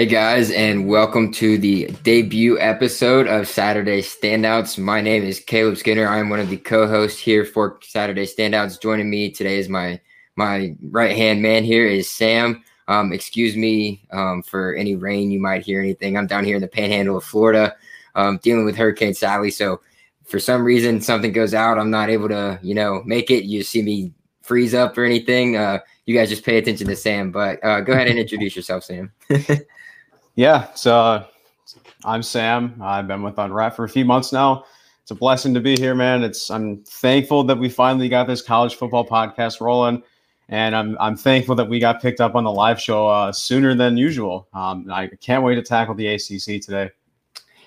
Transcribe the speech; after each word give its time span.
Hey 0.00 0.06
guys, 0.06 0.50
and 0.50 0.88
welcome 0.88 1.30
to 1.32 1.58
the 1.58 1.88
debut 2.02 2.58
episode 2.58 3.26
of 3.26 3.46
Saturday 3.46 4.00
Standouts. 4.00 4.78
My 4.78 5.02
name 5.02 5.22
is 5.24 5.40
Caleb 5.40 5.76
Skinner. 5.76 6.08
I'm 6.08 6.30
one 6.30 6.40
of 6.40 6.48
the 6.48 6.56
co-hosts 6.56 7.20
here 7.20 7.44
for 7.44 7.78
Saturday 7.82 8.24
Standouts. 8.24 8.80
Joining 8.80 9.10
me 9.10 9.30
today 9.30 9.58
is 9.58 9.68
my 9.68 10.00
my 10.36 10.74
right 10.88 11.14
hand 11.14 11.42
man 11.42 11.64
here 11.64 11.86
is 11.86 12.08
Sam. 12.08 12.64
Um, 12.88 13.12
excuse 13.12 13.56
me 13.56 14.02
um, 14.10 14.42
for 14.42 14.74
any 14.74 14.96
rain 14.96 15.30
you 15.30 15.38
might 15.38 15.66
hear 15.66 15.82
anything. 15.82 16.16
I'm 16.16 16.26
down 16.26 16.46
here 16.46 16.56
in 16.56 16.62
the 16.62 16.66
Panhandle 16.66 17.18
of 17.18 17.24
Florida, 17.24 17.76
um, 18.14 18.40
dealing 18.42 18.64
with 18.64 18.76
Hurricane 18.76 19.12
Sally. 19.12 19.50
So 19.50 19.82
for 20.24 20.38
some 20.38 20.64
reason 20.64 21.02
something 21.02 21.32
goes 21.32 21.52
out, 21.52 21.78
I'm 21.78 21.90
not 21.90 22.08
able 22.08 22.30
to 22.30 22.58
you 22.62 22.74
know 22.74 23.02
make 23.04 23.30
it. 23.30 23.44
You 23.44 23.62
see 23.62 23.82
me 23.82 24.14
freeze 24.40 24.72
up 24.72 24.96
or 24.96 25.04
anything. 25.04 25.58
Uh, 25.58 25.80
you 26.06 26.16
guys 26.16 26.30
just 26.30 26.46
pay 26.46 26.56
attention 26.56 26.86
to 26.86 26.96
Sam. 26.96 27.30
But 27.30 27.62
uh, 27.62 27.82
go 27.82 27.92
ahead 27.92 28.08
and 28.08 28.18
introduce 28.18 28.56
yourself, 28.56 28.84
Sam. 28.84 29.12
Yeah, 30.36 30.72
so 30.74 31.24
I'm 32.04 32.22
Sam. 32.22 32.80
I've 32.80 33.06
been 33.06 33.22
with 33.22 33.38
Unwrap 33.38 33.74
for 33.74 33.84
a 33.84 33.88
few 33.88 34.04
months 34.04 34.32
now. 34.32 34.64
It's 35.02 35.10
a 35.10 35.14
blessing 35.14 35.54
to 35.54 35.60
be 35.60 35.76
here, 35.76 35.94
man. 35.94 36.22
It's 36.22 36.50
I'm 36.50 36.84
thankful 36.84 37.44
that 37.44 37.58
we 37.58 37.68
finally 37.68 38.08
got 38.08 38.26
this 38.26 38.42
college 38.42 38.76
football 38.76 39.06
podcast 39.06 39.60
rolling, 39.60 40.02
and 40.48 40.74
I'm 40.74 40.96
I'm 41.00 41.16
thankful 41.16 41.56
that 41.56 41.68
we 41.68 41.80
got 41.80 42.00
picked 42.00 42.20
up 42.20 42.36
on 42.36 42.44
the 42.44 42.52
live 42.52 42.80
show 42.80 43.08
uh, 43.08 43.32
sooner 43.32 43.74
than 43.74 43.96
usual. 43.96 44.48
Um, 44.54 44.86
I 44.90 45.08
can't 45.20 45.42
wait 45.42 45.56
to 45.56 45.62
tackle 45.62 45.94
the 45.94 46.06
ACC 46.06 46.62
today. 46.62 46.90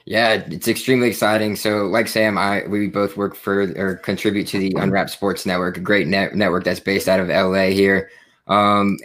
Yeah, 0.05 0.33
it's 0.33 0.67
extremely 0.67 1.09
exciting. 1.09 1.55
So, 1.55 1.85
like 1.87 2.07
Sam, 2.07 2.37
I 2.37 2.63
we 2.67 2.87
both 2.87 3.17
work 3.17 3.35
for 3.35 3.73
or 3.77 3.95
contribute 3.95 4.47
to 4.47 4.59
the 4.59 4.73
Unwrap 4.77 5.09
Sports 5.09 5.45
Network, 5.45 5.77
a 5.77 5.81
great 5.81 6.07
net, 6.07 6.35
network 6.35 6.63
that's 6.63 6.79
based 6.79 7.09
out 7.09 7.19
of 7.19 7.27
LA 7.27 7.67
here. 7.67 8.09
Um, 8.47 8.97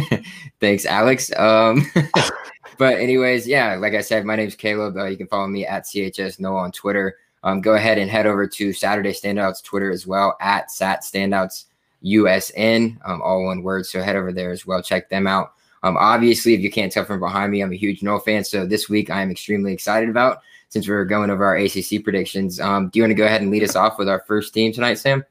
thanks, 0.60 0.86
Alex. 0.86 1.30
Um, 1.36 1.86
but 2.80 2.98
anyways, 2.98 3.46
yeah, 3.46 3.74
like 3.74 3.92
I 3.92 4.00
said, 4.00 4.24
my 4.24 4.36
name's 4.36 4.54
Caleb. 4.54 4.96
Uh, 4.96 5.04
you 5.04 5.18
can 5.18 5.26
follow 5.26 5.46
me 5.46 5.66
at 5.66 5.84
CHS 5.84 6.40
Noah 6.40 6.60
on 6.60 6.72
Twitter. 6.72 7.18
Um, 7.42 7.60
go 7.60 7.74
ahead 7.74 7.98
and 7.98 8.10
head 8.10 8.24
over 8.24 8.46
to 8.46 8.72
Saturday 8.72 9.12
Standouts 9.12 9.62
Twitter 9.62 9.90
as 9.90 10.06
well 10.06 10.34
at 10.40 10.70
Sat 10.70 11.02
Standouts 11.02 11.66
USN, 12.02 12.96
um, 13.04 13.20
all 13.20 13.44
one 13.44 13.62
word. 13.62 13.84
So 13.84 14.00
head 14.00 14.16
over 14.16 14.32
there 14.32 14.50
as 14.50 14.64
well. 14.64 14.82
Check 14.82 15.10
them 15.10 15.26
out. 15.26 15.52
Um, 15.82 15.98
obviously, 15.98 16.54
if 16.54 16.62
you 16.62 16.70
can't 16.70 16.90
tell 16.90 17.04
from 17.04 17.20
behind 17.20 17.52
me, 17.52 17.60
I'm 17.60 17.70
a 17.70 17.76
huge 17.76 18.02
Noah 18.02 18.20
fan. 18.20 18.44
So 18.44 18.64
this 18.64 18.88
week 18.88 19.10
I 19.10 19.20
am 19.20 19.30
extremely 19.30 19.74
excited 19.74 20.08
about 20.08 20.38
since 20.70 20.88
we're 20.88 21.04
going 21.04 21.28
over 21.28 21.44
our 21.44 21.56
ACC 21.56 22.02
predictions. 22.02 22.60
Um, 22.60 22.88
do 22.88 22.98
you 22.98 23.02
want 23.02 23.10
to 23.10 23.14
go 23.14 23.26
ahead 23.26 23.42
and 23.42 23.50
lead 23.50 23.62
us 23.62 23.76
off 23.76 23.98
with 23.98 24.08
our 24.08 24.20
first 24.20 24.54
team 24.54 24.72
tonight, 24.72 24.94
Sam? 24.94 25.22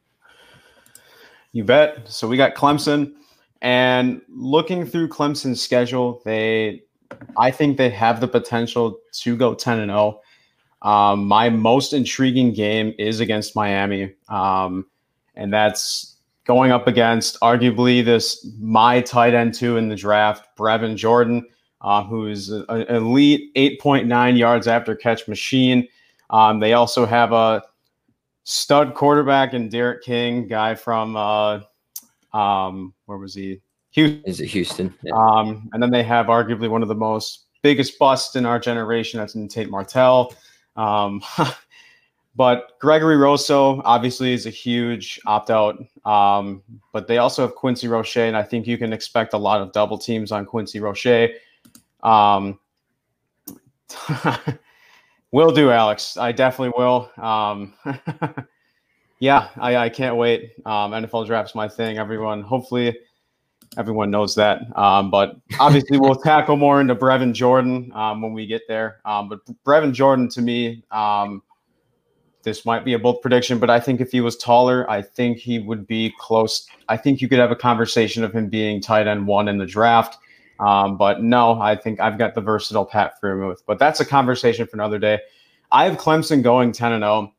You 1.53 1.63
bet. 1.63 2.07
So 2.07 2.27
we 2.27 2.37
got 2.37 2.53
Clemson, 2.53 3.13
and 3.63 4.21
looking 4.29 4.85
through 4.85 5.07
Clemson's 5.07 5.59
schedule, 5.59 6.21
they 6.25 6.83
I 7.37 7.51
think 7.51 7.77
they 7.77 7.89
have 7.89 8.21
the 8.21 8.27
potential 8.27 8.99
to 9.13 9.35
go 9.35 9.53
10 9.53 9.79
and 9.79 9.91
0. 9.91 10.21
Um, 10.81 11.27
my 11.27 11.49
most 11.49 11.93
intriguing 11.93 12.53
game 12.53 12.93
is 12.97 13.19
against 13.19 13.55
Miami. 13.55 14.13
Um, 14.29 14.85
and 15.35 15.53
that's 15.53 16.17
going 16.45 16.71
up 16.71 16.87
against 16.87 17.39
arguably 17.41 18.03
this 18.03 18.47
my 18.59 19.01
tight 19.01 19.33
end 19.33 19.53
two 19.53 19.77
in 19.77 19.89
the 19.89 19.95
draft, 19.95 20.47
Brevin 20.57 20.95
Jordan, 20.95 21.45
uh, 21.81 22.03
who's 22.03 22.49
an 22.49 22.65
elite 22.89 23.53
8.9 23.55 24.37
yards 24.37 24.67
after 24.67 24.95
catch 24.95 25.27
machine. 25.27 25.87
Um, 26.29 26.59
they 26.59 26.73
also 26.73 27.05
have 27.05 27.31
a 27.31 27.63
stud 28.43 28.95
quarterback 28.95 29.53
in 29.53 29.69
D'Eriq 29.69 30.01
King, 30.01 30.47
guy 30.47 30.75
from 30.75 31.15
uh, 31.15 31.59
um, 32.33 32.93
where 33.05 33.17
was 33.17 33.33
he? 33.33 33.61
Houston. 33.91 34.23
Is 34.25 34.39
it 34.39 34.47
Houston? 34.47 34.93
Yeah. 35.01 35.13
Um, 35.15 35.69
and 35.73 35.81
then 35.81 35.91
they 35.91 36.03
have 36.03 36.27
arguably 36.27 36.69
one 36.69 36.81
of 36.81 36.87
the 36.87 36.95
most 36.95 37.45
biggest 37.61 37.97
busts 37.99 38.35
in 38.35 38.45
our 38.45 38.59
generation. 38.59 39.19
That's 39.19 39.35
in 39.35 39.47
Tate 39.47 39.69
Martell. 39.69 40.33
Um, 40.75 41.21
but 42.35 42.79
Gregory 42.79 43.17
Rousseau 43.17 43.81
obviously 43.83 44.33
is 44.33 44.45
a 44.45 44.51
huge 44.51 45.19
opt 45.25 45.49
out. 45.49 45.83
Um, 46.05 46.63
but 46.93 47.07
they 47.07 47.17
also 47.17 47.41
have 47.41 47.55
Quincy 47.55 47.87
Roche, 47.87 48.17
and 48.17 48.37
I 48.37 48.43
think 48.43 48.67
you 48.67 48.77
can 48.77 48.93
expect 48.93 49.33
a 49.33 49.37
lot 49.37 49.61
of 49.61 49.71
double 49.71 49.97
teams 49.97 50.31
on 50.31 50.45
Quincy 50.45 50.79
Roche. 50.79 51.31
Um, 52.03 52.59
will 55.31 55.51
do, 55.51 55.71
Alex. 55.71 56.15
I 56.15 56.31
definitely 56.31 56.73
will. 56.77 57.11
Um, 57.17 57.73
yeah, 59.19 59.49
I, 59.57 59.75
I, 59.77 59.89
can't 59.89 60.15
wait. 60.15 60.53
Um, 60.65 60.91
NFL 60.91 61.25
draft's 61.25 61.55
my 61.55 61.67
thing. 61.67 61.97
Everyone, 61.97 62.41
hopefully 62.41 62.97
everyone 63.77 64.11
knows 64.11 64.35
that. 64.35 64.61
Um, 64.77 65.09
but 65.11 65.35
obviously, 65.59 65.99
we'll 65.99 66.15
tackle 66.23 66.55
more 66.55 66.81
into 66.81 66.95
Brevin 66.95 67.33
Jordan 67.33 67.91
um, 67.93 68.21
when 68.21 68.33
we 68.33 68.45
get 68.45 68.61
there. 68.67 68.99
Um, 69.05 69.29
but 69.29 69.39
Brevin 69.65 69.93
Jordan, 69.93 70.29
to 70.29 70.41
me, 70.41 70.83
um, 70.91 71.41
this 72.43 72.65
might 72.65 72.85
be 72.85 72.93
a 72.93 72.99
bold 72.99 73.21
prediction, 73.21 73.59
but 73.59 73.69
I 73.69 73.79
think 73.79 73.99
if 74.01 74.11
he 74.11 74.21
was 74.21 74.37
taller, 74.37 74.89
I 74.89 75.01
think 75.01 75.37
he 75.37 75.59
would 75.59 75.85
be 75.85 76.13
close. 76.19 76.67
I 76.87 76.97
think 76.97 77.21
you 77.21 77.27
could 77.27 77.39
have 77.39 77.51
a 77.51 77.55
conversation 77.55 78.23
of 78.23 78.33
him 78.33 78.47
being 78.47 78.81
tight 78.81 79.07
end 79.07 79.27
one 79.27 79.47
in 79.47 79.57
the 79.57 79.65
draft. 79.65 80.17
Um, 80.59 80.97
but 80.97 81.21
no, 81.21 81.59
I 81.61 81.75
think 81.75 81.99
I've 81.99 82.17
got 82.17 82.35
the 82.35 82.41
versatile 82.41 82.85
Pat 82.85 83.13
Freiermuth. 83.21 83.59
But 83.65 83.79
that's 83.79 83.99
a 83.99 84.05
conversation 84.05 84.67
for 84.67 84.75
another 84.75 84.99
day. 84.99 85.19
I 85.71 85.85
have 85.85 85.97
Clemson 85.97 86.41
going 86.41 86.71
10 86.71 86.93
and 86.93 87.03
0. 87.03 87.33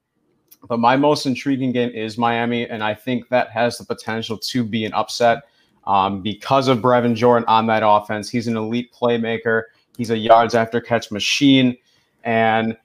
But 0.68 0.78
my 0.78 0.96
most 0.96 1.24
intriguing 1.24 1.72
game 1.72 1.90
is 1.90 2.18
Miami, 2.18 2.68
and 2.68 2.84
I 2.84 2.94
think 2.94 3.28
that 3.30 3.50
has 3.50 3.78
the 3.78 3.84
potential 3.84 4.36
to 4.36 4.62
be 4.62 4.84
an 4.84 4.92
upset 4.92 5.44
um, 5.86 6.22
because 6.22 6.68
of 6.68 6.78
Brevin 6.78 7.14
Jordan 7.14 7.44
on 7.48 7.66
that 7.66 7.82
offense. 7.84 8.28
He's 8.28 8.46
an 8.46 8.56
elite 8.56 8.92
playmaker. 8.92 9.64
He's 9.96 10.10
a 10.10 10.16
yards 10.16 10.54
after 10.54 10.80
catch 10.80 11.10
machine. 11.10 11.76
And 12.24 12.76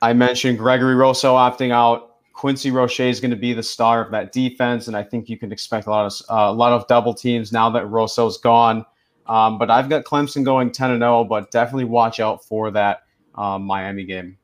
I 0.00 0.12
mentioned 0.12 0.58
Gregory 0.58 0.94
Rousseau 0.94 1.34
opting 1.34 1.70
out. 1.70 2.08
Quincy 2.32 2.70
Roche 2.70 3.00
is 3.00 3.20
going 3.20 3.30
to 3.30 3.36
be 3.36 3.52
the 3.52 3.62
star 3.62 4.04
of 4.04 4.10
that 4.10 4.32
defense, 4.32 4.88
and 4.88 4.96
I 4.96 5.02
think 5.02 5.28
you 5.28 5.38
can 5.38 5.52
expect 5.52 5.86
a 5.86 5.90
lot 5.90 6.06
of 6.06 6.12
uh, 6.30 6.50
a 6.50 6.52
lot 6.52 6.72
of 6.72 6.86
double 6.88 7.14
teams 7.14 7.52
now 7.52 7.70
that 7.70 7.86
Rousseau's 7.86 8.38
gone. 8.38 8.84
Um, 9.26 9.58
but 9.58 9.70
I've 9.70 9.88
got 9.88 10.04
Clemson 10.04 10.44
going 10.44 10.72
ten 10.72 10.90
and 10.90 11.00
zero, 11.02 11.20
oh, 11.20 11.24
but 11.24 11.50
definitely 11.50 11.84
watch 11.84 12.20
out 12.20 12.44
for 12.44 12.70
that 12.72 13.02
um, 13.36 13.62
Miami 13.62 14.04
game. 14.04 14.38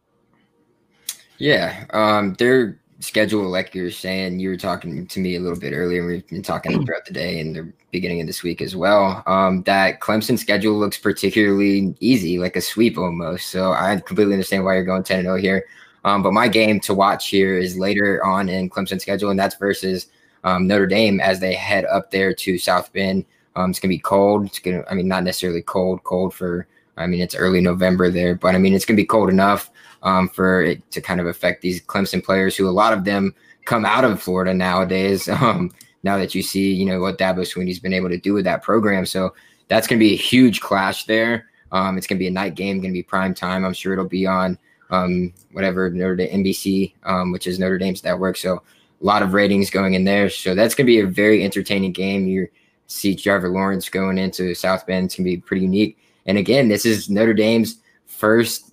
Yeah, 1.39 1.87
um, 1.91 2.35
they're 2.39 2.79
schedule, 3.01 3.49
like 3.49 3.75
you're 3.75 3.91
saying, 3.91 4.41
you 4.41 4.49
were 4.49 4.57
talking 4.57 5.07
to 5.07 5.21
me 5.21 5.37
a 5.37 5.41
little 5.41 5.59
bit 5.59 5.73
earlier. 5.73 6.07
We've 6.07 6.27
been 6.27 6.43
talking 6.43 6.85
throughout 6.85 7.05
the 7.05 7.13
day 7.13 7.41
and 7.41 7.55
the 7.55 7.73
beginning 7.91 8.21
of 8.21 8.27
this 8.27 8.43
week 8.43 8.61
as 8.61 8.75
well. 8.75 9.23
Um, 9.27 9.63
that 9.65 10.01
Clemson 10.01 10.39
schedule 10.39 10.79
looks 10.79 10.99
particularly 10.99 11.95
easy, 12.01 12.39
like 12.39 12.57
a 12.57 12.61
sweep 12.61 12.99
almost. 12.99 13.49
So 13.49 13.73
I 13.73 13.97
completely 14.01 14.35
understand 14.35 14.65
why 14.65 14.75
you're 14.75 14.85
going 14.85 15.05
10 15.05 15.23
0 15.23 15.37
here. 15.37 15.65
Um, 16.05 16.23
but 16.23 16.33
my 16.33 16.49
game 16.49 16.81
to 16.81 16.95
watch 16.95 17.29
here 17.29 17.59
is 17.59 17.79
later 17.79 18.25
on 18.25 18.49
in 18.49 18.71
Clemson 18.71 19.01
schedule, 19.01 19.31
and 19.31 19.39
that's 19.39 19.57
versus 19.57 20.07
um, 20.45 20.67
Notre 20.67 20.87
Dame 20.87 21.21
as 21.21 21.41
they 21.41 21.55
head 21.55 21.85
up 21.87 22.11
there 22.11 22.33
to 22.33 22.59
South 22.59 22.93
Bend. 22.93 23.25
Um, 23.57 23.71
it's 23.71 23.81
gonna 23.81 23.91
be 23.91 23.99
cold. 23.99 24.47
It's 24.47 24.59
gonna, 24.59 24.85
I 24.91 24.95
mean, 24.95 25.09
not 25.09 25.25
necessarily 25.25 25.63
cold, 25.63 26.05
cold 26.05 26.35
for. 26.35 26.67
I 26.97 27.07
mean, 27.07 27.21
it's 27.21 27.37
early 27.37 27.61
November 27.61 28.11
there, 28.11 28.35
but 28.35 28.57
I 28.57 28.59
mean, 28.59 28.75
it's 28.75 28.85
gonna 28.85 28.97
be 28.97 29.05
cold 29.05 29.31
enough 29.31 29.71
um, 30.03 30.29
for 30.29 30.63
it 30.63 30.91
to 30.91 31.01
kind 31.01 31.21
of 31.21 31.27
affect 31.27 31.63
these 31.63 31.81
Clemson 31.81 32.23
players 32.23 32.57
who 32.57 32.69
a 32.69 32.71
lot 32.71 32.93
of 32.93 33.05
them 33.05 33.35
come 33.65 33.85
out 33.85 34.05
of 34.05 34.23
Florida 34.23 34.55
nowadays. 34.55 35.29
Um, 35.41 35.71
now 36.05 36.17
that 36.17 36.33
you 36.33 36.43
see, 36.43 36.73
you 36.73 36.87
know, 36.87 37.01
what 37.01 37.19
Dabo 37.19 37.41
Swinney's 37.41 37.81
been 37.81 37.93
able 37.93 38.09
to 38.09 38.17
do 38.17 38.33
with 38.33 38.45
that 38.45 38.63
program. 38.63 39.05
So 39.05 39.35
that's 39.67 39.87
going 39.87 39.99
to 39.99 40.05
be 40.05 40.15
a 40.15 40.17
huge 40.17 40.61
clash 40.61 41.05
there. 41.05 41.51
Um, 41.73 41.99
it's 41.99 42.07
going 42.07 42.17
to 42.17 42.21
be 42.21 42.29
a 42.29 42.31
night 42.31 42.55
game, 42.55 42.79
going 42.79 42.93
to 42.93 42.99
be 42.99 43.03
prime 43.03 43.35
time. 43.35 43.65
I'm 43.65 43.73
sure 43.73 43.93
it'll 43.93 44.07
be 44.07 44.27
on 44.27 44.59
um, 44.91 45.33
whatever 45.53 45.91
Notre 45.91 46.17
Dame 46.17 46.44
NBC, 46.44 46.94
um, 47.05 47.33
which 47.33 47.47
is 47.47 47.59
Notre 47.59 47.79
Dame's 47.79 48.05
network. 48.05 48.37
So 48.37 48.55
a 48.55 49.05
lot 49.05 49.23
of 49.23 49.35
ratings 49.35 49.71
going 49.71 49.94
in 49.94 50.05
there. 50.05 50.31
So 50.31 50.55
that's 50.55 50.75
going 50.75 50.87
to 50.87 50.93
be 50.93 51.01
a 51.01 51.06
very 51.06 51.44
entertaining 51.44 51.93
game. 51.93 52.27
You 52.27 52.49
see 52.87 53.15
Trevor 53.15 53.49
Lawrence 53.49 53.89
going 53.89 54.19
into 54.19 54.55
South 54.55 54.87
Bend. 54.87 55.06
It's 55.06 55.17
going 55.17 55.25
to 55.25 55.31
be 55.31 55.41
pretty 55.41 55.62
unique. 55.62 55.99
And 56.27 56.39
again, 56.39 56.69
this 56.69 56.85
is 56.85 57.11
Notre 57.11 57.35
Dame's 57.35 57.79
first 58.06 58.73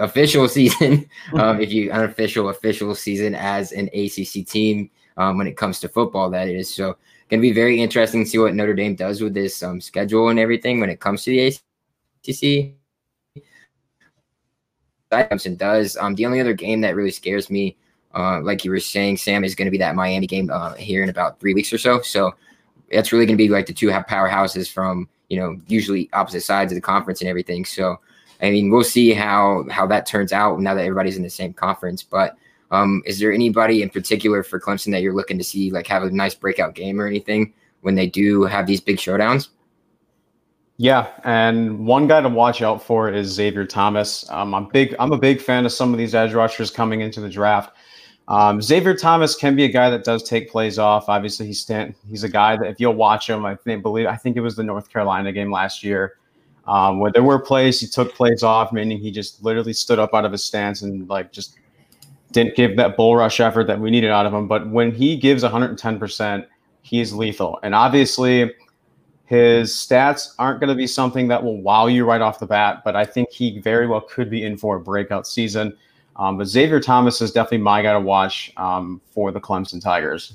official 0.00 0.48
season, 0.48 1.08
um, 1.34 1.60
if 1.60 1.72
you 1.72 1.90
unofficial 1.92 2.48
official 2.48 2.94
season 2.94 3.34
as 3.34 3.72
an 3.72 3.88
ACC 3.94 4.46
team 4.46 4.90
um, 5.16 5.38
when 5.38 5.46
it 5.46 5.56
comes 5.56 5.80
to 5.80 5.88
football. 5.88 6.30
That 6.30 6.48
is 6.48 6.74
so 6.74 6.96
going 7.28 7.40
to 7.40 7.48
be 7.48 7.52
very 7.52 7.80
interesting 7.80 8.24
to 8.24 8.30
see 8.30 8.38
what 8.38 8.54
Notre 8.54 8.74
Dame 8.74 8.96
does 8.96 9.20
with 9.20 9.34
this 9.34 9.62
um, 9.62 9.80
schedule 9.80 10.30
and 10.30 10.38
everything 10.38 10.80
when 10.80 10.90
it 10.90 11.00
comes 11.00 11.22
to 11.24 11.30
the 11.30 11.46
ACC. 11.46 12.74
Clemson 15.10 15.58
does. 15.58 15.96
Um, 15.96 16.14
the 16.14 16.26
only 16.26 16.40
other 16.40 16.54
game 16.54 16.80
that 16.82 16.94
really 16.94 17.10
scares 17.10 17.50
me, 17.50 17.76
uh, 18.14 18.40
like 18.42 18.64
you 18.64 18.70
were 18.70 18.80
saying, 18.80 19.16
Sam, 19.16 19.44
is 19.44 19.54
going 19.54 19.66
to 19.66 19.72
be 19.72 19.78
that 19.78 19.96
Miami 19.96 20.26
game 20.26 20.50
uh, 20.50 20.74
here 20.74 21.02
in 21.02 21.08
about 21.08 21.40
three 21.40 21.54
weeks 21.54 21.72
or 21.72 21.78
so. 21.78 22.00
So 22.00 22.34
that's 22.92 23.12
really 23.12 23.26
going 23.26 23.36
to 23.36 23.42
be 23.42 23.48
like 23.48 23.66
the 23.66 23.72
two 23.72 23.88
powerhouses 23.88 24.70
from 24.70 25.08
you 25.28 25.38
know 25.38 25.56
usually 25.68 26.08
opposite 26.12 26.42
sides 26.42 26.72
of 26.72 26.76
the 26.76 26.80
conference 26.80 27.20
and 27.20 27.30
everything. 27.30 27.64
So 27.64 27.98
I 28.42 28.50
mean, 28.50 28.70
we'll 28.70 28.84
see 28.84 29.12
how 29.12 29.64
how 29.70 29.86
that 29.88 30.06
turns 30.06 30.32
out 30.32 30.60
now 30.60 30.74
that 30.74 30.84
everybody's 30.84 31.16
in 31.16 31.22
the 31.22 31.30
same 31.30 31.52
conference. 31.52 32.02
But 32.02 32.36
um, 32.70 33.02
is 33.04 33.18
there 33.18 33.32
anybody 33.32 33.82
in 33.82 33.90
particular 33.90 34.42
for 34.42 34.60
Clemson 34.60 34.92
that 34.92 35.02
you're 35.02 35.14
looking 35.14 35.38
to 35.38 35.44
see 35.44 35.70
like 35.70 35.86
have 35.86 36.02
a 36.02 36.10
nice 36.10 36.34
breakout 36.34 36.74
game 36.74 37.00
or 37.00 37.06
anything 37.06 37.52
when 37.80 37.94
they 37.94 38.06
do 38.06 38.44
have 38.44 38.66
these 38.66 38.80
big 38.80 38.96
showdowns? 38.96 39.48
Yeah, 40.76 41.08
and 41.24 41.86
one 41.86 42.06
guy 42.06 42.22
to 42.22 42.28
watch 42.30 42.62
out 42.62 42.82
for 42.82 43.10
is 43.10 43.28
Xavier 43.28 43.66
Thomas. 43.66 44.24
Um, 44.30 44.54
I'm 44.54 44.66
big. 44.66 44.96
I'm 44.98 45.12
a 45.12 45.18
big 45.18 45.42
fan 45.42 45.66
of 45.66 45.72
some 45.72 45.92
of 45.92 45.98
these 45.98 46.14
edge 46.14 46.32
rushers 46.32 46.70
coming 46.70 47.02
into 47.02 47.20
the 47.20 47.28
draft. 47.28 47.76
Um, 48.28 48.62
Xavier 48.62 48.94
Thomas 48.94 49.34
can 49.34 49.56
be 49.56 49.64
a 49.64 49.68
guy 49.68 49.90
that 49.90 50.04
does 50.04 50.22
take 50.22 50.50
plays 50.50 50.78
off. 50.78 51.08
Obviously, 51.08 51.46
he's 51.48 51.60
stand, 51.60 51.96
he's 52.08 52.22
a 52.22 52.28
guy 52.28 52.56
that 52.56 52.66
if 52.66 52.78
you'll 52.78 52.94
watch 52.94 53.28
him, 53.28 53.44
I 53.44 53.56
think 53.56 53.82
believe 53.82 54.06
I 54.06 54.16
think 54.16 54.36
it 54.36 54.40
was 54.40 54.54
the 54.54 54.62
North 54.62 54.88
Carolina 54.88 55.32
game 55.32 55.50
last 55.50 55.82
year, 55.82 56.16
um, 56.66 57.00
where 57.00 57.10
there 57.10 57.22
were 57.22 57.38
plays 57.38 57.80
he 57.80 57.86
took 57.86 58.14
plays 58.14 58.42
off, 58.42 58.72
meaning 58.72 58.98
he 58.98 59.10
just 59.10 59.42
literally 59.42 59.72
stood 59.72 59.98
up 59.98 60.14
out 60.14 60.24
of 60.24 60.32
his 60.32 60.44
stance 60.44 60.82
and 60.82 61.08
like 61.08 61.32
just 61.32 61.56
didn't 62.32 62.54
give 62.54 62.76
that 62.76 62.96
bull 62.96 63.16
rush 63.16 63.40
effort 63.40 63.66
that 63.66 63.80
we 63.80 63.90
needed 63.90 64.10
out 64.10 64.26
of 64.26 64.32
him. 64.32 64.46
But 64.46 64.68
when 64.70 64.92
he 64.92 65.16
gives 65.16 65.42
110 65.42 65.98
percent, 65.98 66.46
he 66.82 67.00
is 67.00 67.12
lethal. 67.14 67.58
And 67.62 67.74
obviously, 67.74 68.52
his 69.24 69.72
stats 69.72 70.34
aren't 70.38 70.60
going 70.60 70.68
to 70.68 70.74
be 70.74 70.86
something 70.86 71.28
that 71.28 71.42
will 71.42 71.60
wow 71.60 71.86
you 71.86 72.04
right 72.04 72.20
off 72.20 72.38
the 72.38 72.46
bat. 72.46 72.82
But 72.84 72.96
I 72.96 73.04
think 73.04 73.30
he 73.30 73.60
very 73.60 73.86
well 73.86 74.00
could 74.00 74.30
be 74.30 74.44
in 74.44 74.56
for 74.56 74.76
a 74.76 74.80
breakout 74.80 75.26
season. 75.26 75.76
Um, 76.16 76.36
but 76.36 76.46
Xavier 76.46 76.80
Thomas 76.80 77.20
is 77.20 77.32
definitely 77.32 77.58
my 77.58 77.82
guy 77.82 77.92
to 77.92 78.00
watch 78.00 78.52
um, 78.56 79.00
for 79.12 79.32
the 79.32 79.40
Clemson 79.40 79.80
Tigers. 79.80 80.34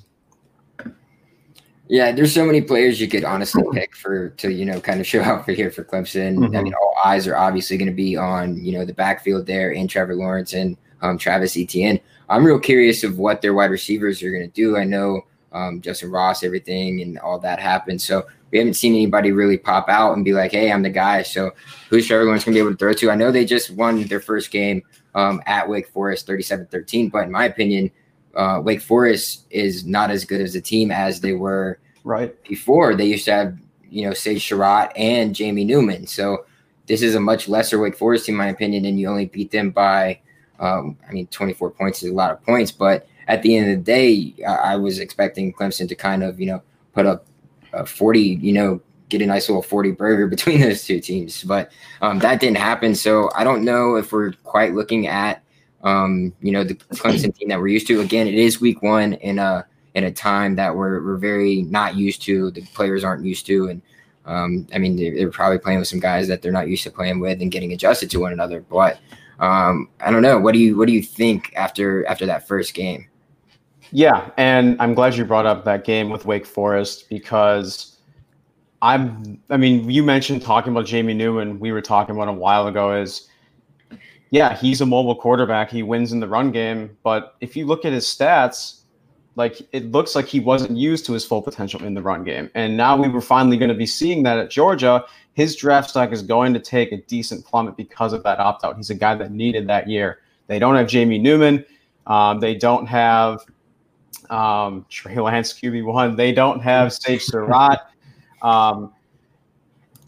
Yeah, 1.88 2.12
there's 2.12 2.34
so 2.34 2.46
many 2.46 2.62
players 2.62 3.00
you 3.00 3.08
could 3.08 3.24
honestly 3.24 3.64
pick 3.74 3.96
for 3.96 4.30
to 4.30 4.52
you 4.52 4.66
know 4.66 4.80
kind 4.80 5.00
of 5.00 5.08
show 5.12 5.22
out 5.22 5.46
for 5.46 5.52
here 5.52 5.72
for 5.72 5.84
Clemson. 5.84 6.38
Mm-hmm. 6.38 6.56
I 6.56 6.62
mean, 6.62 6.74
all 6.74 6.96
eyes 7.04 7.28
are 7.28 7.38
obviously 7.38 7.78
going 7.78 7.90
to 7.90 7.96
be 7.96 8.18
on 8.18 8.64
you 8.64 8.74
know 8.74 8.86
the 8.86 8.94
backfield 8.94 9.46
there 9.46 9.74
and 9.74 9.90
Trevor 9.90 10.16
Lawrence 10.16 10.54
and 10.54 10.78
um, 11.02 11.18
Travis 11.18 11.58
Etienne. 11.58 12.00
I'm 12.30 12.46
real 12.46 12.60
curious 12.60 13.04
of 13.04 13.20
what 13.20 13.42
their 13.42 13.54
wide 13.54 13.70
receivers 13.70 14.24
are 14.24 14.32
going 14.32 14.44
to 14.44 14.48
do. 14.48 14.78
I 14.78 14.84
know 14.84 15.22
um, 15.52 15.80
Justin 15.82 16.12
Ross, 16.12 16.44
everything, 16.44 17.02
and 17.02 17.20
all 17.20 17.40
that 17.40 17.60
happened. 17.60 18.02
So 18.02 18.26
we 18.52 18.58
haven't 18.58 18.74
seen 18.74 18.94
anybody 18.94 19.32
really 19.32 19.58
pop 19.58 19.88
out 19.90 20.14
and 20.14 20.26
be 20.26 20.34
like, 20.34 20.52
"Hey, 20.52 20.72
I'm 20.72 20.82
the 20.82 20.90
guy." 20.90 21.22
So 21.22 21.52
who's 21.90 22.08
Trevor 22.08 22.26
Lawrence 22.26 22.44
going 22.44 22.54
to 22.54 22.58
be 22.58 22.64
able 22.64 22.72
to 22.72 22.78
throw 22.78 22.94
to? 22.94 23.12
I 23.12 23.16
know 23.16 23.32
they 23.32 23.46
just 23.46 23.72
won 23.72 24.04
their 24.04 24.20
first 24.20 24.50
game 24.50 24.82
um, 25.14 25.42
at 25.46 25.70
Wake 25.70 25.88
Forest 25.90 26.26
37 26.26 26.68
13. 26.68 27.10
But 27.10 27.26
in 27.26 27.32
my 27.32 27.46
opinion, 27.46 27.92
uh, 28.36 28.62
Wake 28.64 28.82
Forest 28.82 29.46
is 29.50 29.86
not 29.86 30.12
as 30.12 30.26
good 30.26 30.42
as 30.42 30.56
a 30.56 30.62
team 30.62 30.92
as 30.92 31.22
they 31.22 31.34
were 31.34 31.80
right 32.04 32.42
before. 32.44 32.96
They 32.96 33.06
used 33.06 33.26
to 33.26 33.32
have, 33.32 33.58
you 33.90 34.06
know, 34.06 34.14
Sage 34.14 34.46
Surratt 34.46 34.92
and 34.96 35.34
Jamie 35.34 35.66
Newman. 35.66 36.08
So 36.08 36.46
this 36.88 37.02
is 37.02 37.16
a 37.16 37.20
much 37.20 37.48
lesser 37.48 37.80
Wake 37.80 37.96
Forest 37.96 38.26
team, 38.26 38.36
in 38.36 38.38
my 38.38 38.48
opinion, 38.48 38.86
and 38.86 39.00
you 39.00 39.08
only 39.08 39.26
beat 39.26 39.52
them 39.52 39.72
by, 39.72 40.20
um, 40.60 40.98
I 41.08 41.14
mean, 41.14 41.28
24 41.28 41.72
points 41.72 42.04
is 42.04 42.12
a 42.12 42.14
lot 42.14 42.32
of 42.32 42.44
points. 42.44 42.72
But 42.72 43.08
at 43.28 43.42
the 43.42 43.56
end 43.58 43.72
of 43.72 43.78
the 43.78 43.84
day, 43.84 44.36
I, 44.48 44.74
I 44.74 44.76
was 44.76 45.00
expecting 45.00 45.54
Clemson 45.54 45.88
to 45.90 45.96
kind 45.96 46.24
of, 46.24 46.40
you 46.40 46.48
know, 46.48 46.62
put 46.94 47.06
up 47.06 47.26
a 47.74 47.86
40, 47.86 48.20
you 48.20 48.54
know, 48.54 48.82
get 49.10 49.22
a 49.22 49.26
nice 49.26 49.50
little 49.50 49.62
40 49.62 49.92
burger 49.92 50.28
between 50.36 50.62
those 50.62 50.84
two 50.84 51.00
teams. 51.00 51.44
But 51.44 51.72
um, 52.02 52.20
that 52.20 52.40
didn't 52.40 52.58
happen. 52.58 52.96
So 52.96 53.32
I 53.36 53.44
don't 53.44 53.64
know 53.64 53.96
if 53.96 54.12
we're 54.12 54.34
quite 54.44 54.74
looking 54.74 55.08
at, 55.08 55.42
um, 55.86 56.34
you 56.42 56.52
know, 56.52 56.64
the 56.64 56.76
Clemson 56.76 57.34
team 57.34 57.48
that 57.50 57.60
we're 57.60 57.68
used 57.68 57.88
to. 57.88 58.02
Again, 58.02 58.28
it 58.28 58.34
is 58.34 58.60
week 58.60 58.82
one 58.82 59.14
in 59.14 59.40
a 59.40 59.66
in 59.94 60.04
a 60.04 60.12
time 60.12 60.56
that 60.56 60.76
we're, 60.76 61.02
we're 61.06 61.16
very 61.16 61.62
not 61.62 61.96
used 61.96 62.22
to. 62.24 62.52
The 62.52 62.62
players 62.74 63.06
aren't 63.06 63.24
used 63.24 63.46
to. 63.46 63.70
And 63.70 63.82
um, 64.26 64.68
I 64.74 64.78
mean, 64.78 64.98
they're, 64.98 65.16
they're, 65.16 65.32
probably 65.32 65.58
playing 65.58 65.80
with 65.80 65.88
some 65.88 66.02
guys 66.02 66.28
that 66.28 66.42
they're 66.42 66.52
not 66.52 66.68
used 66.68 66.84
to 66.84 66.92
playing 66.92 67.20
with 67.20 67.42
and 67.42 67.50
getting 67.52 67.72
adjusted 67.72 68.10
to 68.12 68.20
one 68.20 68.34
another. 68.34 68.60
But 68.60 69.00
um, 69.40 69.90
I 70.02 70.12
don't 70.12 70.22
know. 70.22 70.38
What 70.40 70.54
do 70.54 70.60
you 70.60 70.76
what 70.76 70.88
do 70.88 70.94
you 70.94 71.02
think 71.02 71.54
after 71.56 72.06
after 72.08 72.26
that 72.26 72.48
first 72.48 72.74
game? 72.74 73.08
Yeah, 73.92 74.32
and 74.38 74.82
I'm 74.82 74.96
glad 74.96 75.16
you 75.16 75.24
brought 75.24 75.46
up 75.46 75.64
that 75.66 75.86
game 75.86 76.10
with 76.10 76.26
Wake 76.26 76.46
Forest 76.46 77.08
because 77.08 77.98
I'm. 78.82 79.40
I 79.52 79.58
mean, 79.58 79.90
you 79.90 80.02
mentioned 80.02 80.42
talking 80.42 80.72
about 80.72 80.88
Jamie 80.88 81.14
Newman. 81.14 81.60
We 81.60 81.72
were 81.72 81.82
talking 81.82 82.16
about 82.16 82.28
a 82.28 82.34
while 82.34 82.68
ago. 82.68 83.00
Is 83.00 83.30
yeah, 84.30 84.56
he's 84.56 84.82
a 84.82 84.86
mobile 84.86 85.16
quarterback. 85.16 85.70
He 85.70 85.84
wins 85.84 86.12
in 86.12 86.20
the 86.20 86.28
run 86.28 86.52
game, 86.52 86.98
but 87.04 87.36
if 87.42 87.56
you 87.56 87.66
look 87.66 87.86
at 87.86 87.94
his 87.94 88.06
stats, 88.06 88.82
like 89.36 89.62
it 89.72 89.92
looks 89.92 90.16
like 90.16 90.26
he 90.26 90.40
wasn't 90.40 90.78
used 90.78 91.06
to 91.06 91.14
his 91.14 91.26
full 91.26 91.42
potential 91.42 91.84
in 91.84 91.94
the 91.94 92.02
run 92.02 92.24
game. 92.24 92.50
And 92.56 92.78
now 92.78 92.96
we 92.96 93.10
were 93.10 93.22
finally 93.22 93.58
going 93.58 93.70
to 93.70 93.76
be 93.76 93.86
seeing 93.86 94.24
that 94.24 94.40
at 94.40 94.50
Georgia. 94.50 95.04
His 95.34 95.56
draft 95.56 95.90
stock 95.90 96.12
is 96.12 96.22
going 96.22 96.54
to 96.54 96.60
take 96.60 96.92
a 96.92 96.98
decent 96.98 97.46
plummet 97.46 97.76
because 97.76 98.14
of 98.14 98.24
that 98.24 98.40
opt 98.40 98.64
out. 98.64 98.78
He's 98.78 98.90
a 98.90 98.96
guy 98.96 99.16
that 99.16 99.32
needed 99.32 99.68
that 99.68 99.90
year. 99.90 100.20
They 100.48 100.60
don't 100.60 100.76
have 100.76 100.88
Jamie 100.88 101.20
Newman. 101.20 101.66
Um, 102.08 102.40
they 102.40 102.56
don't 102.56 102.86
have 102.86 103.42
um, 104.30 104.86
Trey 104.90 105.20
Lance 105.20 105.54
QB 105.54 105.86
one. 105.86 106.16
They 106.16 106.32
don't 106.32 106.62
have 106.62 106.94
Sage 106.94 107.24
Surratt. 107.24 107.80
Um, 108.42 108.94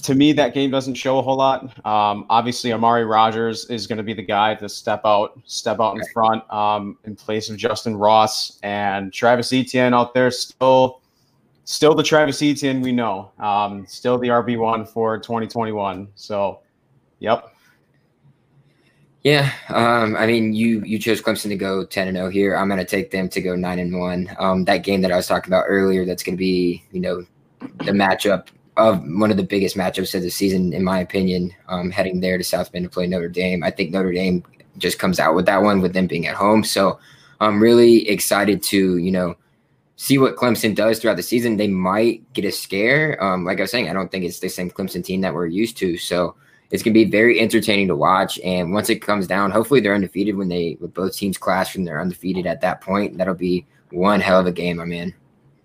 to 0.04 0.16
me, 0.16 0.32
that 0.34 0.54
game 0.54 0.70
doesn't 0.70 0.96
show 0.96 1.18
a 1.18 1.22
whole 1.22 1.38
lot. 1.38 1.64
Um, 1.86 2.26
obviously, 2.30 2.72
Amari 2.72 3.06
Rogers 3.06 3.66
is 3.66 3.88
going 3.88 3.98
to 3.98 4.04
be 4.04 4.14
the 4.14 4.24
guy 4.24 4.56
to 4.56 4.70
step 4.70 5.02
out, 5.06 5.40
step 5.46 5.80
out 5.80 5.98
in 5.98 6.04
front 6.14 6.52
um, 6.54 6.98
in 7.06 7.16
place 7.16 7.50
of 7.50 7.58
Justin 7.58 7.96
Ross 7.96 8.60
and 8.64 9.12
Travis 9.12 9.52
Etienne 9.52 9.94
out 9.94 10.14
there. 10.14 10.30
Still, 10.30 11.02
still 11.64 11.96
the 11.96 12.04
Travis 12.04 12.42
Etienne 12.42 12.82
we 12.82 12.92
know. 12.92 13.32
Um, 13.40 13.86
still 13.88 14.18
the 14.18 14.28
RB 14.28 14.58
one 14.58 14.86
for 14.86 15.18
2021. 15.18 16.08
So, 16.16 16.60
yep. 17.20 17.54
Yeah, 19.24 19.52
um, 19.70 20.16
I 20.16 20.26
mean, 20.26 20.54
you 20.54 20.82
you 20.86 21.00
chose 21.00 21.22
Clemson 21.22 21.50
to 21.50 21.58
go 21.58 21.84
ten 21.84 22.08
and 22.08 22.16
zero 22.16 22.30
here. 22.30 22.56
I'm 22.56 22.70
going 22.70 22.80
to 22.80 22.86
take 22.86 23.12
them 23.12 23.28
to 23.30 23.42
go 23.42 23.56
nine 23.56 23.80
and 23.80 24.00
one. 24.00 24.34
Um, 24.40 24.64
that 24.66 24.84
game 24.84 25.02
that 25.02 25.12
I 25.12 25.18
was 25.18 25.28
talking 25.28 25.50
about 25.50 25.66
earlier, 25.68 26.06
that's 26.06 26.24
going 26.24 26.36
to 26.36 26.40
be 26.40 26.82
you 26.92 27.02
know 27.02 27.26
the 27.60 27.92
matchup 27.92 28.48
of 28.78 29.04
one 29.04 29.32
of 29.32 29.38
the 29.38 29.44
biggest 29.44 29.76
matchups 29.76 30.14
of 30.16 30.22
the 30.22 30.30
season, 30.30 30.72
in 30.72 30.84
my 30.84 31.00
opinion, 31.00 31.54
um, 31.68 31.90
heading 31.90 32.20
there 32.20 32.38
to 32.38 32.44
South 32.44 32.72
Bend 32.72 32.86
to 32.86 32.90
play 32.90 33.08
Notre 33.08 33.28
Dame. 33.28 33.64
I 33.64 33.72
think 33.72 33.92
Notre 33.92 34.14
Dame 34.14 34.44
just 34.78 35.00
comes 35.00 35.20
out 35.20 35.36
with 35.36 35.48
that 35.48 35.64
one 35.64 35.82
with 35.82 35.94
them 35.94 36.08
being 36.08 36.28
at 36.28 36.36
home. 36.36 36.64
So 36.64 37.00
I'm 37.42 37.62
really 37.62 38.08
excited 38.08 38.62
to, 38.64 38.98
you 38.98 39.12
know, 39.12 39.36
see 39.96 40.20
what 40.20 40.36
Clemson 40.36 40.76
does 40.76 41.00
throughout 41.00 41.18
the 41.18 41.24
season. 41.24 41.58
They 41.58 41.68
might 41.68 42.22
get 42.34 42.46
a 42.46 42.52
scare. 42.52 43.22
Um, 43.24 43.46
like 43.46 43.58
I 43.58 43.62
was 43.62 43.72
saying, 43.72 43.90
I 43.90 43.94
don't 43.94 44.12
think 44.12 44.24
it's 44.24 44.40
the 44.40 44.50
same 44.50 44.70
Clemson 44.70 45.04
team 45.04 45.22
that 45.22 45.34
we're 45.34 45.48
used 45.48 45.78
to. 45.78 45.98
So 45.98 46.36
it's 46.70 46.84
gonna 46.84 46.94
be 46.94 47.06
very 47.06 47.40
entertaining 47.40 47.88
to 47.88 47.96
watch. 47.96 48.40
And 48.44 48.74
once 48.74 48.90
it 48.90 49.02
comes 49.02 49.26
down, 49.26 49.52
hopefully 49.52 49.80
they're 49.80 49.96
undefeated 49.96 50.36
when 50.36 50.50
they 50.50 50.78
with 50.80 50.94
both 50.94 51.16
teams 51.16 51.38
clash 51.38 51.76
and 51.76 51.88
they're 51.88 52.02
undefeated 52.02 52.46
at 52.46 52.62
that 52.62 52.82
point. 52.82 53.18
That'll 53.18 53.34
be 53.34 53.66
one 53.90 54.20
hell 54.20 54.40
of 54.40 54.46
a 54.46 54.52
game, 54.52 54.80
I'm 54.80 54.92
in. 54.92 55.14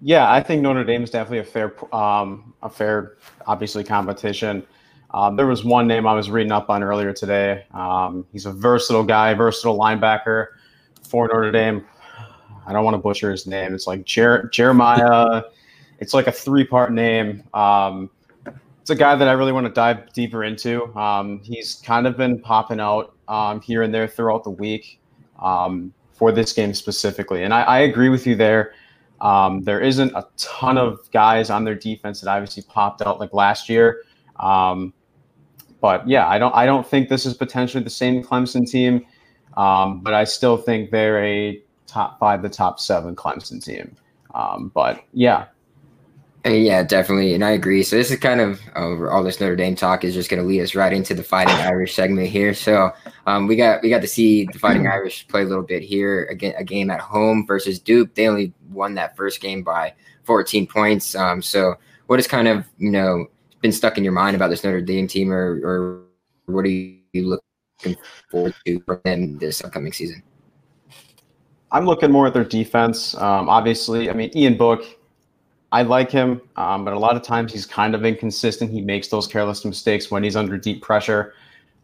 Yeah, 0.04 0.30
I 0.30 0.42
think 0.42 0.62
Notre 0.62 0.82
Dame 0.82 1.04
is 1.04 1.10
definitely 1.10 1.38
a 1.38 1.44
fair, 1.44 1.94
um, 1.94 2.52
a 2.62 2.68
fair, 2.68 3.18
obviously 3.46 3.84
competition. 3.84 4.64
Um, 5.12 5.36
there 5.36 5.46
was 5.46 5.64
one 5.64 5.86
name 5.86 6.08
I 6.08 6.12
was 6.14 6.28
reading 6.28 6.50
up 6.50 6.70
on 6.70 6.82
earlier 6.82 7.12
today. 7.12 7.64
Um, 7.72 8.26
he's 8.32 8.44
a 8.44 8.52
versatile 8.52 9.04
guy, 9.04 9.32
versatile 9.34 9.78
linebacker 9.78 10.46
for 11.08 11.28
Notre 11.28 11.52
Dame. 11.52 11.84
I 12.66 12.72
don't 12.72 12.84
want 12.84 12.94
to 12.94 12.98
butcher 12.98 13.30
his 13.30 13.46
name. 13.46 13.74
It's 13.74 13.86
like 13.86 14.04
Jer- 14.04 14.48
Jeremiah. 14.48 15.42
it's 16.00 16.14
like 16.14 16.26
a 16.26 16.32
three-part 16.32 16.92
name. 16.92 17.44
Um, 17.54 18.10
it's 18.80 18.90
a 18.90 18.96
guy 18.96 19.14
that 19.14 19.28
I 19.28 19.32
really 19.32 19.52
want 19.52 19.66
to 19.68 19.72
dive 19.72 20.12
deeper 20.12 20.42
into. 20.42 20.92
Um, 20.98 21.40
he's 21.44 21.76
kind 21.76 22.08
of 22.08 22.16
been 22.16 22.40
popping 22.40 22.80
out 22.80 23.14
um, 23.28 23.60
here 23.60 23.82
and 23.82 23.94
there 23.94 24.08
throughout 24.08 24.42
the 24.42 24.50
week 24.50 24.98
for 26.12 26.32
this 26.32 26.52
game 26.52 26.74
specifically, 26.74 27.44
and 27.44 27.54
I, 27.54 27.62
I 27.62 27.78
agree 27.80 28.08
with 28.08 28.26
you 28.26 28.34
there. 28.34 28.74
Um, 29.22 29.62
there 29.62 29.80
isn't 29.80 30.12
a 30.14 30.26
ton 30.36 30.76
of 30.76 30.98
guys 31.12 31.48
on 31.48 31.64
their 31.64 31.76
defense 31.76 32.20
that 32.20 32.30
obviously 32.30 32.64
popped 32.64 33.02
out 33.02 33.20
like 33.20 33.32
last 33.32 33.68
year. 33.68 34.02
Um, 34.38 34.92
but 35.80 36.06
yeah, 36.06 36.28
I 36.28 36.38
don't 36.38 36.54
I 36.54 36.66
don't 36.66 36.86
think 36.86 37.08
this 37.08 37.24
is 37.24 37.34
potentially 37.34 37.82
the 37.82 37.90
same 37.90 38.22
Clemson 38.22 38.68
team. 38.68 39.06
Um, 39.56 40.00
but 40.00 40.12
I 40.12 40.24
still 40.24 40.56
think 40.56 40.90
they're 40.90 41.22
a 41.24 41.62
top 41.86 42.18
five, 42.18 42.42
the 42.42 42.48
top 42.48 42.80
seven 42.80 43.14
Clemson 43.14 43.62
team. 43.62 43.96
Um, 44.34 44.70
but 44.74 45.04
yeah, 45.12 45.46
yeah, 46.44 46.82
definitely, 46.82 47.34
and 47.34 47.44
I 47.44 47.50
agree. 47.50 47.84
So 47.84 47.94
this 47.96 48.10
is 48.10 48.18
kind 48.18 48.40
of 48.40 48.60
uh, 48.74 49.08
all 49.08 49.22
this 49.22 49.40
Notre 49.40 49.54
Dame 49.54 49.76
talk 49.76 50.02
is 50.02 50.14
just 50.14 50.28
going 50.28 50.42
to 50.42 50.48
lead 50.48 50.62
us 50.62 50.74
right 50.74 50.92
into 50.92 51.14
the 51.14 51.22
Fighting 51.22 51.54
Irish 51.58 51.94
segment 51.94 52.28
here. 52.28 52.52
So 52.54 52.90
um, 53.26 53.46
we 53.46 53.54
got 53.54 53.82
we 53.82 53.90
got 53.90 54.00
to 54.00 54.08
see 54.08 54.46
the 54.52 54.58
Fighting 54.58 54.88
Irish 54.88 55.28
play 55.28 55.42
a 55.42 55.46
little 55.46 55.62
bit 55.62 55.82
here 55.82 56.24
again, 56.24 56.54
a 56.56 56.64
game 56.64 56.90
at 56.90 57.00
home 57.00 57.46
versus 57.46 57.78
Duke. 57.78 58.14
They 58.14 58.26
only 58.26 58.52
won 58.72 58.94
that 58.94 59.16
first 59.16 59.40
game 59.40 59.62
by 59.62 59.94
14 60.24 60.66
points. 60.66 61.14
Um, 61.14 61.42
so 61.42 61.74
what 62.06 62.18
has 62.18 62.26
kind 62.26 62.48
of 62.48 62.66
you 62.78 62.90
know 62.90 63.26
been 63.60 63.72
stuck 63.72 63.98
in 63.98 64.04
your 64.04 64.12
mind 64.12 64.36
about 64.36 64.48
this 64.48 64.64
Notre 64.64 64.80
Dame 64.80 65.06
team, 65.06 65.32
or 65.32 65.60
or 65.64 66.02
what 66.46 66.64
are 66.64 66.68
you 66.68 67.00
looking 67.14 67.96
forward 68.30 68.54
to 68.66 68.80
from 68.80 69.00
them 69.04 69.38
this 69.38 69.62
upcoming 69.64 69.92
season? 69.92 70.22
I'm 71.70 71.86
looking 71.86 72.10
more 72.10 72.26
at 72.26 72.34
their 72.34 72.44
defense. 72.44 73.14
Um, 73.14 73.48
obviously, 73.48 74.10
I 74.10 74.12
mean 74.12 74.30
Ian 74.36 74.56
Book 74.56 74.84
I 75.72 75.80
like 75.82 76.10
him, 76.10 76.42
um, 76.56 76.84
but 76.84 76.92
a 76.92 76.98
lot 76.98 77.16
of 77.16 77.22
times 77.22 77.50
he's 77.50 77.64
kind 77.64 77.94
of 77.94 78.04
inconsistent. 78.04 78.70
He 78.70 78.82
makes 78.82 79.08
those 79.08 79.26
careless 79.26 79.64
mistakes 79.64 80.10
when 80.10 80.22
he's 80.22 80.36
under 80.36 80.58
deep 80.58 80.82
pressure. 80.82 81.32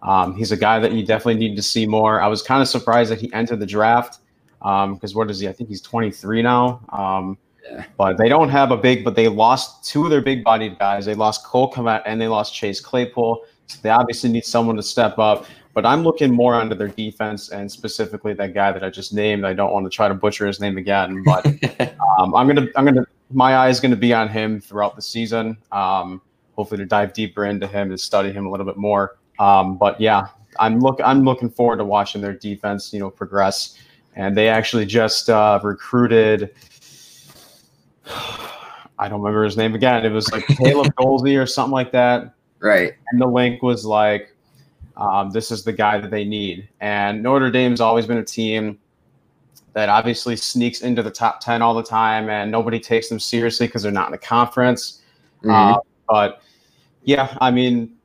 Um, 0.02 0.36
he's 0.36 0.52
a 0.52 0.58
guy 0.58 0.78
that 0.78 0.92
you 0.92 1.04
definitely 1.04 1.40
need 1.40 1.56
to 1.56 1.62
see 1.62 1.86
more. 1.86 2.20
I 2.20 2.26
was 2.26 2.42
kind 2.42 2.60
of 2.60 2.68
surprised 2.68 3.10
that 3.10 3.18
he 3.18 3.32
entered 3.32 3.60
the 3.60 3.66
draft 3.66 4.18
because 4.58 5.12
um, 5.12 5.12
what 5.12 5.30
is 5.30 5.40
he? 5.40 5.48
I 5.48 5.52
think 5.52 5.68
he's 5.68 5.82
23 5.82 6.42
now. 6.42 6.80
Um, 6.90 7.38
Yeah. 7.70 7.84
But 7.96 8.16
they 8.16 8.28
don't 8.28 8.48
have 8.48 8.70
a 8.70 8.76
big, 8.76 9.04
but 9.04 9.14
they 9.14 9.28
lost 9.28 9.84
two 9.84 10.04
of 10.04 10.10
their 10.10 10.22
big 10.22 10.42
bodied 10.42 10.78
guys. 10.78 11.04
They 11.04 11.14
lost 11.14 11.44
Cole 11.44 11.70
Kmet 11.70 12.02
and 12.06 12.20
they 12.20 12.28
lost 12.28 12.54
Chase 12.54 12.80
Claypool. 12.80 13.44
So 13.66 13.78
they 13.82 13.90
obviously 13.90 14.30
need 14.30 14.44
someone 14.44 14.76
to 14.76 14.82
step 14.82 15.18
up. 15.18 15.46
But 15.74 15.84
I'm 15.86 16.02
looking 16.02 16.32
more 16.32 16.54
onto 16.54 16.74
their 16.74 16.88
defense 16.88 17.50
and 17.50 17.70
specifically 17.70 18.32
that 18.34 18.54
guy 18.54 18.72
that 18.72 18.82
I 18.82 18.90
just 18.90 19.12
named. 19.12 19.44
I 19.44 19.52
don't 19.52 19.72
want 19.72 19.84
to 19.84 19.90
try 19.90 20.08
to 20.08 20.14
butcher 20.14 20.46
his 20.46 20.60
name 20.60 20.76
again, 20.78 21.22
but 21.24 21.46
um, 22.18 22.34
I'm 22.34 22.48
gonna 22.48 22.66
I'm 22.74 22.84
gonna 22.84 23.06
my 23.30 23.54
eye 23.54 23.68
is 23.68 23.78
gonna 23.78 23.94
be 23.94 24.12
on 24.12 24.28
him 24.28 24.60
throughout 24.60 24.96
the 24.96 25.02
season. 25.02 25.56
Um, 25.70 26.20
hopefully 26.56 26.78
to 26.78 26.86
dive 26.86 27.12
deeper 27.12 27.44
into 27.44 27.68
him 27.68 27.90
and 27.90 28.00
study 28.00 28.32
him 28.32 28.46
a 28.46 28.50
little 28.50 28.66
bit 28.66 28.76
more. 28.76 29.18
Um, 29.38 29.78
but 29.78 30.00
yeah, 30.00 30.28
I'm 30.58 30.80
look 30.80 30.98
I'm 31.04 31.22
looking 31.22 31.50
forward 31.50 31.76
to 31.76 31.84
watching 31.84 32.20
their 32.20 32.32
defense, 32.32 32.92
you 32.92 32.98
know, 32.98 33.10
progress. 33.10 33.78
And 34.18 34.36
they 34.36 34.48
actually 34.48 34.84
just 34.84 35.30
uh, 35.30 35.58
recruited. 35.62 36.54
I 38.98 39.08
don't 39.08 39.20
remember 39.20 39.44
his 39.44 39.56
name 39.56 39.74
again. 39.74 40.04
It 40.04 40.10
was 40.10 40.30
like 40.30 40.46
Caleb 40.58 40.94
Golsey 40.96 41.40
or 41.40 41.46
something 41.46 41.72
like 41.72 41.92
that. 41.92 42.34
Right. 42.58 42.92
And 43.10 43.20
the 43.20 43.26
link 43.26 43.62
was 43.62 43.86
like 43.86 44.34
um, 44.98 45.30
this 45.30 45.50
is 45.50 45.64
the 45.64 45.72
guy 45.72 45.98
that 45.98 46.10
they 46.10 46.24
need. 46.24 46.68
And 46.80 47.22
Notre 47.22 47.50
Dame's 47.50 47.80
always 47.80 48.06
been 48.06 48.18
a 48.18 48.24
team 48.24 48.78
that 49.72 49.88
obviously 49.88 50.34
sneaks 50.34 50.80
into 50.80 51.02
the 51.02 51.10
top 51.10 51.40
10 51.40 51.62
all 51.62 51.74
the 51.74 51.84
time 51.84 52.28
and 52.28 52.50
nobody 52.50 52.80
takes 52.80 53.08
them 53.08 53.20
seriously 53.20 53.66
because 53.68 53.82
they're 53.82 53.92
not 53.92 54.08
in 54.08 54.12
the 54.12 54.18
conference. 54.18 55.02
Mm-hmm. 55.44 55.50
Uh, 55.50 55.78
but 56.08 56.42
yeah, 57.04 57.36
I 57.40 57.52
mean, 57.52 57.96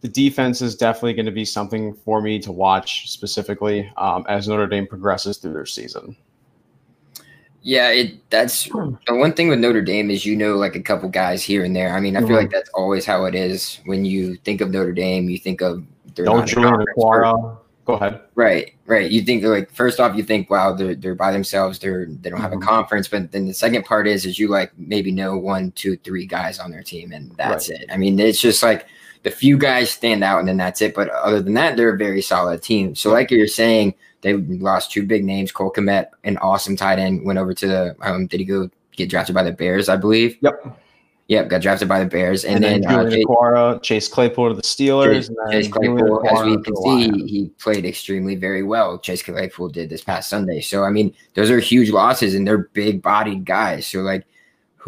the 0.00 0.08
defense 0.08 0.62
is 0.62 0.76
definitely 0.76 1.14
going 1.14 1.26
to 1.26 1.32
be 1.32 1.44
something 1.44 1.94
for 1.94 2.20
me 2.20 2.38
to 2.40 2.52
watch 2.52 3.10
specifically 3.10 3.90
um, 3.96 4.24
as 4.28 4.48
Notre 4.48 4.66
Dame 4.66 4.86
progresses 4.86 5.38
through 5.38 5.54
their 5.54 5.66
season. 5.66 6.16
Yeah, 7.62 7.90
it 7.90 8.30
that's 8.30 8.64
the 8.64 8.96
one 9.08 9.32
thing 9.32 9.48
with 9.48 9.58
Notre 9.58 9.82
Dame 9.82 10.10
is 10.10 10.24
you 10.24 10.36
know 10.36 10.56
like 10.56 10.76
a 10.76 10.80
couple 10.80 11.08
guys 11.08 11.42
here 11.42 11.64
and 11.64 11.74
there. 11.74 11.94
I 11.94 12.00
mean, 12.00 12.16
I 12.16 12.20
feel 12.20 12.28
mm-hmm. 12.28 12.36
like 12.36 12.50
that's 12.50 12.70
always 12.70 13.04
how 13.04 13.24
it 13.24 13.34
is 13.34 13.80
when 13.84 14.04
you 14.04 14.36
think 14.36 14.60
of 14.60 14.70
Notre 14.70 14.92
Dame. 14.92 15.28
You 15.28 15.38
think 15.38 15.60
of 15.60 15.84
they're 16.14 16.24
Don't 16.24 16.48
Okwara. 16.48 17.58
Go 17.84 17.94
ahead. 17.94 18.20
Right, 18.34 18.74
right. 18.86 19.10
You 19.10 19.22
think 19.22 19.42
like 19.44 19.70
first 19.72 19.98
off, 19.98 20.16
you 20.16 20.22
think 20.22 20.50
wow, 20.50 20.72
they're 20.72 20.94
they're 20.94 21.14
by 21.14 21.32
themselves. 21.32 21.78
They're 21.78 22.06
they 22.06 22.30
don't 22.30 22.40
have 22.40 22.52
mm-hmm. 22.52 22.62
a 22.62 22.66
conference. 22.66 23.08
But 23.08 23.32
then 23.32 23.46
the 23.46 23.54
second 23.54 23.84
part 23.84 24.06
is 24.06 24.24
is 24.24 24.38
you 24.38 24.48
like 24.48 24.72
maybe 24.78 25.10
know 25.10 25.36
one, 25.36 25.72
two, 25.72 25.96
three 25.96 26.26
guys 26.26 26.58
on 26.58 26.70
their 26.70 26.82
team, 26.82 27.12
and 27.12 27.32
that's 27.32 27.68
right. 27.68 27.80
it. 27.80 27.90
I 27.90 27.96
mean, 27.96 28.20
it's 28.20 28.40
just 28.40 28.62
like 28.62 28.86
the 29.28 29.36
few 29.36 29.58
guys 29.58 29.90
stand 29.90 30.24
out, 30.24 30.38
and 30.38 30.48
then 30.48 30.56
that's 30.56 30.80
it. 30.80 30.94
But 30.94 31.10
other 31.10 31.40
than 31.40 31.54
that, 31.54 31.76
they're 31.76 31.94
a 31.94 31.98
very 31.98 32.22
solid 32.22 32.62
team. 32.62 32.94
So 32.94 33.10
like 33.10 33.30
you're 33.30 33.46
saying, 33.46 33.94
they 34.22 34.34
lost 34.34 34.90
two 34.90 35.04
big 35.06 35.24
names. 35.24 35.52
Cole 35.52 35.72
Kmet, 35.72 36.08
an 36.24 36.38
awesome 36.38 36.76
tight 36.76 36.98
end, 36.98 37.24
went 37.24 37.38
over 37.38 37.54
to 37.54 37.66
the. 37.66 37.96
Um, 38.00 38.26
did 38.26 38.40
he 38.40 38.46
go 38.46 38.70
get 38.92 39.10
drafted 39.10 39.34
by 39.34 39.42
the 39.42 39.52
Bears? 39.52 39.88
I 39.88 39.96
believe. 39.96 40.38
Yep. 40.40 40.78
Yep, 41.28 41.48
got 41.50 41.60
drafted 41.60 41.88
by 41.88 41.98
the 42.02 42.06
Bears, 42.08 42.46
and, 42.46 42.64
and 42.64 42.82
then, 42.82 43.10
then 43.10 43.24
uh, 43.28 43.78
Chase, 43.78 43.86
Chase, 43.86 44.08
Claypool 44.08 44.48
to 44.48 44.54
the 44.54 44.62
Steelers. 44.62 45.28
Chase, 45.28 45.30
Chase 45.50 45.68
Claypool, 45.68 46.26
as 46.26 46.42
we 46.42 46.62
can 46.62 46.74
see, 46.74 47.26
he 47.26 47.50
played 47.58 47.84
extremely 47.84 48.34
very 48.34 48.62
well. 48.62 48.98
Chase 48.98 49.22
Claypool 49.22 49.68
did 49.68 49.90
this 49.90 50.02
past 50.02 50.30
Sunday. 50.30 50.62
So 50.62 50.84
I 50.84 50.90
mean, 50.90 51.14
those 51.34 51.50
are 51.50 51.58
huge 51.58 51.90
losses, 51.90 52.34
and 52.34 52.48
they're 52.48 52.70
big-bodied 52.72 53.44
guys. 53.44 53.86
So 53.86 54.00
like, 54.00 54.24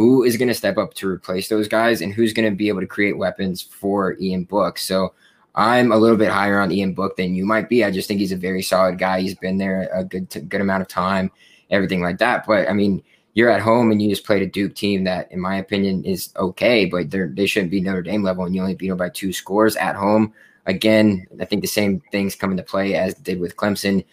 who 0.01 0.23
is 0.23 0.39
going 0.39 0.49
to 0.49 0.55
step 0.55 0.79
up 0.79 0.95
to 0.95 1.07
replace 1.07 1.51
those 1.51 1.69
guys, 1.69 2.01
and 2.01 2.15
who's 2.15 2.33
going 2.33 2.51
to 2.51 2.57
be 2.57 2.69
able 2.69 2.81
to 2.81 2.87
create 2.87 3.19
weapons 3.19 3.61
for 3.61 4.17
Ian 4.19 4.45
Book? 4.45 4.79
So 4.79 5.13
I'm 5.55 5.93
a 5.93 5.99
little 5.99 6.17
bit 6.17 6.31
higher 6.31 6.59
on 6.59 6.73
Ian 6.73 6.95
Book 6.95 7.17
than 7.19 7.35
you 7.35 7.45
might 7.45 7.69
be. 7.69 7.85
I 7.85 7.91
just 7.91 8.09
think 8.09 8.19
he's 8.19 8.33
a 8.33 8.37
very 8.37 8.63
solid 8.63 8.99
guy. 8.99 9.21
He's 9.21 9.35
been 9.35 9.59
there 9.59 9.91
a 9.93 10.03
good 10.03 10.49
good 10.49 10.63
amount 10.63 10.81
of 10.81 10.89
time, 10.89 11.31
everything 11.71 12.01
like 12.01 12.17
that. 12.17 12.47
But 12.47 12.67
I 12.67 12.73
mean 12.73 13.03
you're 13.35 13.51
at 13.51 13.61
home 13.61 13.93
and 13.93 14.01
you 14.01 14.09
just 14.09 14.25
played 14.25 14.43
a 14.43 14.47
Duke 14.47 14.75
team 14.75 15.05
that, 15.05 15.31
in 15.31 15.39
my 15.39 15.57
opinion, 15.57 16.03
is 16.05 16.33
okay, 16.37 16.87
but 16.87 17.11
they're 17.11 17.29
they 17.29 17.47
shouldn't 17.47 17.71
be 17.71 17.83
Notre 17.83 18.03
Dame 18.03 18.23
level, 18.23 18.45
and 18.47 18.55
you 18.55 18.63
only 18.63 18.75
beat 18.75 18.89
them 18.89 18.97
by 18.97 19.11
two 19.11 19.35
scores 19.35 19.77
at 19.77 19.97
home. 19.97 20.33
Again, 20.65 21.27
I 21.41 21.45
think 21.45 21.61
the 21.61 21.69
same 21.69 22.01
things 22.11 22.35
come 22.35 22.53
into 22.53 22.63
play 22.63 22.95
as 22.95 23.15
did 23.15 23.39
with 23.39 23.57
Clemson. 23.57 24.05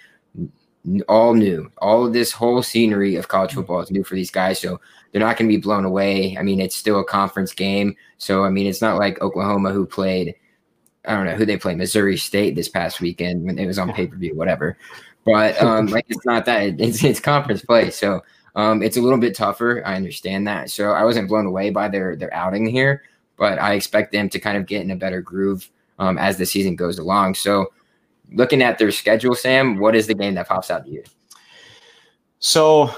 All 1.07 1.33
new, 1.33 1.71
all 1.79 2.05
of 2.05 2.13
this 2.13 2.31
whole 2.31 2.63
scenery 2.63 3.15
of 3.15 3.27
college 3.27 3.53
football 3.53 3.81
is 3.81 3.91
new 3.91 4.03
for 4.03 4.15
these 4.15 4.31
guys, 4.31 4.59
so 4.59 4.79
they're 5.11 5.19
not 5.19 5.37
going 5.37 5.49
to 5.49 5.55
be 5.55 5.61
blown 5.61 5.85
away. 5.85 6.37
I 6.37 6.43
mean, 6.43 6.61
it's 6.61 6.75
still 6.75 6.99
a 6.99 7.05
conference 7.05 7.53
game, 7.53 7.95
so 8.17 8.43
I 8.43 8.49
mean, 8.49 8.67
it's 8.67 8.81
not 8.81 8.97
like 8.97 9.21
Oklahoma 9.21 9.71
who 9.71 9.85
played. 9.85 10.35
I 11.05 11.15
don't 11.15 11.25
know 11.25 11.35
who 11.35 11.45
they 11.45 11.57
played, 11.57 11.77
Missouri 11.77 12.17
State 12.17 12.55
this 12.55 12.69
past 12.69 13.01
weekend 13.01 13.45
when 13.45 13.59
it 13.59 13.65
was 13.65 13.79
on 13.79 13.91
pay 13.93 14.07
per 14.07 14.15
view, 14.15 14.35
whatever. 14.35 14.77
But 15.25 15.61
um, 15.61 15.87
like 15.87 16.05
it's 16.07 16.25
not 16.25 16.45
that 16.45 16.79
it's 16.79 17.03
it's 17.03 17.19
conference 17.19 17.61
play, 17.61 17.89
so 17.89 18.21
um, 18.55 18.81
it's 18.81 18.97
a 18.97 19.01
little 19.01 19.19
bit 19.19 19.35
tougher. 19.35 19.83
I 19.85 19.95
understand 19.95 20.47
that. 20.47 20.69
So 20.69 20.91
I 20.91 21.03
wasn't 21.03 21.27
blown 21.27 21.45
away 21.45 21.69
by 21.69 21.89
their 21.89 22.15
their 22.15 22.33
outing 22.33 22.65
here, 22.65 23.03
but 23.37 23.59
I 23.59 23.73
expect 23.73 24.11
them 24.11 24.29
to 24.29 24.39
kind 24.39 24.57
of 24.57 24.65
get 24.65 24.81
in 24.81 24.91
a 24.91 24.95
better 24.95 25.21
groove 25.21 25.69
um, 25.99 26.17
as 26.17 26.37
the 26.37 26.45
season 26.45 26.75
goes 26.75 26.97
along. 26.97 27.35
So 27.35 27.71
looking 28.31 28.61
at 28.61 28.77
their 28.77 28.91
schedule, 28.91 29.35
Sam, 29.35 29.79
what 29.79 29.95
is 29.95 30.07
the 30.07 30.13
game 30.13 30.35
that 30.35 30.47
pops 30.47 30.69
out 30.71 30.85
to 30.85 30.91
you? 30.91 31.03
So 32.39 32.93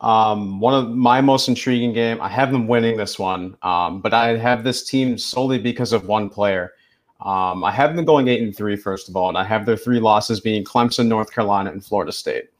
um, 0.00 0.60
one 0.60 0.74
of 0.74 0.90
my 0.90 1.20
most 1.20 1.48
intriguing 1.48 1.92
game. 1.92 2.20
I 2.20 2.28
have 2.28 2.52
them 2.52 2.68
winning 2.68 2.96
this 2.96 3.18
one, 3.18 3.56
um, 3.62 4.00
but 4.00 4.14
I 4.14 4.36
have 4.36 4.64
this 4.64 4.84
team 4.84 5.18
solely 5.18 5.58
because 5.58 5.92
of 5.92 6.06
one 6.06 6.28
player. 6.28 6.72
Um, 7.20 7.64
I 7.64 7.72
have 7.72 7.96
them 7.96 8.04
going 8.04 8.28
eight 8.28 8.42
and 8.42 8.56
three, 8.56 8.76
first 8.76 9.08
of 9.08 9.16
all, 9.16 9.28
and 9.28 9.36
I 9.36 9.42
have 9.42 9.66
their 9.66 9.76
three 9.76 9.98
losses 9.98 10.40
being 10.40 10.64
Clemson, 10.64 11.08
North 11.08 11.32
Carolina, 11.32 11.72
and 11.72 11.84
Florida 11.84 12.12
State. 12.12 12.50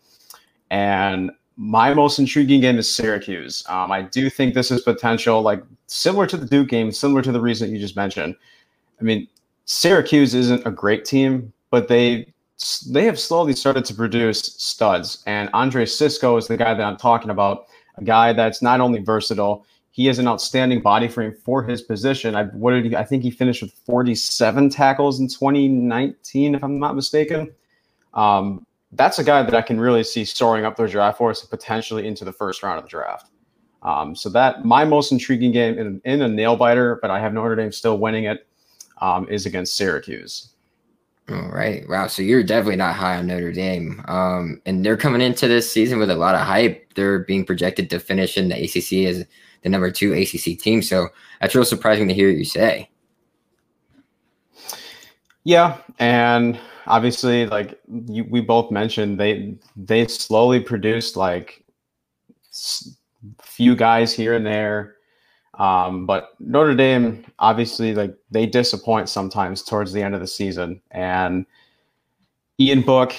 And 0.71 1.31
my 1.57 1.95
most 1.95 2.19
intriguing 2.19 2.61
game 2.61 2.77
is 2.77 2.93
Syracuse. 2.93 3.65
Um, 3.69 3.93
I 3.93 4.03
do 4.03 4.29
think 4.29 4.55
this 4.55 4.73
is 4.73 4.83
potential, 4.83 5.43
like 5.43 5.63
similar 5.87 6.27
to 6.27 6.37
the 6.37 6.47
Duke 6.47 6.69
game, 6.69 6.91
similar 6.91 7.23
to 7.23 7.31
the 7.31 7.41
reason 7.41 7.71
you 7.71 7.79
just 7.79 7.97
mentioned. 7.97 8.35
I 9.01 9.05
mean, 9.05 9.29
Syracuse 9.65 10.35
isn't 10.35 10.67
a 10.67 10.73
great 10.73 11.05
team, 11.05 11.53
but 11.71 11.89
they 11.89 12.33
they 12.91 13.05
have 13.05 13.21
slowly 13.21 13.53
started 13.53 13.85
to 13.85 13.95
produce 13.95 14.41
studs. 14.41 15.23
And 15.27 15.49
Andre 15.53 15.87
Cisco 15.87 16.37
is 16.37 16.49
the 16.49 16.57
guy 16.57 16.75
that 16.75 16.83
I'm 16.83 16.97
talking 16.97 17.31
about, 17.31 17.67
a 17.97 18.05
guy 18.05 18.33
that's 18.33 18.61
not 18.63 18.81
only 18.81 19.01
versatile, 19.01 19.65
he 19.93 20.07
has 20.07 20.19
an 20.19 20.27
outstanding 20.29 20.81
body 20.81 21.09
frame 21.09 21.35
for 21.45 21.63
his 21.63 21.83
position. 21.83 22.35
I 22.35 22.45
what 22.45 22.73
did 22.73 22.85
he, 22.87 22.97
I 22.97 23.05
think 23.05 23.23
he 23.23 23.31
finished 23.31 23.63
with 23.63 23.73
47 23.87 24.71
tackles 24.71 25.21
in 25.21 25.29
2019, 25.29 26.55
if 26.55 26.65
I'm 26.65 26.79
not 26.79 26.97
mistaken. 26.97 27.53
Um, 28.15 28.67
that's 28.93 29.19
a 29.19 29.25
guy 29.25 29.43
that 29.43 29.55
I 29.55 29.63
can 29.63 29.79
really 29.79 30.03
see 30.03 30.25
soaring 30.25 30.65
up 30.65 30.77
their 30.77 30.89
draft 30.89 31.19
for 31.19 31.31
us 31.31 31.43
potentially 31.45 32.07
into 32.07 32.25
the 32.25 32.33
first 32.33 32.63
round 32.63 32.79
of 32.79 32.85
the 32.85 32.89
draft. 32.89 33.31
Um, 33.83 34.17
so 34.17 34.29
that 34.31 34.65
my 34.65 34.85
most 34.85 35.13
intriguing 35.13 35.53
game 35.53 35.79
in, 35.79 36.01
in, 36.05 36.23
a 36.23 36.29
nail 36.29 36.57
biter, 36.57 36.99
but 37.01 37.11
I 37.11 37.21
have 37.21 37.33
Notre 37.33 37.55
Dame 37.55 37.71
still 37.71 37.99
winning 37.99 38.25
it, 38.25 38.47
um, 39.01 39.29
is 39.29 39.47
against 39.47 39.77
Syracuse. 39.77 40.51
All 41.31 41.51
right. 41.51 41.87
Wow. 41.89 42.07
So 42.07 42.23
you're 42.23 42.43
definitely 42.43 42.77
not 42.77 42.95
high 42.95 43.17
on 43.17 43.27
Notre 43.27 43.53
Dame. 43.53 44.03
Um, 44.09 44.63
and 44.65 44.85
they're 44.85 44.97
coming 44.97 45.21
into 45.21 45.47
this 45.47 45.71
season 45.71 45.99
with 45.99 46.11
a 46.11 46.17
lot 46.17 46.35
of 46.35 46.41
hype. 46.41 46.95
They're 46.95 47.19
being 47.21 47.45
projected 47.45 47.91
to 47.91 48.01
finish 48.01 48.39
in 48.39 48.49
the 48.49 48.55
ACC 48.55 49.07
as 49.07 49.27
the 49.63 49.69
number 49.69 49.91
two 49.91 50.15
ACC 50.15 50.59
team. 50.59 50.81
So 50.81 51.09
that's 51.41 51.55
real 51.55 51.67
surprising 51.67 52.09
to 52.09 52.15
hear 52.15 52.31
you 52.31 52.45
say. 52.45 52.89
Yeah. 55.45 55.79
And 55.99 56.59
obviously 56.87 57.47
like 57.47 57.79
you, 58.07 58.25
we 58.25 58.41
both 58.41 58.71
mentioned 58.71 59.21
they 59.21 59.55
they 59.77 60.07
slowly 60.07 60.61
produced 60.61 61.17
like 61.17 61.65
few 63.43 63.77
guys 63.77 64.15
here 64.15 64.35
and 64.35 64.47
there 64.47 64.97
um, 65.59 66.07
but 66.07 66.31
Notre 66.39 66.75
Dame 66.75 67.25
obviously 67.39 67.95
like 67.95 68.15
they 68.31 68.47
disappoint 68.47 69.09
sometimes 69.09 69.63
towards 69.63 69.93
the 69.93 70.03
end 70.03 70.15
of 70.15 70.21
the 70.21 70.27
season. 70.27 70.81
And 70.93 71.45
Ian 72.59 72.83
Book 72.83 73.15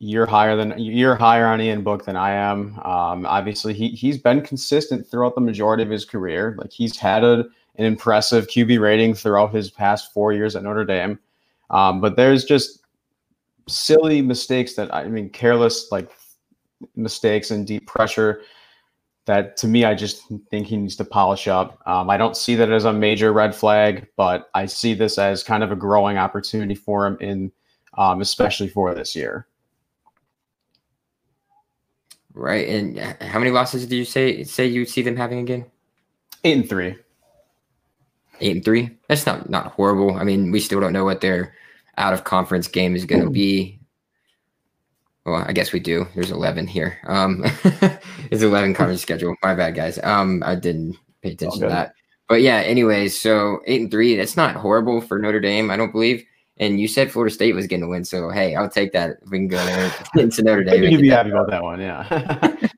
you're 0.00 0.26
higher 0.26 0.54
than 0.54 0.78
you're 0.78 1.14
higher 1.14 1.46
on 1.46 1.60
Ian 1.60 1.82
Book 1.82 2.04
than 2.04 2.16
I 2.16 2.32
am. 2.32 2.78
Um, 2.80 3.24
obviously 3.26 3.72
he 3.72 3.88
he's 3.90 4.18
been 4.18 4.42
consistent 4.42 5.06
throughout 5.06 5.34
the 5.34 5.40
majority 5.40 5.82
of 5.82 5.90
his 5.90 6.04
career. 6.04 6.56
Like 6.58 6.72
he's 6.72 6.98
had 6.98 7.24
a, 7.24 7.44
an 7.76 7.84
impressive 7.86 8.48
QB 8.48 8.80
rating 8.80 9.14
throughout 9.14 9.54
his 9.54 9.70
past 9.70 10.12
4 10.12 10.32
years 10.32 10.56
at 10.56 10.62
Notre 10.62 10.84
Dame. 10.84 11.18
Um, 11.70 12.00
but 12.00 12.16
there's 12.16 12.44
just 12.44 12.80
silly 13.66 14.20
mistakes 14.20 14.74
that 14.74 14.92
I 14.92 15.08
mean, 15.08 15.30
careless 15.30 15.90
like 15.90 16.10
mistakes 16.96 17.50
and 17.50 17.66
deep 17.66 17.86
pressure 17.86 18.42
that 19.26 19.56
to 19.58 19.68
me, 19.68 19.84
I 19.84 19.94
just 19.94 20.22
think 20.50 20.66
he 20.66 20.76
needs 20.76 20.96
to 20.96 21.04
polish 21.04 21.48
up. 21.48 21.80
Um, 21.86 22.10
I 22.10 22.16
don't 22.16 22.36
see 22.36 22.54
that 22.56 22.70
as 22.70 22.84
a 22.84 22.92
major 22.92 23.32
red 23.32 23.54
flag, 23.54 24.06
but 24.16 24.50
I 24.54 24.66
see 24.66 24.94
this 24.94 25.18
as 25.18 25.42
kind 25.42 25.62
of 25.62 25.72
a 25.72 25.76
growing 25.76 26.18
opportunity 26.18 26.74
for 26.74 27.06
him 27.06 27.16
in, 27.20 27.52
um, 27.96 28.20
especially 28.20 28.68
for 28.68 28.94
this 28.94 29.16
year. 29.16 29.46
Right. 32.34 32.68
And 32.68 32.98
how 33.22 33.38
many 33.38 33.52
losses 33.52 33.86
did 33.86 33.96
you 33.96 34.04
say 34.04 34.42
say 34.42 34.66
you 34.66 34.84
see 34.84 35.02
them 35.02 35.16
having 35.16 35.38
again? 35.38 35.64
Eight 36.42 36.58
and 36.58 36.68
three. 36.68 36.96
Eight 38.40 38.56
and 38.56 38.64
three. 38.64 38.90
That's 39.08 39.24
not 39.24 39.48
not 39.48 39.68
horrible. 39.68 40.16
I 40.16 40.24
mean, 40.24 40.50
we 40.50 40.60
still 40.60 40.80
don't 40.80 40.92
know 40.92 41.04
what 41.04 41.20
their 41.20 41.54
out 41.96 42.12
of 42.12 42.24
conference 42.24 42.66
game 42.66 42.96
is 42.96 43.04
going 43.04 43.22
to 43.22 43.30
be. 43.30 43.78
Well, 45.24 45.44
I 45.46 45.52
guess 45.52 45.72
we 45.72 45.80
do. 45.80 46.06
There's 46.14 46.30
11 46.30 46.66
here. 46.66 46.98
Um, 47.06 47.42
it's 48.30 48.42
11 48.42 48.74
conference 48.74 49.02
schedule. 49.02 49.34
My 49.42 49.54
bad, 49.54 49.74
guys. 49.74 49.98
Um, 50.02 50.42
I 50.44 50.54
didn't 50.54 50.96
pay 51.22 51.32
attention 51.32 51.60
to 51.62 51.68
that. 51.68 51.94
But 52.28 52.42
yeah, 52.42 52.56
anyways, 52.56 53.18
so 53.18 53.60
eight 53.66 53.80
and 53.80 53.90
three. 53.90 54.16
That's 54.16 54.36
not 54.36 54.56
horrible 54.56 55.00
for 55.00 55.18
Notre 55.18 55.40
Dame, 55.40 55.70
I 55.70 55.76
don't 55.76 55.92
believe. 55.92 56.24
And 56.56 56.80
you 56.80 56.86
said 56.88 57.10
Florida 57.10 57.34
State 57.34 57.54
was 57.54 57.66
going 57.66 57.80
to 57.80 57.88
win, 57.88 58.04
so 58.04 58.30
hey, 58.30 58.54
I'll 58.54 58.70
take 58.70 58.92
that. 58.92 59.18
If 59.22 59.30
we 59.30 59.38
can 59.38 59.48
go 59.48 59.64
there 59.64 59.92
into 60.16 60.42
Notre 60.42 60.64
Dame. 60.64 60.84
You'd 60.84 61.00
be 61.00 61.08
happy 61.08 61.30
about 61.30 61.50
that 61.50 61.62
one, 61.62 61.80
yeah. 61.80 62.68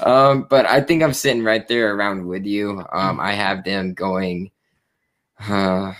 um, 0.00 0.46
but 0.50 0.66
I 0.66 0.80
think 0.80 1.02
I'm 1.02 1.14
sitting 1.14 1.42
right 1.42 1.66
there 1.66 1.94
around 1.94 2.26
with 2.26 2.44
you. 2.44 2.84
Um, 2.92 3.18
I 3.20 3.32
have 3.32 3.64
them 3.64 3.94
going 3.94 4.50
uh, 5.40 5.94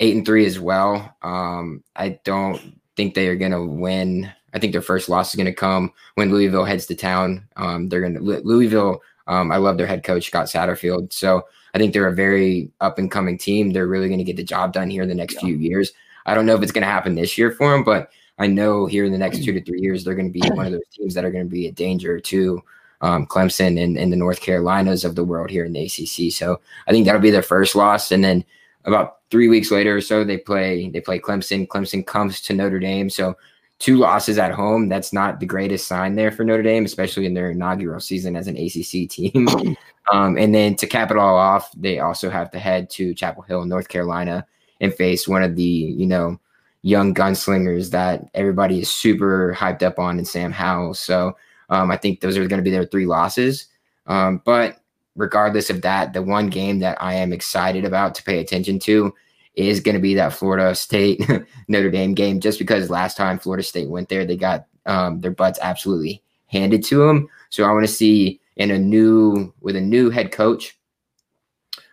eight 0.00 0.16
and 0.16 0.24
three 0.24 0.46
as 0.46 0.60
well. 0.60 1.14
Um, 1.22 1.82
I 1.96 2.20
don't 2.24 2.80
think 2.96 3.14
they 3.14 3.28
are 3.28 3.36
going 3.36 3.52
to 3.52 3.64
win. 3.64 4.30
I 4.54 4.58
think 4.58 4.72
their 4.72 4.82
first 4.82 5.08
loss 5.08 5.30
is 5.30 5.36
going 5.36 5.46
to 5.46 5.52
come 5.52 5.92
when 6.14 6.30
Louisville 6.30 6.64
heads 6.64 6.86
to 6.86 6.94
town. 6.94 7.46
Um, 7.56 7.88
they're 7.88 8.00
going 8.00 8.14
to 8.14 8.20
Louisville. 8.20 9.02
Um, 9.26 9.52
I 9.52 9.56
love 9.56 9.78
their 9.78 9.86
head 9.86 10.04
coach 10.04 10.26
Scott 10.26 10.46
Satterfield. 10.46 11.12
So 11.12 11.46
I 11.74 11.78
think 11.78 11.92
they're 11.92 12.08
a 12.08 12.14
very 12.14 12.70
up 12.80 12.98
and 12.98 13.10
coming 13.10 13.38
team. 13.38 13.70
They're 13.70 13.86
really 13.86 14.08
going 14.08 14.18
to 14.18 14.24
get 14.24 14.36
the 14.36 14.44
job 14.44 14.72
done 14.72 14.90
here 14.90 15.02
in 15.02 15.08
the 15.08 15.14
next 15.14 15.34
yeah. 15.34 15.40
few 15.40 15.56
years. 15.56 15.92
I 16.26 16.34
don't 16.34 16.46
know 16.46 16.54
if 16.54 16.62
it's 16.62 16.72
going 16.72 16.82
to 16.82 16.90
happen 16.90 17.14
this 17.14 17.36
year 17.38 17.50
for 17.50 17.70
them, 17.70 17.84
but 17.84 18.10
I 18.38 18.46
know 18.46 18.86
here 18.86 19.04
in 19.04 19.12
the 19.12 19.18
next 19.18 19.44
two 19.44 19.52
to 19.52 19.62
three 19.62 19.80
years 19.80 20.04
they're 20.04 20.14
going 20.14 20.32
to 20.32 20.38
be 20.38 20.46
one 20.50 20.66
of 20.66 20.72
those 20.72 20.88
teams 20.92 21.14
that 21.14 21.24
are 21.24 21.30
going 21.30 21.44
to 21.44 21.50
be 21.50 21.66
a 21.66 21.72
danger 21.72 22.20
to 22.20 22.62
um, 23.00 23.26
Clemson 23.26 23.82
and, 23.82 23.98
and 23.98 24.12
the 24.12 24.16
North 24.16 24.40
Carolinas 24.40 25.04
of 25.04 25.16
the 25.16 25.24
world 25.24 25.50
here 25.50 25.64
in 25.64 25.72
the 25.72 25.84
ACC. 25.84 26.32
So 26.32 26.60
I 26.86 26.92
think 26.92 27.04
that'll 27.04 27.20
be 27.20 27.30
their 27.30 27.42
first 27.42 27.74
loss, 27.74 28.12
and 28.12 28.22
then 28.22 28.44
about 28.84 29.18
three 29.30 29.48
weeks 29.48 29.70
later 29.70 29.96
or 29.96 30.00
so 30.00 30.24
they 30.24 30.38
play 30.38 30.88
they 30.88 31.00
play 31.00 31.18
Clemson. 31.18 31.66
Clemson 31.66 32.06
comes 32.06 32.40
to 32.42 32.54
Notre 32.54 32.78
Dame, 32.78 33.10
so 33.10 33.36
two 33.82 33.96
losses 33.96 34.38
at 34.38 34.52
home. 34.52 34.88
That's 34.88 35.12
not 35.12 35.40
the 35.40 35.46
greatest 35.46 35.88
sign 35.88 36.14
there 36.14 36.30
for 36.30 36.44
Notre 36.44 36.62
Dame, 36.62 36.84
especially 36.84 37.26
in 37.26 37.34
their 37.34 37.50
inaugural 37.50 37.98
season 37.98 38.36
as 38.36 38.46
an 38.46 38.56
ACC 38.56 39.10
team. 39.10 39.48
um, 40.12 40.38
and 40.38 40.54
then 40.54 40.76
to 40.76 40.86
cap 40.86 41.10
it 41.10 41.16
all 41.16 41.36
off, 41.36 41.68
they 41.76 41.98
also 41.98 42.30
have 42.30 42.48
to 42.52 42.60
head 42.60 42.88
to 42.90 43.12
Chapel 43.12 43.42
Hill, 43.42 43.64
North 43.64 43.88
Carolina, 43.88 44.46
and 44.80 44.94
face 44.94 45.26
one 45.26 45.42
of 45.42 45.56
the 45.56 45.62
you 45.62 46.06
know 46.06 46.38
young 46.82 47.12
gunslingers 47.12 47.90
that 47.90 48.24
everybody 48.34 48.78
is 48.78 48.90
super 48.90 49.52
hyped 49.58 49.82
up 49.82 49.98
on 49.98 50.16
in 50.16 50.24
Sam 50.24 50.52
Howell. 50.52 50.94
So 50.94 51.36
um, 51.68 51.90
I 51.90 51.96
think 51.96 52.20
those 52.20 52.36
are 52.36 52.46
going 52.46 52.60
to 52.60 52.64
be 52.64 52.70
their 52.70 52.86
three 52.86 53.06
losses. 53.06 53.66
Um, 54.06 54.42
but 54.44 54.80
regardless 55.16 55.70
of 55.70 55.82
that, 55.82 56.12
the 56.12 56.22
one 56.22 56.48
game 56.48 56.78
that 56.80 57.02
I 57.02 57.14
am 57.14 57.32
excited 57.32 57.84
about 57.84 58.14
to 58.14 58.22
pay 58.22 58.38
attention 58.38 58.78
to 58.80 59.12
is 59.54 59.80
going 59.80 59.94
to 59.94 60.00
be 60.00 60.14
that 60.14 60.32
Florida 60.32 60.74
State 60.74 61.20
Notre 61.68 61.90
Dame 61.90 62.14
game, 62.14 62.40
just 62.40 62.58
because 62.58 62.90
last 62.90 63.16
time 63.16 63.38
Florida 63.38 63.62
State 63.62 63.88
went 63.88 64.08
there, 64.08 64.24
they 64.24 64.36
got 64.36 64.66
um, 64.86 65.20
their 65.20 65.30
butts 65.30 65.58
absolutely 65.62 66.22
handed 66.46 66.84
to 66.84 67.06
them. 67.06 67.28
So 67.50 67.64
I 67.64 67.72
want 67.72 67.86
to 67.86 67.92
see 67.92 68.40
in 68.56 68.70
a 68.70 68.78
new 68.78 69.52
with 69.60 69.76
a 69.76 69.80
new 69.80 70.10
head 70.10 70.32
coach, 70.32 70.78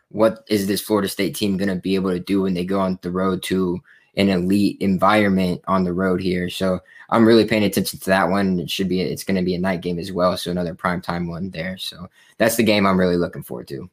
what 0.09 0.43
is 0.49 0.67
this 0.67 0.81
Florida 0.81 1.07
State 1.07 1.35
team 1.35 1.57
going 1.57 1.69
to 1.69 1.75
be 1.75 1.95
able 1.95 2.11
to 2.11 2.19
do 2.19 2.43
when 2.43 2.53
they 2.53 2.65
go 2.65 2.79
on 2.79 2.99
the 3.01 3.11
road 3.11 3.43
to 3.43 3.79
an 4.15 4.29
elite 4.29 4.77
environment 4.79 5.61
on 5.67 5.83
the 5.83 5.93
road 5.93 6.21
here? 6.21 6.49
So 6.49 6.79
I'm 7.09 7.25
really 7.25 7.45
paying 7.45 7.63
attention 7.63 7.99
to 7.99 8.05
that 8.05 8.29
one. 8.29 8.59
It 8.59 8.69
should 8.69 8.89
be 8.89 9.01
it's 9.01 9.23
going 9.23 9.37
to 9.37 9.43
be 9.43 9.55
a 9.55 9.59
night 9.59 9.81
game 9.81 9.99
as 9.99 10.11
well, 10.11 10.35
so 10.37 10.51
another 10.51 10.73
prime 10.73 11.01
time 11.01 11.27
one 11.27 11.49
there. 11.49 11.77
So 11.77 12.09
that's 12.37 12.55
the 12.55 12.63
game 12.63 12.85
I'm 12.85 12.99
really 12.99 13.17
looking 13.17 13.43
forward 13.43 13.67
to. 13.69 13.89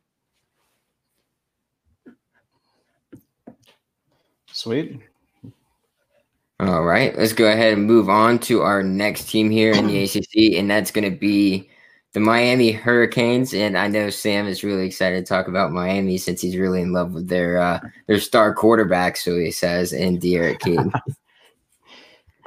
Sweet. 4.57 5.01
All 6.61 6.83
right, 6.83 7.15
let's 7.19 7.35
go 7.35 7.47
ahead 7.47 7.75
and 7.75 7.85
move 7.85 8.09
on 8.09 8.39
to 8.39 8.63
our 8.63 8.83
next 8.83 9.29
team 9.29 9.51
here 9.51 9.73
in 9.73 9.87
the 9.87 10.05
ACC, 10.05 10.59
and 10.59 10.71
that's 10.71 10.91
going 10.91 11.05
to 11.05 11.15
be 11.15 11.69
the 12.15 12.21
Miami 12.21 12.73
Hurricanes. 12.73 13.53
And 13.53 13.77
I 13.77 13.87
know 13.89 14.09
Sam 14.09 14.47
is 14.47 14.65
really 14.65 14.87
excited 14.87 15.27
to 15.27 15.29
talk 15.29 15.47
about 15.47 15.73
Miami 15.73 16.17
since 16.17 16.41
he's 16.41 16.57
really 16.57 16.81
in 16.81 16.95
love 16.95 17.13
with 17.13 17.29
their 17.29 17.59
uh, 17.59 17.81
their 18.07 18.19
star 18.19 18.55
quarterback, 18.55 19.19
so 19.19 19.37
he 19.37 19.51
says, 19.51 19.93
and 19.93 20.19
D'Eriq 20.23 20.59
King. 20.61 20.91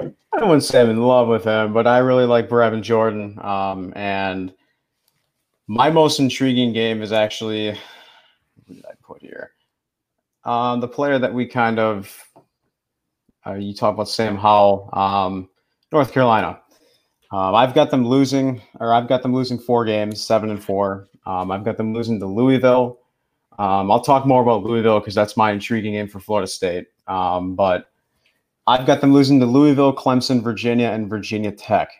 I 0.00 0.42
wouldn't 0.44 0.64
say 0.64 0.80
I'm 0.80 0.90
in 0.90 1.00
love 1.00 1.28
with 1.28 1.44
him, 1.44 1.72
but 1.72 1.86
I 1.86 1.98
really 1.98 2.26
like 2.26 2.48
Brevin 2.48 2.82
Jordan. 2.82 3.38
Um, 3.40 3.92
and 3.94 4.52
my 5.68 5.90
most 5.90 6.18
intriguing 6.18 6.72
game 6.72 7.02
is 7.02 7.12
actually 7.12 7.68
what 7.68 8.66
did 8.66 8.84
I 8.84 8.94
put 9.00 9.22
here? 9.22 9.52
Um, 10.44 10.80
the 10.80 10.88
player 10.88 11.18
that 11.18 11.34
we 11.34 11.46
kind 11.46 11.78
of 11.78 12.30
uh, 13.46 13.54
you 13.54 13.74
talk 13.74 13.94
about 13.94 14.08
Sam 14.08 14.36
Howell, 14.36 14.90
um, 14.92 15.48
North 15.92 16.12
Carolina. 16.12 16.60
Um, 17.32 17.54
I've 17.54 17.74
got 17.74 17.90
them 17.90 18.06
losing, 18.06 18.60
or 18.80 18.92
I've 18.92 19.08
got 19.08 19.22
them 19.22 19.34
losing 19.34 19.58
four 19.58 19.84
games, 19.84 20.20
seven 20.22 20.50
and 20.50 20.62
four. 20.62 21.08
Um, 21.26 21.50
I've 21.50 21.64
got 21.64 21.76
them 21.76 21.94
losing 21.94 22.18
to 22.20 22.26
Louisville. 22.26 22.98
Um, 23.58 23.90
I'll 23.90 24.00
talk 24.00 24.26
more 24.26 24.42
about 24.42 24.64
Louisville 24.64 25.00
because 25.00 25.14
that's 25.14 25.36
my 25.36 25.52
intriguing 25.52 25.92
game 25.92 26.08
for 26.08 26.18
Florida 26.18 26.46
State. 26.46 26.88
Um, 27.06 27.54
but 27.54 27.90
I've 28.66 28.86
got 28.86 29.00
them 29.00 29.12
losing 29.12 29.38
to 29.40 29.46
Louisville, 29.46 29.94
Clemson, 29.94 30.42
Virginia, 30.42 30.88
and 30.88 31.08
Virginia 31.08 31.52
Tech. 31.52 31.90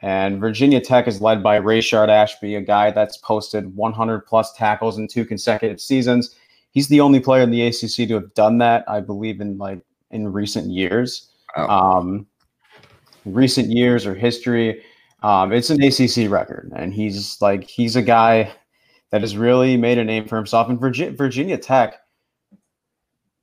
And 0.00 0.40
Virginia 0.40 0.80
Tech 0.80 1.08
is 1.08 1.20
led 1.20 1.42
by 1.42 1.58
Rayshard 1.58 2.08
Ashby, 2.08 2.54
a 2.54 2.60
guy 2.60 2.90
that's 2.90 3.16
posted 3.16 3.74
100 3.74 4.20
plus 4.26 4.52
tackles 4.52 4.96
in 4.98 5.08
two 5.08 5.24
consecutive 5.24 5.80
seasons. 5.80 6.36
He's 6.70 6.88
the 6.88 7.00
only 7.00 7.20
player 7.20 7.42
in 7.42 7.50
the 7.50 7.66
ACC 7.66 8.08
to 8.08 8.14
have 8.14 8.34
done 8.34 8.58
that, 8.58 8.84
I 8.88 9.00
believe, 9.00 9.40
in 9.40 9.58
like 9.58 9.80
in 10.10 10.32
recent 10.32 10.70
years. 10.70 11.28
Oh. 11.56 11.66
Um, 11.68 12.26
recent 13.24 13.70
years 13.70 14.06
or 14.06 14.14
history, 14.14 14.82
um, 15.22 15.52
it's 15.52 15.70
an 15.70 15.82
ACC 15.82 16.30
record, 16.30 16.72
and 16.76 16.94
he's 16.94 17.40
like 17.40 17.64
he's 17.64 17.96
a 17.96 18.02
guy 18.02 18.52
that 19.10 19.22
has 19.22 19.36
really 19.36 19.76
made 19.76 19.98
a 19.98 20.04
name 20.04 20.28
for 20.28 20.36
himself. 20.36 20.68
in 20.68 20.78
Virginia, 20.78 21.16
Virginia 21.16 21.56
Tech 21.56 21.98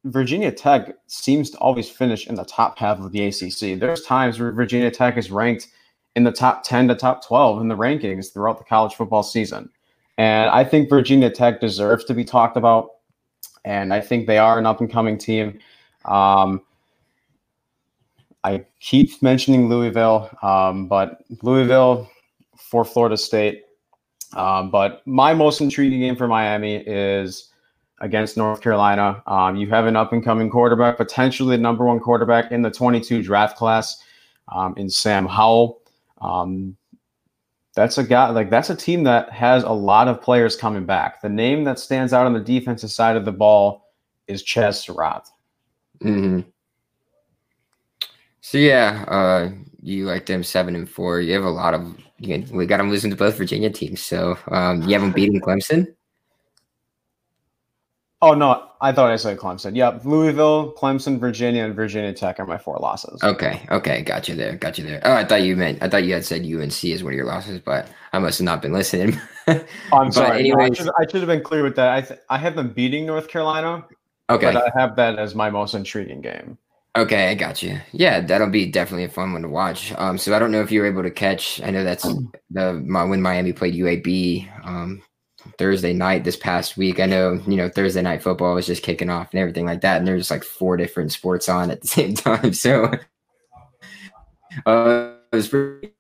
Virginia 0.06 0.52
Tech 0.52 0.94
seems 1.08 1.50
to 1.50 1.58
always 1.58 1.90
finish 1.90 2.28
in 2.28 2.36
the 2.36 2.46
top 2.46 2.78
half 2.78 3.00
of 3.00 3.12
the 3.12 3.26
ACC. 3.26 3.80
There's 3.80 4.04
times 4.04 4.40
where 4.40 4.52
Virginia 4.52 4.92
Tech 4.92 5.18
is 5.18 5.32
ranked 5.32 5.68
in 6.16 6.24
the 6.24 6.32
top 6.32 6.64
10 6.64 6.88
to 6.90 6.96
top 6.96 7.26
12 7.26 7.60
in 7.60 7.68
the 7.68 7.76
rankings 7.76 8.32
throughout 8.32 8.60
the 8.60 8.64
college 8.64 8.94
football 8.94 9.24
season. 9.24 9.70
And 10.18 10.50
I 10.52 10.64
think 10.64 10.90
Virginia 10.90 11.32
Tech 11.32 11.60
deserves 11.60 12.06
to 12.06 12.14
be 12.14 12.24
talked 12.24 12.56
about. 12.56 12.90
And 13.66 13.94
I 13.94 14.00
think 14.00 14.28
they 14.28 14.38
are 14.38 14.58
an 14.58 14.66
up 14.66 14.80
and 14.80 14.90
coming 14.90 15.18
team. 15.18 15.60
Um, 16.06 16.62
I 18.44 18.64
keep 18.80 19.22
mentioning 19.24 19.68
Louisville, 19.68 20.30
um, 20.44 20.88
but 20.88 21.24
Louisville 21.42 22.10
for 22.56 22.86
Florida 22.86 23.18
State. 23.18 23.64
Um, 24.34 24.70
but 24.70 25.02
my 25.08 25.34
most 25.34 25.62
intriguing 25.62 26.02
game 26.02 26.16
for 26.16 26.28
Miami 26.28 26.76
is 26.76 27.50
against 28.02 28.38
North 28.38 28.62
Carolina. 28.62 29.24
Um, 29.26 29.56
you 29.56 29.68
have 29.70 29.88
an 29.88 29.96
up 29.96 30.14
and 30.14 30.24
coming 30.24 30.50
quarterback, 30.50 30.98
potentially 30.98 31.56
the 31.56 31.62
number 31.62 31.86
one 31.86 32.00
quarterback 32.00 32.52
in 32.52 32.62
the 32.62 32.70
22 32.70 33.24
draft 33.24 33.58
class 33.58 34.04
um, 34.54 34.76
in 34.78 34.90
Sam 34.90 35.26
Howell. 35.26 35.82
That's 37.76 37.98
a 37.98 38.04
guy 38.04 38.30
like 38.30 38.50
that's 38.50 38.70
a 38.70 38.76
team 38.76 39.04
that 39.04 39.30
has 39.32 39.64
a 39.64 39.72
lot 39.72 40.08
of 40.08 40.22
players 40.22 40.56
coming 40.56 40.86
back. 40.86 41.22
The 41.22 41.30
name 41.30 41.66
that 41.66 41.78
stands 41.78 42.14
out 42.14 42.26
on 42.26 42.34
the 42.34 42.40
defensive 42.40 42.90
side 42.90 43.18
of 43.18 43.26
the 43.26 43.34
ball 43.34 43.92
is 44.28 44.44
Chazz 44.44 44.76
Surratt. 44.76 45.28
Mm-hmm. 46.02 46.42
So 48.40 48.58
yeah, 48.58 49.04
uh, 49.08 49.52
you 49.82 50.06
like 50.06 50.26
them 50.26 50.44
seven 50.44 50.76
and 50.76 50.90
four. 50.90 51.20
You 51.20 51.34
have 51.34 51.44
a 51.44 51.50
lot 51.50 51.74
of 51.74 51.98
you, 52.20 52.46
we 52.52 52.66
got 52.66 52.78
them 52.78 52.90
losing 52.90 53.12
to 53.12 53.18
both 53.18 53.38
Virginia 53.38 53.70
teams. 53.70 54.02
So 54.02 54.38
um, 54.48 54.84
you 54.84 54.94
haven't 54.94 55.14
beaten 55.14 55.42
Clemson. 55.42 55.88
Oh 58.22 58.34
no, 58.34 58.70
I 58.82 58.92
thought 58.92 59.12
I 59.12 59.18
said 59.18 59.38
Clemson. 59.38 59.76
Yep, 59.76 60.06
Louisville, 60.06 60.74
Clemson, 60.74 61.20
Virginia, 61.20 61.64
and 61.66 61.76
Virginia 61.76 62.14
Tech 62.14 62.40
are 62.40 62.46
my 62.46 62.58
four 62.58 62.78
losses. 62.82 63.22
Okay, 63.24 63.66
okay, 63.70 64.02
got 64.02 64.28
you 64.28 64.36
there, 64.36 64.56
got 64.56 64.78
you 64.78 64.86
there. 64.86 65.02
Oh, 65.04 65.14
I 65.14 65.26
thought 65.26 65.44
you 65.44 65.56
meant 65.56 65.84
I 65.84 65.90
thought 65.90 66.06
you 66.06 66.14
had 66.14 66.26
said 66.26 66.42
UNC 66.42 66.84
is 66.86 67.04
one 67.04 67.14
of 67.14 67.18
your 67.18 67.26
losses, 67.26 67.60
but 67.60 67.90
I 68.14 68.20
must 68.20 68.40
have 68.40 68.46
not 68.46 68.62
been 68.62 68.74
listening. 68.74 69.20
oh, 69.48 69.64
I'm 69.94 70.12
sorry. 70.12 70.40
Anyways, 70.40 70.72
I, 70.72 70.74
should, 70.74 70.90
I 70.98 71.02
should 71.04 71.22
have 71.22 71.28
been 71.28 71.44
clear 71.44 71.64
with 71.64 71.76
that. 71.76 71.90
I 71.90 72.02
th- 72.02 72.20
I 72.30 72.38
have 72.38 72.56
them 72.56 72.70
beating 72.70 73.06
North 73.06 73.28
Carolina. 73.28 73.86
Okay, 74.30 74.54
but 74.54 74.58
I 74.58 74.80
have 74.80 74.96
that 74.96 75.20
as 75.20 75.36
my 75.36 75.50
most 75.50 75.74
intriguing 75.74 76.22
game. 76.22 76.58
Okay, 76.98 77.30
I 77.30 77.36
got 77.36 77.62
you. 77.62 77.80
Yeah, 77.92 78.22
that'll 78.22 78.50
be 78.50 78.72
definitely 78.72 79.04
a 79.04 79.10
fun 79.10 79.34
one 79.34 79.42
to 79.42 79.50
watch. 79.50 79.94
Um, 79.98 80.18
so 80.18 80.34
I 80.34 80.40
don't 80.40 80.52
know 80.52 80.62
if 80.62 80.72
you 80.72 80.80
were 80.80 80.88
able 80.88 81.04
to 81.04 81.12
catch. 81.12 81.62
I 81.62 81.70
know 81.70 81.84
that's 81.84 82.08
the 82.50 82.74
my, 82.74 83.04
when 83.04 83.22
Miami 83.22 83.52
played 83.52 83.76
UAB. 83.76 84.50
Um, 84.66 85.02
Thursday 85.58 85.94
night 85.94 86.24
this 86.24 86.36
past 86.36 86.78
week. 86.78 87.00
I 87.00 87.06
know, 87.06 87.42
you 87.48 87.56
know, 87.56 87.70
Thursday 87.70 88.02
night 88.02 88.24
football 88.24 88.56
was 88.56 88.66
just 88.66 88.84
kicking 88.84 89.10
off 89.10 89.32
and 89.32 89.40
everything 89.40 89.66
like 89.66 89.82
that. 89.82 89.98
And 89.98 90.08
there's 90.08 90.32
like 90.32 90.44
four 90.44 90.78
different 90.78 91.12
sports 91.12 91.50
on 91.50 91.72
at 91.72 91.82
the 91.82 91.88
same 91.88 92.14
time. 92.14 92.54
So 92.54 92.92
uh, 94.66 95.12
it 95.32 95.36
was 95.36 95.48
pretty 95.48 95.92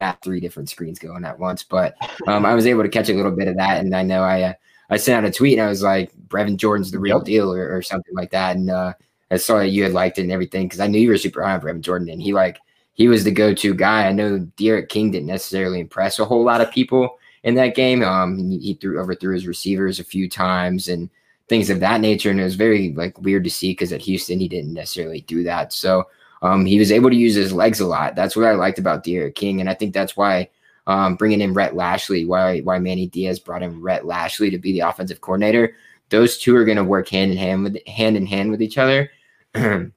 at 0.00 0.22
three 0.22 0.40
different 0.40 0.68
screens 0.68 0.98
going 0.98 1.24
at 1.24 1.38
once. 1.38 1.62
But 1.62 1.96
um, 2.26 2.44
I 2.44 2.54
was 2.54 2.66
able 2.66 2.82
to 2.82 2.88
catch 2.88 3.08
a 3.08 3.14
little 3.14 3.32
bit 3.32 3.48
of 3.48 3.56
that. 3.56 3.78
And 3.80 3.94
I 3.94 4.02
know 4.02 4.22
I 4.22 4.42
uh, 4.42 4.52
I 4.90 4.96
sent 4.96 5.24
out 5.24 5.28
a 5.28 5.32
tweet 5.32 5.58
and 5.58 5.66
I 5.66 5.70
was 5.70 5.82
like, 5.82 6.12
Brevin 6.28 6.56
Jordan's 6.56 6.90
the 6.90 6.98
real 6.98 7.20
deal 7.20 7.52
or, 7.52 7.76
or 7.76 7.82
something 7.82 8.14
like 8.14 8.30
that. 8.30 8.56
And 8.56 8.70
uh, 8.70 8.94
I 9.30 9.36
saw 9.36 9.58
that 9.58 9.68
you 9.68 9.82
had 9.82 9.92
liked 9.92 10.18
it 10.18 10.22
and 10.22 10.32
everything 10.32 10.66
because 10.66 10.80
I 10.80 10.86
knew 10.86 11.00
you 11.00 11.10
were 11.10 11.18
super 11.18 11.42
high 11.42 11.54
on 11.54 11.60
Brevin 11.60 11.82
Jordan. 11.82 12.08
And 12.08 12.22
he 12.22 12.32
like 12.32 12.58
he 12.94 13.06
was 13.06 13.24
the 13.24 13.30
go-to 13.30 13.74
guy. 13.74 14.08
I 14.08 14.12
know 14.12 14.38
D'Eriq 14.56 14.88
King 14.88 15.12
didn't 15.12 15.28
necessarily 15.28 15.78
impress 15.78 16.18
a 16.18 16.24
whole 16.24 16.42
lot 16.42 16.60
of 16.60 16.72
people 16.72 17.17
in 17.42 17.54
that 17.54 17.74
game. 17.74 18.02
Um, 18.02 18.50
he, 18.50 18.74
threw 18.74 19.00
overthrew 19.00 19.34
his 19.34 19.46
receivers 19.46 20.00
a 20.00 20.04
few 20.04 20.28
times 20.28 20.88
and 20.88 21.08
things 21.48 21.70
of 21.70 21.80
that 21.80 22.00
nature, 22.00 22.30
and 22.30 22.40
it 22.40 22.44
was 22.44 22.54
very 22.54 22.92
like 22.92 23.18
weird 23.20 23.44
to 23.44 23.50
see 23.50 23.72
because 23.72 23.92
at 23.92 24.02
Houston 24.02 24.40
he 24.40 24.48
didn't 24.48 24.74
necessarily 24.74 25.22
do 25.22 25.42
that. 25.44 25.72
So 25.72 26.04
um, 26.42 26.64
he 26.64 26.78
was 26.78 26.92
able 26.92 27.10
to 27.10 27.16
use 27.16 27.34
his 27.34 27.52
legs 27.52 27.80
a 27.80 27.86
lot. 27.86 28.14
That's 28.14 28.36
what 28.36 28.46
I 28.46 28.52
liked 28.52 28.78
about 28.78 29.04
D'Eriq 29.04 29.34
King, 29.34 29.60
and 29.60 29.68
I 29.68 29.74
think 29.74 29.94
that's 29.94 30.16
why 30.16 30.48
um, 30.86 31.16
bringing 31.16 31.40
in 31.40 31.54
Rhett 31.54 31.76
Lashlee, 31.76 32.24
why 32.24 32.60
why 32.60 32.78
Manny 32.78 33.06
Diaz 33.06 33.38
brought 33.38 33.62
in 33.62 33.80
Rhett 33.80 34.06
Lashlee 34.06 34.50
to 34.50 34.58
be 34.58 34.72
the 34.72 34.80
offensive 34.80 35.20
coordinator. 35.20 35.74
Those 36.10 36.38
two 36.38 36.56
are 36.56 36.64
going 36.64 36.78
to 36.78 36.84
work 36.84 37.08
hand 37.08 37.30
in 37.30 37.36
hand 37.36 37.62
with 37.62 37.86
hand 37.86 38.16
in 38.16 38.26
hand 38.26 38.50
with 38.50 38.62
each 38.62 38.78
other. 38.78 39.10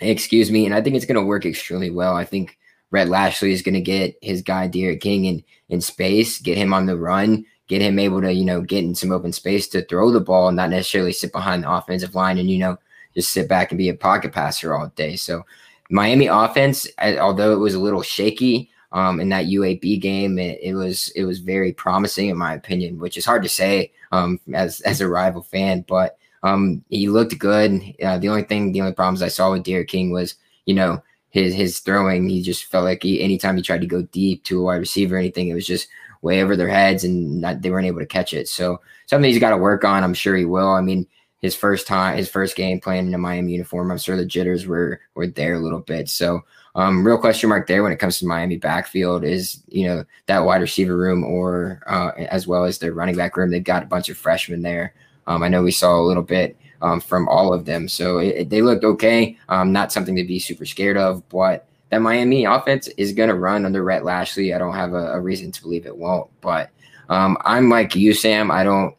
Excuse 0.00 0.50
me, 0.50 0.66
and 0.66 0.74
I 0.74 0.80
think 0.80 0.96
it's 0.96 1.04
going 1.04 1.20
to 1.20 1.26
work 1.26 1.46
extremely 1.46 1.90
well. 1.90 2.16
I 2.16 2.24
think 2.24 2.58
Rhett 2.94 3.08
Lashlee 3.08 3.52
is 3.52 3.62
going 3.62 3.74
to 3.74 3.80
get 3.80 4.16
his 4.22 4.40
guy 4.40 4.68
D'Eriq 4.68 5.00
King 5.00 5.24
in 5.24 5.44
in 5.68 5.80
space, 5.80 6.40
get 6.40 6.56
him 6.56 6.72
on 6.72 6.86
the 6.86 6.96
run, 6.96 7.44
get 7.66 7.82
him 7.82 7.98
able 7.98 8.20
to 8.20 8.32
you 8.32 8.44
know 8.44 8.60
get 8.60 8.84
in 8.84 8.94
some 8.94 9.10
open 9.10 9.32
space 9.32 9.66
to 9.68 9.84
throw 9.84 10.12
the 10.12 10.20
ball, 10.20 10.52
not 10.52 10.70
necessarily 10.70 11.12
sit 11.12 11.32
behind 11.32 11.64
the 11.64 11.72
offensive 11.72 12.14
line 12.14 12.38
and 12.38 12.48
you 12.48 12.58
know 12.58 12.78
just 13.12 13.32
sit 13.32 13.48
back 13.48 13.72
and 13.72 13.78
be 13.78 13.88
a 13.88 13.94
pocket 13.94 14.32
passer 14.32 14.74
all 14.74 14.86
day. 14.94 15.16
So 15.16 15.44
Miami 15.90 16.28
offense, 16.28 16.86
although 17.00 17.52
it 17.52 17.58
was 17.58 17.74
a 17.74 17.80
little 17.80 18.02
shaky, 18.02 18.70
um, 18.92 19.18
in 19.18 19.28
that 19.30 19.46
UAB 19.46 20.00
game. 20.00 20.38
It, 20.38 20.60
it, 20.62 20.74
was 20.74 21.08
it 21.16 21.24
was 21.24 21.40
very 21.40 21.72
promising 21.72 22.28
in 22.28 22.38
my 22.38 22.54
opinion, 22.54 23.00
which 23.00 23.18
is 23.18 23.24
hard 23.26 23.42
to 23.42 23.48
say 23.48 23.92
um, 24.12 24.38
as 24.54 24.80
as 24.82 25.00
a 25.00 25.08
rival 25.08 25.42
fan. 25.42 25.84
But 25.86 26.16
um, 26.44 26.84
he 26.88 27.08
looked 27.08 27.36
good. 27.38 27.82
Uh, 28.02 28.18
the 28.18 28.28
only 28.28 28.44
thing, 28.44 28.70
the 28.70 28.80
only 28.80 28.94
problems 28.94 29.20
I 29.20 29.28
saw 29.28 29.50
with 29.50 29.64
D'Eriq 29.64 29.88
King 29.88 30.12
was 30.12 30.36
you 30.64 30.74
know 30.74 31.02
his 31.34 31.52
his 31.52 31.80
throwing. 31.80 32.28
He 32.28 32.40
just 32.42 32.66
felt 32.66 32.84
like 32.84 33.02
he, 33.02 33.20
anytime 33.20 33.56
he 33.56 33.62
tried 33.62 33.80
to 33.80 33.88
go 33.88 34.02
deep 34.02 34.44
to 34.44 34.60
a 34.60 34.62
wide 34.62 34.76
receiver 34.76 35.16
or 35.16 35.18
anything, 35.18 35.48
it 35.48 35.54
was 35.54 35.66
just 35.66 35.88
way 36.22 36.40
over 36.42 36.56
their 36.56 36.68
heads 36.68 37.02
and 37.02 37.40
not, 37.40 37.60
they 37.60 37.70
weren't 37.70 37.88
able 37.88 37.98
to 37.98 38.06
catch 38.06 38.32
it. 38.32 38.48
So 38.48 38.80
something 39.06 39.28
he's 39.28 39.40
got 39.40 39.50
to 39.50 39.56
work 39.58 39.84
on. 39.84 40.04
I'm 40.04 40.14
sure 40.14 40.36
he 40.36 40.44
will. 40.44 40.70
I 40.70 40.80
mean, 40.80 41.08
his 41.40 41.56
first 41.56 41.88
time, 41.88 42.16
his 42.16 42.30
first 42.30 42.54
game 42.54 42.78
playing 42.78 43.08
in 43.08 43.14
a 43.14 43.18
Miami 43.18 43.50
uniform, 43.50 43.90
I'm 43.90 43.98
sure 43.98 44.16
the 44.16 44.24
jitters 44.24 44.64
were 44.64 45.00
were 45.16 45.26
there 45.26 45.54
a 45.54 45.58
little 45.58 45.80
bit. 45.80 46.08
So 46.08 46.42
um, 46.76 47.04
real 47.04 47.18
question 47.18 47.48
mark 47.48 47.66
there 47.66 47.82
when 47.82 47.92
it 47.92 47.98
comes 47.98 48.20
to 48.20 48.26
Miami 48.26 48.56
backfield 48.56 49.24
is 49.24 49.60
you 49.66 49.88
know 49.88 50.04
that 50.26 50.44
wide 50.44 50.62
receiver 50.62 50.96
room 50.96 51.24
or 51.24 51.82
uh, 51.88 52.12
as 52.16 52.46
well 52.46 52.64
as 52.64 52.78
their 52.78 52.94
running 52.94 53.16
back 53.16 53.36
room. 53.36 53.50
They've 53.50 53.62
got 53.62 53.82
a 53.82 53.86
bunch 53.86 54.08
of 54.08 54.16
freshmen 54.16 54.62
there. 54.62 54.94
Um, 55.26 55.42
I 55.42 55.48
know 55.48 55.64
we 55.64 55.72
saw 55.72 55.98
a 55.98 56.06
little 56.06 56.22
bit 56.22 56.56
um, 56.84 57.00
from 57.00 57.26
all 57.28 57.52
of 57.52 57.64
them, 57.64 57.88
so 57.88 58.18
it, 58.18 58.36
it, 58.36 58.50
they 58.50 58.60
looked 58.60 58.84
okay. 58.84 59.38
Um, 59.48 59.72
not 59.72 59.90
something 59.90 60.14
to 60.16 60.24
be 60.24 60.38
super 60.38 60.66
scared 60.66 60.98
of, 60.98 61.26
but 61.30 61.66
that 61.88 62.02
Miami 62.02 62.44
offense 62.44 62.88
is 62.96 63.12
going 63.12 63.30
to 63.30 63.34
run 63.34 63.64
under 63.64 63.82
Rhett 63.82 64.04
Lashlee. 64.04 64.52
I 64.52 64.58
don't 64.58 64.74
have 64.74 64.92
a, 64.92 65.12
a 65.12 65.20
reason 65.20 65.50
to 65.52 65.62
believe 65.62 65.86
it 65.86 65.96
won't. 65.96 66.28
But 66.40 66.70
um, 67.08 67.38
I'm 67.42 67.70
like 67.70 67.94
you, 67.94 68.12
Sam. 68.12 68.50
I 68.50 68.64
don't 68.64 68.94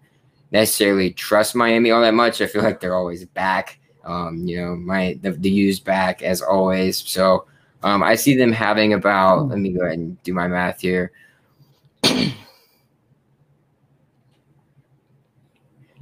necessarily 0.52 1.12
trust 1.12 1.56
Miami 1.56 1.91
all 1.91 2.02
that 2.02 2.13
much. 2.13 2.41
I 2.41 2.48
feel 2.48 2.63
like 2.63 2.80
they're 2.80 2.95
always 2.95 3.26
back. 3.26 3.80
Um, 4.04 4.48
you 4.48 4.62
know, 4.62 4.76
my 4.76 5.19
the, 5.21 5.32
the 5.32 5.80
back 5.84 6.21
as 6.21 6.41
always. 6.41 6.98
So 6.98 7.45
um, 7.84 8.02
I 8.02 8.15
see 8.15 8.36
them 8.36 8.52
having 8.52 8.93
about, 8.93 9.50
let 9.50 9.60
me 9.60 9.71
go 9.71 9.82
ahead 9.82 10.00
and 10.00 10.21
do 10.24 10.34
my 10.34 10.48
math 10.48 10.82
here. 10.82 11.12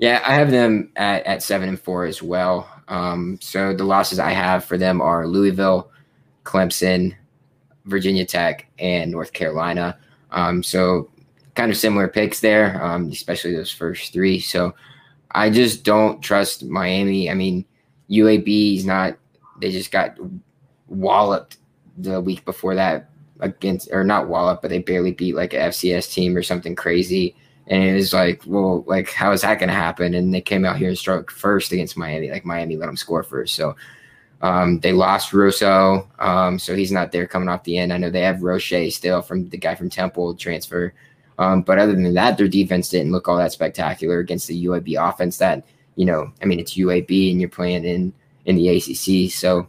Yeah, 0.04 0.22
I 0.26 0.34
have 0.34 0.52
them 0.52 0.92
at, 0.98 1.26
at 1.26 1.42
seven 1.42 1.70
and 1.70 1.80
four 1.80 2.04
as 2.04 2.22
well. 2.22 2.70
Um, 2.90 3.40
so 3.40 3.74
the 3.74 3.86
losses 3.86 4.20
I 4.20 4.32
have 4.32 4.66
for 4.66 4.78
them 4.78 5.00
are 5.02 5.26
Louisville, 5.26 5.92
Clemson, 6.44 7.16
Virginia 7.86 8.26
Tech, 8.26 8.68
and 8.80 9.10
North 9.10 9.32
Carolina. 9.32 9.98
Um, 10.32 10.62
so 10.62 11.10
kind 11.56 11.72
of 11.72 11.78
similar 11.78 12.10
picks 12.10 12.42
there, 12.42 12.84
um, 12.84 13.12
especially 13.12 13.56
those 13.56 13.72
first 13.72 14.12
three. 14.12 14.42
So 14.42 14.76
I 15.32 15.50
just 15.50 15.86
don't 15.86 16.22
trust 16.22 16.66
Miami. 16.66 17.30
I 17.30 17.34
mean, 17.34 17.64
UAB 18.10 18.76
is 18.76 18.86
not, 18.86 19.18
they 19.62 19.72
just 19.72 19.90
got 19.90 20.18
walloped 20.88 21.60
the 21.98 22.20
week 22.20 22.44
before 22.44 22.76
that 22.76 23.10
against 23.40 23.88
or 23.94 24.04
not 24.04 24.28
walloped, 24.28 24.64
but 24.64 24.68
they 24.68 24.80
barely 24.80 25.14
beat 25.14 25.36
like 25.36 25.54
a 25.54 25.70
FCS 25.70 26.12
team 26.12 26.36
or 26.36 26.44
something 26.44 26.76
crazy. 26.76 27.38
And 27.68 27.84
it 27.84 27.94
was 27.94 28.14
like, 28.14 28.42
well, 28.46 28.84
like 28.88 29.12
how 29.12 29.32
is 29.32 29.42
that 29.42 29.60
going 29.60 29.70
to 29.70 29.76
happen? 29.76 30.14
And 30.14 30.34
they 30.34 30.42
came 30.42 30.66
out 30.66 30.78
here 30.78 30.90
and 30.90 30.98
struck 30.98 31.32
first 31.32 31.72
against 31.72 31.98
Miami. 31.98 32.30
Like 32.30 32.46
Miami 32.46 32.76
let 32.76 32.88
them 32.88 32.98
score 32.98 33.24
first, 33.24 33.56
so 33.56 33.76
um, 34.42 34.80
they 34.82 34.92
lost 34.92 35.32
Rousseau, 35.32 36.06
um, 36.20 36.60
so 36.60 36.76
he's 36.76 36.92
not 36.92 37.14
there 37.14 37.26
coming 37.26 37.48
off 37.48 37.64
the 37.64 37.78
end. 37.78 37.94
I 37.94 37.98
know 37.98 38.10
they 38.10 38.22
have 38.22 38.44
Roche 38.44 38.74
still 38.90 39.22
from 39.22 39.48
the 39.48 39.58
guy 39.58 39.74
from 39.74 39.90
Temple 39.90 40.36
transfer, 40.36 40.94
um, 41.40 41.62
but 41.62 41.80
other 41.80 41.94
than 41.94 42.14
that, 42.14 42.38
their 42.38 42.50
defense 42.50 42.90
didn't 42.90 43.14
look 43.14 43.30
all 43.30 43.38
that 43.38 43.54
spectacular 43.54 44.20
against 44.20 44.50
the 44.50 44.66
UAB 44.66 44.98
offense. 45.00 45.38
That 45.38 45.66
you 45.96 46.06
know, 46.06 46.32
I 46.42 46.46
mean, 46.46 46.60
it's 46.60 46.76
UAB 46.76 47.32
and 47.32 47.40
you're 47.40 47.50
playing 47.50 47.86
in 47.86 48.14
in 48.46 48.58
the 48.58 48.68
ACC, 48.68 49.32
so. 49.32 49.68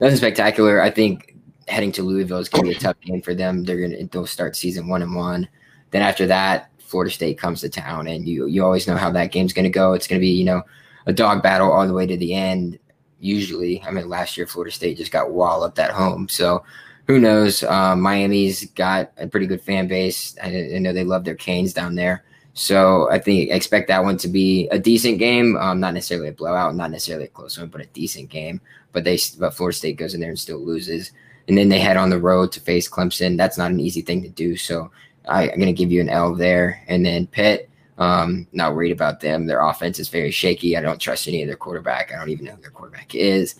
Nothing 0.00 0.16
spectacular. 0.16 0.82
I 0.82 0.90
think 0.90 1.36
heading 1.68 1.92
to 1.92 2.02
Louisville 2.02 2.38
is 2.38 2.48
going 2.48 2.64
to 2.64 2.70
be 2.70 2.76
a 2.76 2.80
tough 2.80 3.00
game 3.00 3.22
for 3.22 3.34
them. 3.34 3.64
They're 3.64 3.78
going 3.78 3.92
to 3.92 4.06
they'll 4.06 4.26
start 4.26 4.56
season 4.56 4.88
one 4.88 5.02
and 5.02 5.14
one. 5.14 5.48
Then 5.90 6.02
after 6.02 6.26
that, 6.26 6.70
Florida 6.78 7.10
State 7.10 7.38
comes 7.38 7.60
to 7.60 7.68
town, 7.68 8.06
and 8.06 8.28
you 8.28 8.46
you 8.46 8.64
always 8.64 8.86
know 8.86 8.96
how 8.96 9.10
that 9.12 9.32
game's 9.32 9.52
going 9.52 9.64
to 9.64 9.70
go. 9.70 9.92
It's 9.92 10.06
going 10.06 10.18
to 10.18 10.24
be 10.24 10.32
you 10.32 10.44
know 10.44 10.62
a 11.06 11.12
dog 11.12 11.42
battle 11.42 11.72
all 11.72 11.86
the 11.86 11.94
way 11.94 12.06
to 12.06 12.16
the 12.16 12.34
end. 12.34 12.78
Usually, 13.20 13.82
I 13.82 13.90
mean, 13.90 14.08
last 14.08 14.36
year 14.36 14.46
Florida 14.46 14.72
State 14.72 14.98
just 14.98 15.12
got 15.12 15.32
walloped 15.32 15.78
at 15.78 15.90
home, 15.90 16.28
so 16.28 16.64
who 17.06 17.18
knows? 17.20 17.62
Um, 17.62 18.00
Miami's 18.00 18.66
got 18.72 19.12
a 19.18 19.26
pretty 19.26 19.46
good 19.46 19.60
fan 19.60 19.88
base. 19.88 20.36
I, 20.42 20.74
I, 20.74 20.78
know 20.78 20.92
they 20.92 21.04
love 21.04 21.24
their 21.24 21.34
Canes 21.34 21.74
down 21.74 21.94
there. 21.94 22.24
So 22.54 23.10
I 23.10 23.18
think 23.18 23.50
expect 23.50 23.88
that 23.88 24.04
one 24.04 24.16
to 24.18 24.28
be 24.28 24.68
a 24.68 24.78
decent 24.78 25.18
game. 25.18 25.56
Um, 25.56 25.80
not 25.80 25.94
necessarily 25.94 26.28
a 26.28 26.32
blowout, 26.32 26.74
not 26.76 26.90
necessarily 26.90 27.26
a 27.26 27.28
close 27.28 27.58
one, 27.58 27.68
but 27.68 27.82
a 27.82 27.86
decent 27.86 28.30
game 28.30 28.60
but 28.94 29.04
they 29.04 29.18
but 29.38 29.52
Florida 29.52 29.76
State 29.76 29.98
goes 29.98 30.14
in 30.14 30.20
there 30.20 30.30
and 30.30 30.38
still 30.38 30.64
loses. 30.64 31.12
And 31.46 31.58
then 31.58 31.68
they 31.68 31.80
head 31.80 31.98
on 31.98 32.08
the 32.08 32.18
road 32.18 32.52
to 32.52 32.60
face 32.60 32.88
Clemson. 32.88 33.36
That's 33.36 33.58
not 33.58 33.70
an 33.70 33.80
easy 33.80 34.00
thing 34.00 34.22
to 34.22 34.30
do. 34.30 34.56
So 34.56 34.90
I, 35.28 35.48
am 35.48 35.58
going 35.58 35.66
to 35.66 35.72
give 35.72 35.92
you 35.92 36.00
an 36.00 36.08
L 36.08 36.34
there. 36.34 36.82
And 36.88 37.04
then 37.04 37.26
Pitt, 37.26 37.70
um, 37.98 38.46
not 38.52 38.74
worried 38.74 38.92
about 38.92 39.20
them. 39.20 39.46
Their 39.46 39.60
offense 39.60 39.98
is 39.98 40.08
very 40.08 40.30
shaky. 40.30 40.76
I 40.76 40.80
don't 40.80 41.00
trust 41.00 41.28
any 41.28 41.42
of 41.42 41.48
their 41.48 41.56
quarterback. 41.56 42.12
I 42.12 42.16
don't 42.16 42.30
even 42.30 42.46
know 42.46 42.52
who 42.52 42.62
their 42.62 42.70
quarterback 42.70 43.14
is. 43.14 43.54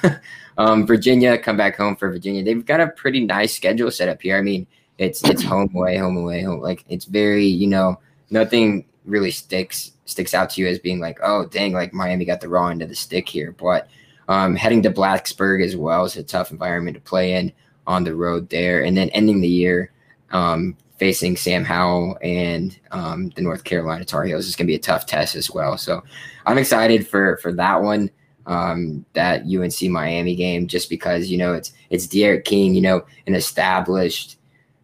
um, 0.58 0.86
Virginia, 0.86 1.38
come 1.38 1.56
back 1.56 1.76
home 1.76 1.96
for 1.96 2.10
Virginia. 2.10 2.42
They've 2.42 2.64
got 2.64 2.80
a 2.80 2.88
pretty 2.88 3.24
nice 3.24 3.54
schedule 3.54 3.90
set 3.90 4.08
up 4.08 4.20
here. 4.20 4.36
I 4.36 4.42
mean, 4.42 4.66
it's 4.98 5.22
it's 5.24 5.42
home 5.44 5.70
away, 5.74 5.96
home 5.96 6.16
away, 6.16 6.42
home. 6.42 6.60
Like 6.60 6.84
it's 6.88 7.04
very, 7.04 7.46
you 7.46 7.68
know, 7.68 8.00
nothing 8.30 8.84
really 9.04 9.30
sticks 9.30 9.92
sticks 10.06 10.34
out 10.34 10.50
to 10.50 10.60
you 10.60 10.66
as 10.66 10.78
being 10.78 10.98
like, 10.98 11.18
oh 11.22 11.46
dang, 11.46 11.72
like 11.72 11.94
Miami 11.94 12.24
got 12.24 12.40
the 12.40 12.48
raw 12.48 12.68
end 12.68 12.82
of 12.82 12.88
the 12.88 12.96
stick 12.96 13.28
here. 13.28 13.52
But 13.52 13.88
um, 14.28 14.56
heading 14.56 14.82
to 14.82 14.90
Blacksburg 14.90 15.64
as 15.64 15.76
well 15.76 16.04
is 16.04 16.16
a 16.16 16.22
tough 16.22 16.50
environment 16.50 16.96
to 16.96 17.00
play 17.00 17.34
in 17.34 17.52
on 17.86 18.02
the 18.02 18.14
road 18.14 18.48
there, 18.50 18.82
and 18.82 18.96
then 18.96 19.08
ending 19.10 19.40
the 19.40 19.48
year 19.48 19.92
um, 20.32 20.76
facing 20.98 21.36
Sam 21.36 21.64
Howell 21.64 22.18
and 22.22 22.78
um, 22.90 23.30
the 23.30 23.42
North 23.42 23.64
Carolina 23.64 24.04
Tar 24.04 24.24
Heels 24.24 24.46
is 24.46 24.56
going 24.56 24.66
to 24.66 24.70
be 24.70 24.76
a 24.76 24.80
tough 24.80 25.06
test 25.06 25.34
as 25.34 25.50
well. 25.50 25.78
So 25.78 26.02
I'm 26.46 26.58
excited 26.58 27.06
for 27.06 27.36
for 27.38 27.52
that 27.52 27.82
one, 27.82 28.10
um, 28.46 29.04
that 29.12 29.42
UNC 29.42 29.90
Miami 29.90 30.34
game, 30.34 30.66
just 30.66 30.90
because 30.90 31.30
you 31.30 31.38
know 31.38 31.54
it's 31.54 31.72
it's 31.90 32.06
D'Eriq 32.06 32.44
King, 32.44 32.74
you 32.74 32.82
know, 32.82 33.04
an 33.26 33.34
established 33.34 34.36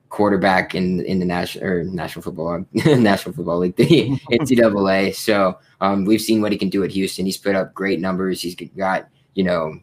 quarterback 0.08 0.74
in 0.74 1.00
in 1.04 1.18
the 1.18 1.26
national 1.26 1.64
or 1.64 1.84
national 1.84 2.22
football 2.22 2.64
national 2.74 3.34
football 3.34 3.58
league 3.58 3.76
the 3.76 3.86
NCAA. 4.30 5.14
So 5.14 5.58
um, 5.80 6.04
we've 6.04 6.20
seen 6.20 6.40
what 6.40 6.52
he 6.52 6.58
can 6.58 6.68
do 6.70 6.84
at 6.84 6.92
Houston. 6.92 7.26
He's 7.26 7.38
put 7.38 7.56
up 7.56 7.74
great 7.74 8.00
numbers. 8.00 8.40
He's 8.40 8.54
got 8.54 9.08
you 9.34 9.44
know, 9.44 9.78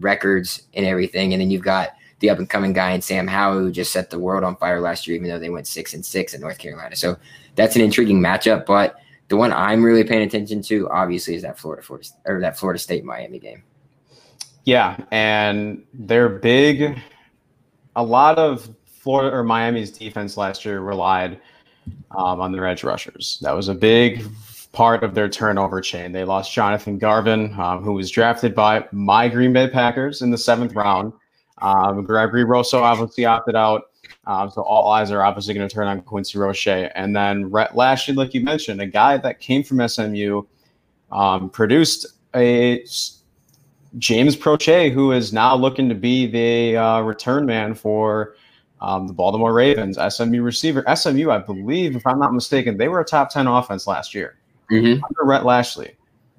records 0.00 0.62
and 0.74 0.84
everything. 0.84 1.32
And 1.32 1.40
then 1.40 1.50
you've 1.50 1.62
got 1.62 1.90
the 2.24 2.30
up 2.30 2.38
and 2.38 2.48
coming 2.48 2.72
guy 2.72 2.92
in 2.92 3.02
Sam 3.02 3.26
Howell 3.26 3.58
who 3.58 3.70
just 3.70 3.92
set 3.92 4.10
the 4.10 4.18
world 4.18 4.44
on 4.44 4.56
fire 4.56 4.80
last 4.80 5.06
year, 5.06 5.16
even 5.16 5.28
though 5.28 5.38
they 5.38 5.50
went 5.50 5.66
six 5.66 5.92
and 5.92 6.04
six 6.04 6.32
in 6.32 6.40
North 6.40 6.58
Carolina. 6.58 6.96
So 6.96 7.16
that's 7.54 7.76
an 7.76 7.82
intriguing 7.82 8.20
matchup. 8.20 8.64
But 8.64 8.96
the 9.28 9.36
one 9.36 9.52
I'm 9.52 9.82
really 9.82 10.04
paying 10.04 10.22
attention 10.22 10.62
to, 10.62 10.88
obviously, 10.90 11.34
is 11.34 11.42
that 11.42 11.58
Florida, 11.58 11.82
Florida 11.82 12.08
or 12.24 12.40
that 12.40 12.58
Florida 12.58 12.78
State 12.78 13.04
Miami 13.04 13.38
game. 13.38 13.62
Yeah, 14.64 14.96
and 15.10 15.84
they're 15.92 16.30
big. 16.30 16.98
A 17.96 18.02
lot 18.02 18.38
of 18.38 18.70
Florida 18.86 19.36
or 19.36 19.44
Miami's 19.44 19.90
defense 19.90 20.38
last 20.38 20.64
year 20.64 20.80
relied 20.80 21.38
um, 22.16 22.40
on 22.40 22.52
their 22.52 22.66
edge 22.66 22.82
rushers. 22.82 23.38
That 23.42 23.52
was 23.52 23.68
a 23.68 23.74
big 23.74 24.24
part 24.72 25.04
of 25.04 25.14
their 25.14 25.28
turnover 25.28 25.80
chain. 25.82 26.12
They 26.12 26.24
lost 26.24 26.52
Jonathan 26.52 26.98
Garvin, 26.98 27.54
um, 27.60 27.82
who 27.82 27.92
was 27.92 28.10
drafted 28.10 28.54
by 28.54 28.86
my 28.92 29.28
Green 29.28 29.52
Bay 29.52 29.68
Packers 29.68 30.22
in 30.22 30.30
the 30.30 30.38
seventh 30.38 30.74
round. 30.74 31.12
Um, 31.64 32.04
Gregory 32.04 32.44
Rousseau 32.44 32.82
obviously 32.82 33.24
opted 33.24 33.56
out. 33.56 33.84
Um, 34.26 34.50
so 34.50 34.62
all 34.62 34.90
eyes 34.90 35.10
are 35.10 35.22
obviously 35.22 35.54
going 35.54 35.66
to 35.66 35.74
turn 35.74 35.86
on 35.86 36.02
Quincy 36.02 36.38
Roche. 36.38 36.66
And 36.66 37.16
then 37.16 37.50
Rhett 37.50 37.74
Lashlee, 37.74 38.14
like 38.14 38.34
you 38.34 38.42
mentioned, 38.42 38.80
a 38.80 38.86
guy 38.86 39.16
that 39.16 39.40
came 39.40 39.62
from 39.62 39.86
SMU, 39.86 40.42
um, 41.10 41.48
produced 41.48 42.06
a 42.34 42.84
James 43.98 44.36
Proche, 44.36 44.92
who 44.92 45.12
is 45.12 45.32
now 45.32 45.54
looking 45.56 45.88
to 45.88 45.94
be 45.94 46.26
the 46.26 46.76
uh, 46.76 47.00
return 47.00 47.46
man 47.46 47.74
for 47.74 48.36
um, 48.82 49.06
the 49.06 49.14
Baltimore 49.14 49.54
Ravens, 49.54 49.98
SMU 50.14 50.42
receiver. 50.42 50.84
SMU, 50.94 51.30
I 51.30 51.38
believe, 51.38 51.96
if 51.96 52.06
I'm 52.06 52.18
not 52.18 52.34
mistaken, 52.34 52.76
they 52.76 52.88
were 52.88 53.00
a 53.00 53.04
top 53.04 53.30
10 53.30 53.46
offense 53.46 53.86
last 53.86 54.14
year 54.14 54.36
mm-hmm. 54.70 55.02
under 55.02 55.24
Rhett 55.24 55.44
Lashlee. 55.44 55.92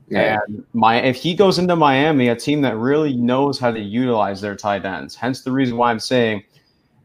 Yeah. 0.08 0.38
And 0.48 0.64
my 0.74 1.02
if 1.02 1.16
he 1.16 1.34
goes 1.34 1.58
into 1.58 1.76
Miami, 1.76 2.28
a 2.28 2.36
team 2.36 2.62
that 2.62 2.78
really 2.78 3.16
knows 3.16 3.60
how 3.60 3.72
to 3.72 3.80
utilize 3.80 4.42
their 4.42 4.56
tight 4.56 4.86
ends, 4.86 5.16
hence 5.16 5.42
the 5.42 5.52
reason 5.52 5.78
why 5.78 5.90
I'm 5.90 6.00
saying, 6.00 6.44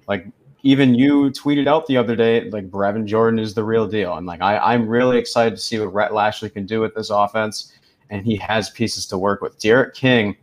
like 0.07 0.27
even 0.63 0.95
you 0.95 1.31
tweeted 1.31 1.67
out 1.67 1.87
the 1.87 1.97
other 1.97 2.15
day, 2.15 2.51
like 2.51 2.71
Brevin 2.71 3.07
Jordan 3.07 3.39
is 3.39 3.55
the 3.55 3.65
real 3.65 3.87
deal. 3.87 4.17
And 4.17 4.27
like 4.27 4.43
I, 4.43 4.59
I'm 4.59 4.87
really 4.87 5.19
excited 5.19 5.57
to 5.57 5.61
see 5.61 5.79
what 5.79 5.95
Rhett 5.95 6.13
Lashlee 6.13 6.51
can 6.51 6.67
do 6.67 6.81
with 6.81 6.95
this 6.95 7.11
offense. 7.11 7.73
And 8.11 8.27
he 8.27 8.37
has 8.37 8.71
pieces 8.71 9.07
to 9.07 9.19
work 9.19 9.41
with. 9.41 9.59
D'Eriq 9.59 9.95
King, 9.95 10.37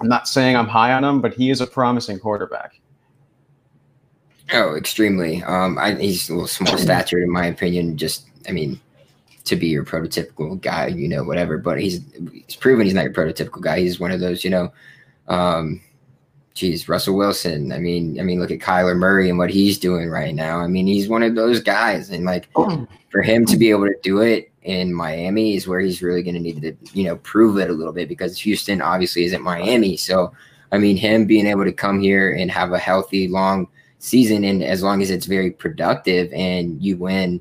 I'm 0.00 0.08
not 0.08 0.28
saying 0.28 0.56
I'm 0.56 0.68
high 0.68 0.92
on 0.92 1.04
him, 1.04 1.20
but 1.20 1.34
he 1.34 1.50
is 1.50 1.60
a 1.60 1.66
promising 1.66 2.18
quarterback. 2.18 2.80
Oh, 4.52 4.76
extremely. 4.76 5.42
Um, 5.42 5.78
I, 5.78 5.94
he's 5.94 6.28
a 6.28 6.32
little 6.32 6.48
small 6.48 6.78
statured 6.78 7.22
in 7.22 7.30
my 7.30 7.46
opinion. 7.46 7.96
Just, 7.96 8.28
I 8.48 8.52
mean, 8.52 8.80
to 9.44 9.56
be 9.56 9.68
your 9.68 9.84
prototypical 9.84 10.60
guy, 10.60 10.86
you 10.86 11.08
know, 11.08 11.24
whatever. 11.24 11.58
But 11.58 11.80
he's 11.80 12.00
he's 12.32 12.56
proven 12.56 12.86
he's 12.86 12.94
not 12.94 13.04
your 13.04 13.12
prototypical 13.12 13.60
guy. 13.60 13.80
He's 13.80 14.00
one 14.00 14.10
of 14.10 14.20
those, 14.20 14.44
you 14.44 14.50
know, 14.50 14.72
um, 15.28 15.80
geez, 16.54 16.88
Russell 16.88 17.16
Wilson. 17.16 17.72
I 17.72 17.78
mean, 17.78 18.18
I 18.20 18.22
mean, 18.22 18.40
look 18.40 18.50
at 18.50 18.58
Kyler 18.58 18.96
Murray 18.96 19.28
and 19.28 19.38
what 19.38 19.50
he's 19.50 19.78
doing 19.78 20.08
right 20.08 20.34
now. 20.34 20.58
I 20.60 20.66
mean, 20.66 20.86
he's 20.86 21.08
one 21.08 21.22
of 21.22 21.34
those 21.34 21.60
guys, 21.60 22.10
and 22.10 22.24
like 22.24 22.48
for 23.10 23.22
him 23.22 23.46
to 23.46 23.56
be 23.56 23.70
able 23.70 23.86
to 23.86 23.96
do 24.02 24.20
it 24.20 24.50
in 24.62 24.94
Miami 24.94 25.56
is 25.56 25.66
where 25.66 25.80
he's 25.80 26.02
really 26.02 26.22
going 26.22 26.34
to 26.34 26.40
need 26.40 26.62
to, 26.62 26.76
you 26.92 27.04
know, 27.04 27.16
prove 27.16 27.58
it 27.58 27.70
a 27.70 27.72
little 27.72 27.92
bit 27.92 28.08
because 28.08 28.38
Houston 28.38 28.80
obviously 28.80 29.24
isn't 29.24 29.42
Miami. 29.42 29.96
So, 29.96 30.32
I 30.70 30.78
mean, 30.78 30.96
him 30.96 31.26
being 31.26 31.46
able 31.46 31.64
to 31.64 31.72
come 31.72 32.00
here 32.00 32.32
and 32.32 32.50
have 32.50 32.72
a 32.72 32.78
healthy, 32.78 33.28
long 33.28 33.66
season, 33.98 34.44
and 34.44 34.62
as 34.62 34.82
long 34.82 35.02
as 35.02 35.10
it's 35.10 35.26
very 35.26 35.50
productive 35.50 36.32
and 36.32 36.80
you 36.82 36.96
win 36.96 37.40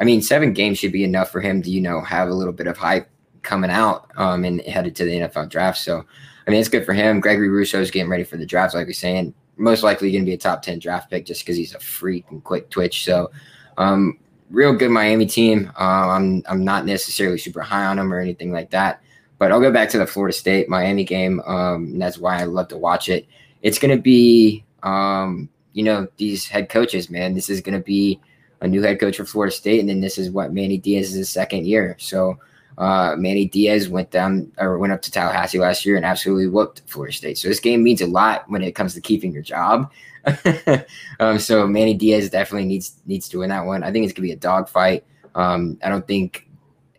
I 0.00 0.04
mean, 0.04 0.22
seven 0.22 0.52
games 0.52 0.78
should 0.78 0.92
be 0.92 1.04
enough 1.04 1.30
for 1.30 1.40
him 1.40 1.62
to, 1.62 1.70
you 1.70 1.80
know, 1.80 2.00
have 2.00 2.28
a 2.28 2.34
little 2.34 2.52
bit 2.52 2.66
of 2.66 2.78
hype 2.78 3.08
coming 3.42 3.70
out 3.70 4.10
um, 4.16 4.44
and 4.44 4.60
headed 4.62 4.96
to 4.96 5.04
the 5.04 5.12
NFL 5.12 5.50
draft. 5.50 5.78
So, 5.78 6.04
I 6.46 6.50
mean, 6.50 6.58
it's 6.58 6.68
good 6.68 6.86
for 6.86 6.94
him. 6.94 7.20
Gregory 7.20 7.48
Rousseau 7.48 7.80
is 7.80 7.90
getting 7.90 8.10
ready 8.10 8.24
for 8.24 8.38
the 8.38 8.46
draft, 8.46 8.74
like 8.74 8.86
we're 8.86 8.94
saying. 8.94 9.34
Most 9.56 9.82
likely 9.82 10.10
going 10.10 10.24
to 10.24 10.26
be 10.26 10.34
a 10.34 10.38
top 10.38 10.62
10 10.62 10.78
draft 10.78 11.10
pick 11.10 11.26
just 11.26 11.42
because 11.42 11.56
he's 11.56 11.74
a 11.74 11.80
freak 11.80 12.24
and 12.30 12.42
quick 12.42 12.70
twitch. 12.70 13.04
So, 13.04 13.30
um, 13.76 14.18
real 14.50 14.72
good 14.72 14.90
Miami 14.90 15.26
team. 15.26 15.70
Uh, 15.78 16.08
I'm, 16.08 16.42
I'm 16.48 16.64
not 16.64 16.86
necessarily 16.86 17.38
super 17.38 17.60
high 17.60 17.84
on 17.84 17.96
them 17.98 18.12
or 18.12 18.18
anything 18.18 18.52
like 18.52 18.70
that. 18.70 19.02
But 19.38 19.52
I'll 19.52 19.60
go 19.60 19.72
back 19.72 19.88
to 19.90 19.98
the 19.98 20.06
Florida 20.06 20.34
State 20.34 20.68
Miami 20.68 21.04
game. 21.04 21.40
Um, 21.46 21.98
that's 21.98 22.18
why 22.18 22.40
I 22.40 22.44
love 22.44 22.68
to 22.68 22.78
watch 22.78 23.08
it. 23.08 23.26
It's 23.62 23.78
going 23.78 23.94
to 23.94 24.02
be, 24.02 24.64
um, 24.82 25.48
you 25.72 25.82
know, 25.82 26.08
these 26.16 26.46
head 26.46 26.68
coaches, 26.68 27.10
man. 27.10 27.34
This 27.34 27.48
is 27.48 27.60
going 27.60 27.78
to 27.78 27.84
be 27.84 28.20
a 28.60 28.68
new 28.68 28.82
head 28.82 29.00
coach 29.00 29.16
for 29.16 29.24
Florida 29.24 29.54
State, 29.54 29.80
and 29.80 29.88
then 29.88 30.00
this 30.00 30.18
is 30.18 30.30
what 30.30 30.52
Manny 30.52 30.78
Diaz's 30.78 31.28
second 31.28 31.66
year. 31.66 31.96
So 31.98 32.38
uh, 32.78 33.14
Manny 33.16 33.46
Diaz 33.46 33.88
went 33.88 34.10
down 34.10 34.50
or 34.58 34.78
went 34.78 34.92
up 34.92 35.02
to 35.02 35.10
Tallahassee 35.10 35.58
last 35.58 35.84
year 35.84 35.96
and 35.96 36.04
absolutely 36.04 36.46
whooped 36.46 36.82
Florida 36.86 37.14
State. 37.14 37.38
So 37.38 37.48
this 37.48 37.60
game 37.60 37.82
means 37.82 38.00
a 38.00 38.06
lot 38.06 38.44
when 38.48 38.62
it 38.62 38.74
comes 38.74 38.94
to 38.94 39.00
keeping 39.00 39.32
your 39.32 39.42
job. 39.42 39.90
um, 41.20 41.38
so 41.38 41.66
Manny 41.66 41.94
Diaz 41.94 42.30
definitely 42.30 42.66
needs 42.66 42.96
needs 43.06 43.28
to 43.28 43.38
win 43.38 43.50
that 43.50 43.66
one. 43.66 43.82
I 43.82 43.90
think 43.92 44.04
it's 44.04 44.12
gonna 44.12 44.26
be 44.26 44.32
a 44.32 44.36
dogfight. 44.36 45.04
Um, 45.34 45.78
I 45.82 45.88
don't 45.88 46.06
think 46.06 46.48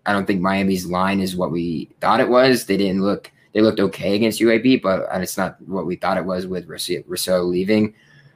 I 0.06 0.14
don't 0.14 0.26
think 0.26 0.42
Miami's 0.42 0.86
line 0.86 1.20
is 1.20 1.36
what 1.36 1.52
we 1.52 1.90
thought 2.00 2.20
it 2.20 2.30
was. 2.30 2.66
They 2.66 2.78
didn't 2.78 3.02
look 3.02 3.32
they 3.54 3.62
looked 3.62 3.80
okay 3.80 4.16
against 4.16 4.40
UAB, 4.40 4.82
but 4.82 5.08
it's 5.22 5.38
not 5.38 5.62
what 5.68 5.86
we 5.86 5.96
thought 5.96 6.18
it 6.18 6.26
was 6.26 6.48
with 6.48 6.68
Rousseau 6.68 7.42
leaving. 7.42 7.94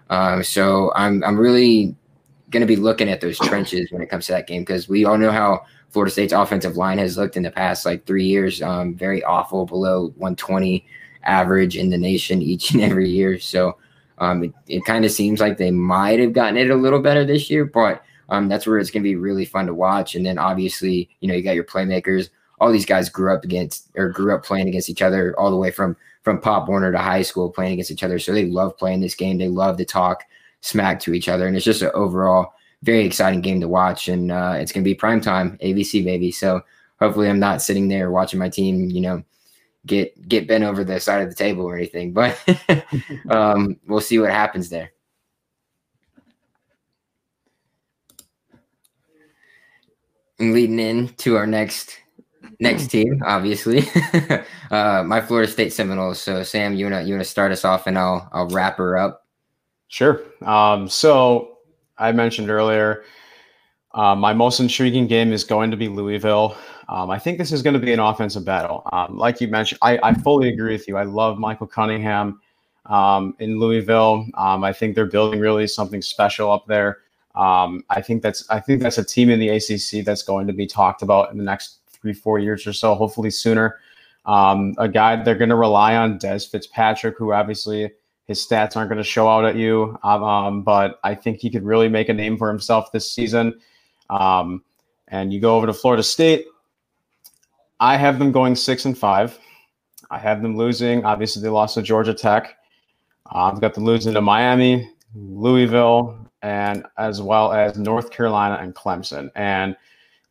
Um, 0.10 0.44
so 0.44 0.92
I'm 0.96 1.24
I'm 1.24 1.38
really 1.38 1.96
going 2.56 2.66
to 2.66 2.74
be 2.74 2.82
looking 2.82 3.10
at 3.10 3.20
those 3.20 3.38
trenches 3.38 3.92
when 3.92 4.02
it 4.02 4.10
comes 4.10 4.28
to 4.28 4.32
that 4.32 4.48
game 4.48 4.62
because 4.62 4.88
we 4.88 5.04
all 5.04 5.18
know 5.18 5.32
how 5.32 5.66
Florida 5.90 6.10
State's 6.10 6.32
offensive 6.32 6.78
line 6.78 6.98
has 6.98 7.18
looked 7.18 7.36
in 7.36 7.44
the 7.44 7.52
past 7.52 7.86
like 7.86 8.06
three 8.06 8.26
years. 8.26 8.62
Um, 8.62 8.96
very 8.96 9.22
awful, 9.26 9.66
below 9.66 10.14
120 10.16 10.86
average 11.24 11.76
in 11.76 11.90
the 11.90 11.98
nation 11.98 12.42
each 12.42 12.72
and 12.72 12.82
every 12.82 13.10
year. 13.10 13.38
So 13.40 13.78
um, 14.20 14.46
it, 14.46 14.54
it 14.68 14.86
kind 14.86 15.04
of 15.04 15.12
seems 15.12 15.42
like 15.42 15.58
they 15.58 15.72
might 15.72 16.20
have 16.20 16.32
gotten 16.32 16.56
it 16.56 16.70
a 16.70 16.76
little 16.76 17.02
better 17.02 17.26
this 17.26 17.50
year, 17.50 17.66
but 17.66 18.02
um, 18.30 18.48
that's 18.48 18.66
where 18.66 18.80
it's 18.80 18.90
going 18.90 19.04
to 19.04 19.10
be 19.10 19.18
really 19.18 19.44
fun 19.44 19.66
to 19.66 19.74
watch. 19.74 20.16
And 20.16 20.26
then 20.26 20.38
obviously, 20.38 21.10
you 21.20 21.28
know, 21.28 21.34
you 21.34 21.44
got 21.44 21.56
your 21.56 21.66
playmakers. 21.66 22.30
All 22.62 22.72
these 22.72 22.86
guys 22.86 23.10
grew 23.10 23.34
up 23.34 23.44
against 23.44 23.90
or 23.98 24.10
grew 24.10 24.34
up 24.34 24.46
playing 24.46 24.70
against 24.70 24.90
each 24.90 25.02
other 25.02 25.38
all 25.38 25.52
the 25.52 25.58
way 25.58 25.72
from 25.72 25.98
from 26.24 26.40
Pop 26.40 26.70
Warner 26.70 26.94
to 26.94 26.98
high 26.98 27.22
school 27.22 27.52
playing 27.52 27.74
against 27.74 27.92
each 27.92 28.02
other. 28.04 28.18
So 28.18 28.32
they 28.32 28.46
love 28.46 28.78
playing 28.78 29.02
this 29.02 29.14
game. 29.14 29.38
They 29.38 29.50
love 29.50 29.78
to 29.78 29.86
talk 29.86 30.24
smack 30.66 31.00
to 31.00 31.14
each 31.14 31.30
other. 31.30 31.48
And 31.48 31.56
it's 31.56 31.66
just 31.66 31.84
an 31.84 31.92
overall 31.94 32.54
very 32.82 33.06
exciting 33.06 33.42
game 33.42 33.62
to 33.62 33.68
watch. 33.68 34.08
And 34.08 34.32
uh, 34.32 34.56
it's 34.58 34.72
going 34.72 34.84
to 34.84 34.90
be 34.90 34.96
prime 34.96 35.22
time, 35.22 35.58
ABC 35.64 36.04
baby. 36.04 36.32
So 36.32 36.62
hopefully 37.00 37.30
I'm 37.30 37.40
not 37.40 37.62
sitting 37.62 37.88
there 37.88 38.12
watching 38.12 38.40
my 38.40 38.50
team, 38.50 38.90
you 38.90 39.02
know, 39.02 39.24
get 39.86 40.28
get 40.28 40.48
bent 40.48 40.64
over 40.64 40.84
the 40.84 41.00
side 41.00 41.22
of 41.22 41.30
the 41.30 41.36
table 41.36 41.66
or 41.66 41.76
anything. 41.76 42.14
But 42.14 42.38
um, 43.30 43.78
we'll 43.88 44.02
see 44.02 44.20
what 44.20 44.32
happens 44.32 44.70
there. 44.70 44.92
Leading 50.40 50.80
in 50.80 51.08
to 51.10 51.38
our 51.38 51.48
next 51.48 51.98
next 52.60 52.88
team, 52.88 53.22
obviously, 53.26 53.84
uh, 54.72 55.04
my 55.06 55.22
Florida 55.22 55.50
State 55.50 55.72
Seminoles. 55.72 56.20
So 56.20 56.44
Sam, 56.44 56.74
you 56.74 56.86
wanna 56.86 57.04
you 57.04 57.14
wanna 57.14 57.24
start 57.24 57.54
us 57.54 57.64
off, 57.64 57.88
and 57.88 57.98
I'll 57.98 58.28
I'll 58.34 58.50
wrap 58.50 58.78
her 58.78 58.98
up. 58.98 59.25
Sure. 59.88 60.22
Um, 60.42 60.88
so 60.90 61.60
I 61.98 62.12
mentioned 62.12 62.50
earlier, 62.50 63.04
uh, 63.94 64.16
my 64.16 64.34
most 64.34 64.60
intriguing 64.60 65.08
game 65.08 65.32
is 65.32 65.44
going 65.44 65.72
to 65.72 65.78
be 65.78 65.88
Louisville. 65.88 66.58
Um, 66.90 67.10
I 67.10 67.18
think 67.18 67.38
this 67.38 67.52
is 67.52 67.62
going 67.62 67.74
to 67.74 67.80
be 67.80 67.94
an 67.94 68.00
offensive 68.00 68.44
battle. 68.44 68.84
Um, 68.92 69.18
like 69.18 69.40
you 69.40 69.48
mentioned, 69.48 69.80
I, 69.82 69.98
I, 70.04 70.14
fully 70.14 70.50
agree 70.50 70.74
with 70.74 70.88
you. 70.88 70.98
I 70.98 71.04
love 71.04 71.40
Malik 71.40 71.60
Cunningham 71.72 72.42
um, 72.88 73.36
in 73.40 73.58
Louisville. 73.58 74.28
Um, 74.36 74.64
I 74.64 74.74
think 74.74 74.96
they're 74.96 75.06
building 75.06 75.40
really 75.40 75.66
something 75.66 76.02
special 76.02 76.52
up 76.52 76.68
there. 76.68 77.00
Um, 77.36 77.84
I 77.90 78.02
think 78.02 78.22
that's 78.22 78.50
I 78.50 78.60
think 78.60 78.82
that's 78.82 78.98
a 78.98 79.04
team 79.04 79.30
in 79.30 79.40
the 79.40 79.50
ACC 79.50 80.06
that's 80.06 80.24
going 80.24 80.48
to 80.48 80.54
be 80.54 80.68
talked 80.68 81.02
about 81.02 81.32
in 81.32 81.38
the 81.38 81.44
next 81.44 81.80
three 81.90 82.14
four 82.14 82.38
years 82.38 82.68
or 82.68 82.74
so, 82.74 82.96
hopefully 82.96 83.32
sooner. 83.32 83.80
a 84.26 84.90
guy 84.92 85.22
they're 85.22 85.36
going 85.36 85.50
to 85.50 85.56
rely 85.56 85.96
on, 85.96 86.20
Dez 86.20 86.50
Fitzpatrick, 86.50 87.18
who 87.18 87.34
obviously 87.34 87.92
his 88.26 88.46
stats 88.46 88.76
aren't 88.76 88.90
going 88.90 88.98
to 88.98 89.04
show 89.04 89.28
out 89.28 89.46
at 89.46 89.56
you, 89.56 89.98
um, 90.04 90.24
um, 90.24 90.62
but 90.64 91.00
I 91.04 91.16
think 91.16 91.40
he 91.40 91.50
could 91.50 91.64
really 91.64 91.90
make 91.90 92.10
a 92.10 92.14
name 92.14 92.38
for 92.38 92.50
himself 92.50 92.92
this 92.92 93.12
season. 93.12 93.60
Um, 94.10 94.64
and 95.08 95.32
you 95.32 95.40
go 95.40 95.56
over 95.56 95.68
to 95.68 95.74
Florida 95.74 96.04
State. 96.04 96.46
I 97.80 97.98
have 97.98 98.18
them 98.20 98.32
going 98.32 98.56
six 98.56 98.86
and 98.86 98.98
five. 98.98 99.38
I 100.10 100.18
have 100.18 100.42
them 100.42 100.58
losing. 100.58 101.06
Obviously, 101.06 101.42
they 101.42 101.50
lost 101.50 101.76
to 101.76 101.82
Georgia 101.82 102.14
Tech. 102.14 102.58
Uh, 103.32 103.52
I've 103.52 103.62
got 103.62 103.74
them 103.74 103.86
losing 103.86 104.14
to 104.14 104.22
Miami, 104.22 104.90
Louisville, 105.14 106.18
and 106.42 106.86
as 106.98 107.22
well 107.22 107.54
as 107.54 107.78
North 107.78 108.12
Carolina 108.12 108.58
and 108.62 108.74
Clemson. 108.74 109.30
And 109.36 109.76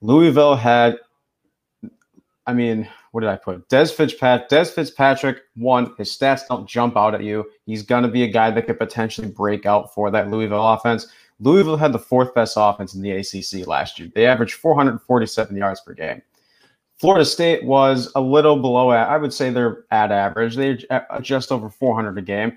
Louisville 0.01 0.57
had, 0.57 0.97
I 2.47 2.53
mean, 2.53 2.89
what 3.15 3.21
did 3.21 3.31
I 3.31 3.37
put? 3.37 3.69
Dez 3.69 3.95
Fitzpatrick. 3.95 4.49
Dez 4.49 4.73
Fitzpatrick. 4.75 5.43
One, 5.55 5.95
his 5.97 6.11
stats 6.11 6.49
don't 6.49 6.69
jump 6.69 6.97
out 6.97 7.15
at 7.15 7.23
you. 7.23 7.49
He's 7.65 7.85
gonna 7.85 8.09
be 8.09 8.25
a 8.25 8.29
guy 8.29 8.51
that 8.51 8.67
could 8.67 8.77
potentially 8.77 9.29
break 9.29 9.67
out 9.67 9.95
for 9.95 10.11
that 10.11 10.33
Louisville 10.33 10.69
offense. 10.69 11.07
Louisville 11.39 11.77
had 11.77 11.93
the 11.93 11.99
fourth 12.01 12.35
best 12.35 12.55
offense 12.57 12.93
in 12.93 13.03
the 13.03 13.13
ACC 13.13 13.69
last 13.69 14.01
year. 14.01 14.11
They 14.13 14.27
averaged 14.27 14.55
447 14.55 15.57
yards 15.57 15.81
per 15.81 15.95
game. 15.95 16.23
Florida 16.97 17.25
State 17.25 17.65
was 17.65 18.11
a 18.17 18.21
little 18.21 18.57
below. 18.57 18.91
I 18.91 19.17
would 19.17 19.33
say 19.33 19.51
they're 19.51 19.85
at 19.93 20.11
average. 20.11 20.57
They're 20.57 20.79
uh, 20.91 21.21
just 21.21 21.53
over 21.53 21.71
400 21.71 22.19
a 22.19 22.23
game. 22.23 22.57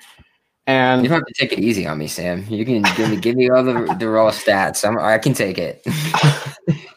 And 0.65 1.03
you 1.03 1.09
don't 1.09 1.19
have 1.19 1.27
to 1.27 1.33
take 1.33 1.53
it 1.53 1.59
easy 1.59 1.85
on 1.85 1.99
me, 1.99 2.07
Sam. 2.07 2.43
You 2.49 2.65
can 2.65 2.81
give 2.95 3.11
me 3.11 3.17
give 3.17 3.35
me 3.35 3.47
all 3.51 3.63
the, 3.63 3.95
the 3.99 4.09
raw 4.09 4.31
stats. 4.31 4.83
I'm, 4.87 4.97
I 4.97 5.19
can 5.19 5.35
take 5.35 5.59
it. 5.59 5.85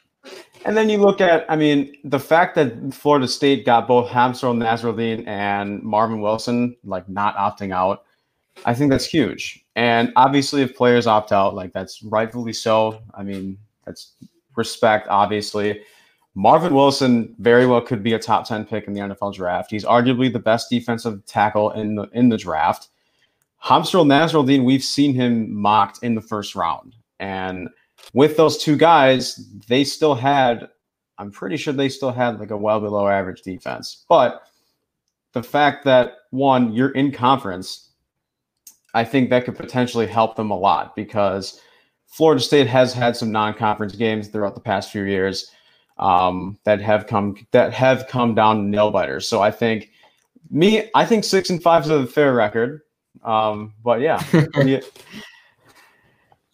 And 0.65 0.77
then 0.77 0.91
you 0.91 0.99
look 0.99 1.21
at, 1.21 1.47
I 1.51 1.57
mean, 1.57 1.97
the 2.05 2.19
fact 2.19 2.55
that 2.57 2.93
Florida 2.93 3.27
State 3.27 3.65
got 3.65 3.89
both 3.89 4.09
Hamsah 4.09 4.55
Nasirildeen 4.57 5.27
and 5.27 5.83
Marvin 5.83 6.21
Wilson 6.21 6.77
like 6.85 7.09
not 7.09 7.37
opting 7.37 7.73
out, 7.73 8.05
I 8.67 8.75
think 8.75 8.91
that's 8.91 9.07
huge. 9.07 9.65
And 9.75 10.13
obviously, 10.17 10.63
if 10.63 10.77
players 10.77 11.07
opt 11.07 11.33
out, 11.33 11.55
like 11.55 11.73
that's 11.73 12.03
rightfully 12.03 12.53
so. 12.53 13.01
I 13.15 13.23
mean, 13.23 13.57
that's 13.87 14.13
respect, 14.57 15.09
obviously. 15.09 15.81
Marvin 16.35 16.75
Wilson 16.75 17.35
very 17.39 17.67
well 17.67 17.81
could 17.81 18.03
be 18.03 18.13
a 18.13 18.19
top 18.19 18.47
10 18.47 18.67
pick 18.67 18.87
in 18.87 18.93
the 18.93 19.01
NFL 19.01 19.35
draft. 19.35 19.71
He's 19.71 19.85
arguably 19.85 20.33
the 20.33 20.39
best 20.39 20.69
defensive 20.71 21.25
tackle 21.27 21.71
in 21.71 21.95
the 21.95 22.09
in 22.13 22.29
the 22.29 22.37
draft. 22.37 22.89
Hamsah 23.65 24.07
Nasirildeen, 24.07 24.65
we've 24.65 24.85
seen 24.85 25.15
him 25.15 25.53
mocked 25.55 26.03
in 26.03 26.15
the 26.15 26.21
first 26.21 26.55
round. 26.55 26.95
And 27.19 27.69
with 28.13 28.37
those 28.37 28.59
two 28.59 28.77
guys, 28.77 29.37
they 29.69 29.85
still 29.85 30.15
had, 30.15 30.69
I'm 31.19 31.31
pretty 31.31 31.57
sure 31.57 31.73
they 31.73 31.89
still 31.89 32.13
had 32.13 32.41
like 32.41 32.51
a 32.51 32.57
well 32.57 32.81
below 32.81 33.09
average 33.09 33.43
defense. 33.43 34.05
But 34.09 34.43
the 35.33 35.43
fact 35.43 35.85
that 35.85 36.15
one, 36.31 36.73
you're 36.73 36.91
in 36.91 37.13
conference, 37.13 37.91
I 38.95 39.05
think 39.05 39.31
that 39.31 39.45
could 39.45 39.57
potentially 39.57 40.07
help 40.07 40.37
them 40.37 40.51
a 40.51 40.59
lot 40.59 40.97
because 40.97 41.61
Florida 42.07 42.41
State 42.41 42.67
has 42.67 42.93
had 42.93 43.17
some 43.17 43.31
non-conference 43.31 43.95
games 43.95 44.29
throughout 44.29 44.55
the 44.55 44.61
past 44.61 44.91
few 44.91 45.05
years 45.05 45.51
um, 45.99 46.59
that 46.65 46.81
have 46.81 47.07
come 47.07 47.37
that 47.53 47.73
have 47.73 48.09
come 48.09 48.35
down 48.35 48.57
to 48.57 48.63
nail 48.63 48.91
biters. 48.91 49.29
So 49.29 49.41
I 49.41 49.51
think 49.51 49.91
me, 50.51 50.91
I 50.95 51.05
think 51.05 51.23
six 51.23 51.51
and 51.51 51.63
five 51.63 51.85
is 51.85 51.91
a 51.91 52.07
fair 52.07 52.35
record. 52.35 52.83
Um, 53.23 53.75
but 53.85 54.01
yeah, 54.01 54.23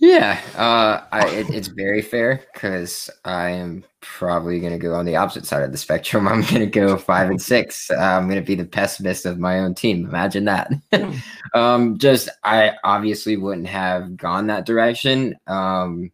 yeah, 0.07 0.41
uh, 0.55 1.05
I, 1.11 1.29
it, 1.29 1.51
it's 1.51 1.69
very 1.69 2.01
fair 2.01 2.45
because 2.55 3.11
I 3.25 3.51
am 3.51 3.85
probably 4.01 4.61
going 4.61 4.73
to 4.73 4.79
go 4.79 4.95
on 4.95 5.05
the 5.05 5.17
opposite 5.17 5.47
side 5.47 5.65
of 5.65 5.73
the 5.73 5.79
spectrum. 5.79 6.29
I'm 6.29 6.43
going 6.43 6.61
to 6.61 6.67
go 6.67 6.97
five 6.97 7.29
and 7.29 7.43
six. 7.43 7.91
Uh, 7.91 7.97
I'm 7.97 8.29
going 8.29 8.41
to 8.41 8.47
be 8.47 8.55
the 8.55 8.65
pessimist 8.65 9.27
of 9.27 9.41
my 9.41 9.59
own 9.59 9.75
team. 9.75 10.07
Imagine 10.07 10.45
that. 10.45 10.73
um, 11.55 11.99
just 11.99 12.29
I 12.45 12.75
obviously 12.85 13.37
wouldn't 13.37 13.67
have 13.67 14.17
gone 14.17 14.47
that 14.47 14.65
direction. 14.65 15.35
Um, 15.49 16.13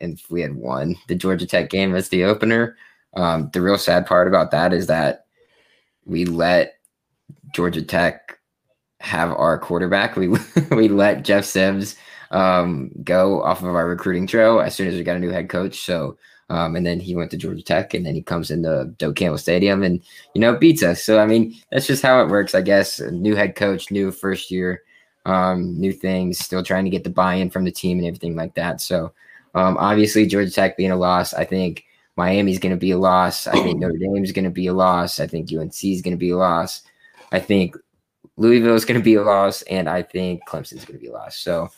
if 0.00 0.28
we 0.28 0.40
had 0.40 0.56
won 0.56 0.96
the 1.06 1.14
Georgia 1.14 1.46
Tech 1.46 1.70
game 1.70 1.94
as 1.94 2.08
the 2.08 2.24
opener. 2.24 2.76
Um, 3.14 3.50
the 3.52 3.60
real 3.60 3.78
sad 3.78 4.06
part 4.06 4.26
about 4.26 4.50
that 4.50 4.72
is 4.72 4.88
that 4.88 5.26
we 6.04 6.24
let 6.24 6.74
Georgia 7.54 7.82
Tech 7.82 8.40
have 8.98 9.30
our 9.30 9.58
quarterback. 9.58 10.16
We 10.16 10.28
we 10.72 10.88
let 10.88 11.24
Jeff 11.24 11.44
Sims 11.44 11.94
um, 12.32 12.90
go 13.04 13.42
off 13.42 13.62
of 13.62 13.74
our 13.74 13.86
recruiting 13.86 14.26
trail 14.26 14.60
as 14.60 14.74
soon 14.74 14.88
as 14.88 14.94
we 14.94 15.04
got 15.04 15.16
a 15.16 15.20
new 15.20 15.30
head 15.30 15.48
coach. 15.48 15.84
So, 15.84 16.16
um, 16.48 16.76
and 16.76 16.84
then 16.84 16.98
he 16.98 17.14
went 17.14 17.30
to 17.30 17.36
Georgia 17.36 17.62
Tech, 17.62 17.94
and 17.94 18.04
then 18.04 18.14
he 18.14 18.22
comes 18.22 18.50
into 18.50 18.92
Doak 18.98 19.16
Campbell 19.16 19.38
Stadium 19.38 19.82
and 19.82 20.02
you 20.34 20.40
know 20.40 20.56
beats 20.56 20.82
us. 20.82 21.04
So 21.04 21.20
I 21.20 21.26
mean, 21.26 21.54
that's 21.70 21.86
just 21.86 22.02
how 22.02 22.22
it 22.22 22.28
works, 22.28 22.54
I 22.54 22.62
guess. 22.62 23.00
New 23.00 23.34
head 23.34 23.54
coach, 23.54 23.90
new 23.90 24.10
first 24.10 24.50
year, 24.50 24.82
um, 25.24 25.78
new 25.78 25.92
things, 25.92 26.38
still 26.38 26.62
trying 26.62 26.84
to 26.84 26.90
get 26.90 27.04
the 27.04 27.10
buy-in 27.10 27.50
from 27.50 27.64
the 27.64 27.72
team 27.72 27.98
and 27.98 28.06
everything 28.06 28.34
like 28.34 28.54
that. 28.54 28.80
So, 28.80 29.12
um, 29.54 29.76
obviously, 29.78 30.26
Georgia 30.26 30.50
Tech 30.50 30.76
being 30.76 30.90
a 30.90 30.96
loss, 30.96 31.32
I 31.32 31.44
think 31.44 31.84
Miami's 32.16 32.58
going 32.58 32.74
to 32.74 32.80
be 32.80 32.90
a 32.90 32.98
loss. 32.98 33.46
I 33.46 33.52
think 33.62 33.78
Notre 33.78 33.96
Dame 33.96 34.24
is 34.24 34.32
going 34.32 34.44
to 34.44 34.50
be 34.50 34.66
a 34.66 34.74
loss. 34.74 35.20
I 35.20 35.26
think 35.26 35.50
UNC 35.52 35.84
is 35.84 36.02
going 36.02 36.14
to 36.14 36.18
be 36.18 36.30
a 36.30 36.36
loss. 36.36 36.82
I 37.30 37.38
think 37.38 37.76
Louisville 38.36 38.74
is 38.74 38.84
going 38.84 39.00
to 39.00 39.04
be 39.04 39.14
a 39.14 39.22
loss, 39.22 39.62
and 39.62 39.88
I 39.88 40.02
think 40.02 40.42
Clemson 40.46 40.74
is 40.74 40.84
going 40.84 40.98
to 40.98 41.02
be 41.02 41.08
a 41.08 41.12
loss. 41.12 41.38
So 41.38 41.70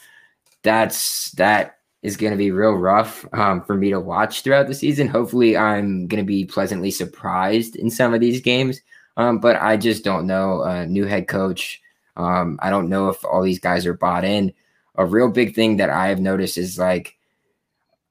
that's 0.64 1.30
that 1.32 1.78
is 2.02 2.16
going 2.16 2.32
to 2.32 2.36
be 2.36 2.50
real 2.50 2.72
rough 2.72 3.24
um, 3.32 3.62
for 3.62 3.76
me 3.76 3.90
to 3.90 4.00
watch 4.00 4.42
throughout 4.42 4.66
the 4.66 4.74
season. 4.74 5.06
Hopefully, 5.06 5.56
I'm 5.56 6.08
going 6.08 6.22
to 6.22 6.26
be 6.26 6.44
pleasantly 6.44 6.90
surprised 6.90 7.76
in 7.76 7.90
some 7.90 8.12
of 8.12 8.20
these 8.20 8.40
games, 8.40 8.80
um, 9.16 9.38
but 9.38 9.56
I 9.62 9.76
just 9.76 10.04
don't 10.04 10.26
know. 10.26 10.62
A 10.62 10.86
new 10.86 11.04
head 11.06 11.28
coach. 11.28 11.80
Um, 12.16 12.58
I 12.62 12.70
don't 12.70 12.88
know 12.88 13.08
if 13.08 13.24
all 13.24 13.42
these 13.42 13.60
guys 13.60 13.86
are 13.86 13.94
bought 13.94 14.24
in. 14.24 14.52
A 14.96 15.06
real 15.06 15.30
big 15.30 15.54
thing 15.54 15.78
that 15.78 15.90
I 15.90 16.08
have 16.08 16.20
noticed 16.20 16.58
is 16.58 16.78
like 16.78 17.16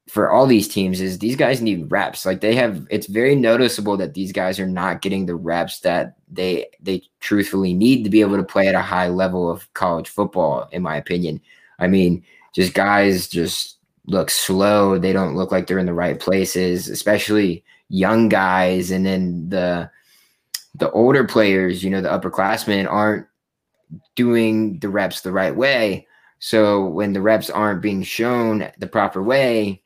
for 0.08 0.30
all 0.30 0.46
these 0.46 0.68
teams 0.68 1.00
is 1.00 1.18
these 1.18 1.36
guys 1.36 1.62
need 1.62 1.90
reps. 1.90 2.26
Like 2.26 2.40
they 2.40 2.54
have, 2.56 2.86
it's 2.90 3.06
very 3.06 3.34
noticeable 3.34 3.96
that 3.96 4.12
these 4.12 4.32
guys 4.32 4.60
are 4.60 4.66
not 4.66 5.00
getting 5.00 5.24
the 5.24 5.34
reps 5.34 5.80
that 5.80 6.16
they 6.30 6.66
they 6.80 7.02
truthfully 7.20 7.72
need 7.72 8.04
to 8.04 8.10
be 8.10 8.20
able 8.20 8.36
to 8.36 8.42
play 8.42 8.68
at 8.68 8.74
a 8.74 8.82
high 8.82 9.08
level 9.08 9.50
of 9.50 9.72
college 9.72 10.08
football. 10.08 10.68
In 10.72 10.82
my 10.82 10.96
opinion, 10.96 11.40
I 11.78 11.86
mean, 11.86 12.22
just 12.54 12.74
guys 12.74 13.28
just 13.28 13.78
look 14.06 14.30
slow. 14.30 14.98
They 14.98 15.12
don't 15.12 15.36
look 15.36 15.50
like 15.50 15.66
they're 15.66 15.78
in 15.78 15.86
the 15.86 15.94
right 15.94 16.18
places, 16.18 16.88
especially 16.88 17.64
young 17.88 18.28
guys. 18.28 18.90
And 18.90 19.04
then 19.04 19.48
the 19.48 19.90
the 20.74 20.90
older 20.90 21.24
players, 21.24 21.84
you 21.84 21.90
know, 21.90 22.00
the 22.00 22.08
upperclassmen 22.08 22.90
aren't 22.90 23.26
doing 24.16 24.78
the 24.80 24.88
reps 24.88 25.20
the 25.20 25.32
right 25.32 25.54
way. 25.54 26.06
So 26.40 26.86
when 26.86 27.12
the 27.12 27.22
reps 27.22 27.48
aren't 27.48 27.82
being 27.82 28.02
shown 28.02 28.70
the 28.78 28.86
proper 28.86 29.22
way, 29.22 29.82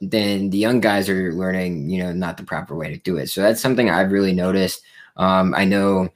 then 0.00 0.50
the 0.50 0.58
young 0.58 0.80
guys 0.80 1.08
are 1.08 1.32
learning, 1.32 1.88
you 1.88 2.02
know, 2.02 2.12
not 2.12 2.36
the 2.36 2.42
proper 2.42 2.74
way 2.74 2.90
to 2.90 2.98
do 2.98 3.16
it. 3.16 3.30
So 3.30 3.40
that's 3.40 3.60
something 3.60 3.88
I've 3.88 4.12
really 4.12 4.32
noticed. 4.32 4.82
Um, 5.16 5.54
I 5.54 5.64
know 5.64 6.08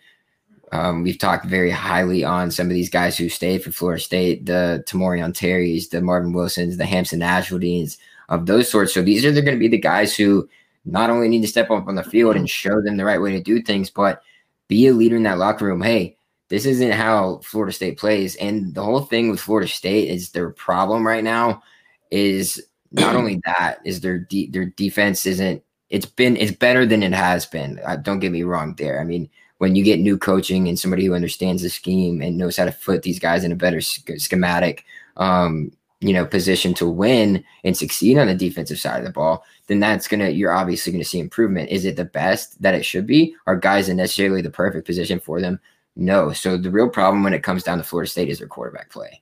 um, 0.72 1.02
we've 1.02 1.18
talked 1.18 1.46
very 1.46 1.70
highly 1.70 2.24
on 2.24 2.50
some 2.50 2.66
of 2.66 2.72
these 2.72 2.90
guys 2.90 3.16
who 3.16 3.28
stayed 3.28 3.62
for 3.62 3.72
Florida 3.72 4.02
State, 4.02 4.46
the 4.46 4.85
Tamorrion 4.87 5.33
Terrys, 5.33 5.90
the 5.90 6.00
Marvin 6.00 6.33
Wilsons, 6.33 6.76
the 6.76 6.85
Hamsah 6.85 7.18
Nasirildeens, 7.18 7.96
of 8.28 8.46
those 8.46 8.70
sorts. 8.70 8.92
So 8.92 9.02
these 9.02 9.24
are 9.24 9.33
going 9.33 9.46
to 9.46 9.57
be 9.57 9.68
the 9.68 9.78
guys 9.78 10.14
who 10.14 10.48
not 10.85 11.11
only 11.11 11.28
need 11.28 11.42
to 11.42 11.48
step 11.48 11.70
up 11.70 11.87
on 11.87 11.94
the 11.94 12.02
field 12.02 12.37
and 12.37 12.48
show 12.48 12.81
them 12.83 12.96
the 12.96 13.04
right 13.04 13.20
way 13.20 13.33
to 13.33 13.42
do 13.42 13.62
things, 13.62 13.90
but 13.90 14.22
be 14.68 14.87
a 14.87 14.92
leader 14.92 15.16
in 15.16 15.22
that 15.22 15.38
locker 15.38 15.64
room. 15.64 15.81
Hey, 15.81 16.16
this 16.48 16.66
isn't 16.66 16.92
how 16.92 17.40
Florida 17.42 17.72
State 17.72 17.98
plays. 17.98 18.37
And 18.37 18.74
the 18.74 18.83
whole 18.83 19.00
thing 19.00 19.31
with 19.31 19.40
Florida 19.40 19.68
State 19.68 20.09
is 20.09 20.31
their 20.31 20.50
problem 20.50 21.07
right 21.07 21.24
now 21.24 21.62
is 22.11 22.62
not 22.92 23.16
only 23.16 23.40
that 23.46 23.78
is 23.85 24.00
their 24.00 24.18
de- 24.18 24.50
their 24.50 24.66
defense 24.66 25.26
isn't 25.26 25.62
it's 25.90 26.07
been 26.07 26.37
it's 26.37 26.52
better 26.52 26.85
than 26.85 27.02
it 27.02 27.12
has 27.12 27.46
been. 27.46 27.81
Uh, 27.85 27.96
don't 27.96 28.18
get 28.20 28.33
me 28.33 28.42
wrong 28.42 28.74
there. 28.76 29.00
I 29.00 29.04
mean, 29.04 29.28
when 29.58 29.74
you 29.74 29.84
get 29.84 30.00
new 30.00 30.16
coaching 30.16 30.68
and 30.68 30.78
somebody 30.78 31.04
who 31.04 31.14
understands 31.14 31.62
the 31.62 31.68
scheme 31.68 32.22
and 32.22 32.38
knows 32.38 32.56
how 32.56 32.64
to 32.64 32.72
put 32.72 33.02
these 33.02 33.18
guys 33.18 33.44
in 33.44 33.52
a 33.52 33.56
better 33.56 33.80
schematic, 33.80 34.84
um, 35.16 35.70
you 36.00 36.12
know, 36.12 36.24
position 36.24 36.72
to 36.74 36.88
win 36.88 37.44
and 37.64 37.76
succeed 37.76 38.18
on 38.18 38.28
the 38.28 38.34
defensive 38.34 38.78
side 38.78 38.98
of 38.98 39.04
the 39.04 39.10
ball, 39.10 39.44
then 39.66 39.80
that's 39.80 40.06
gonna 40.06 40.30
you're 40.30 40.52
obviously 40.52 40.92
gonna 40.92 41.04
see 41.04 41.18
improvement. 41.18 41.70
Is 41.70 41.84
it 41.84 41.96
the 41.96 42.04
best 42.04 42.60
that 42.62 42.74
it 42.74 42.84
should 42.84 43.06
be? 43.06 43.34
Are 43.46 43.56
guys 43.56 43.88
in 43.88 43.96
necessarily 43.96 44.42
the 44.42 44.50
perfect 44.50 44.86
position 44.86 45.18
for 45.18 45.40
them? 45.40 45.60
No. 45.96 46.32
So 46.32 46.56
the 46.56 46.70
real 46.70 46.88
problem 46.88 47.24
when 47.24 47.34
it 47.34 47.42
comes 47.42 47.64
down 47.64 47.78
to 47.78 47.84
Florida 47.84 48.08
State 48.08 48.28
is 48.28 48.38
their 48.38 48.46
quarterback 48.46 48.90
play. 48.90 49.20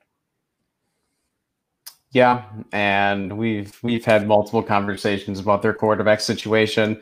Yeah, 2.16 2.44
and 2.72 3.36
we've 3.36 3.78
we've 3.82 4.06
had 4.06 4.26
multiple 4.26 4.62
conversations 4.62 5.38
about 5.38 5.60
their 5.60 5.74
quarterback 5.74 6.22
situation. 6.22 6.98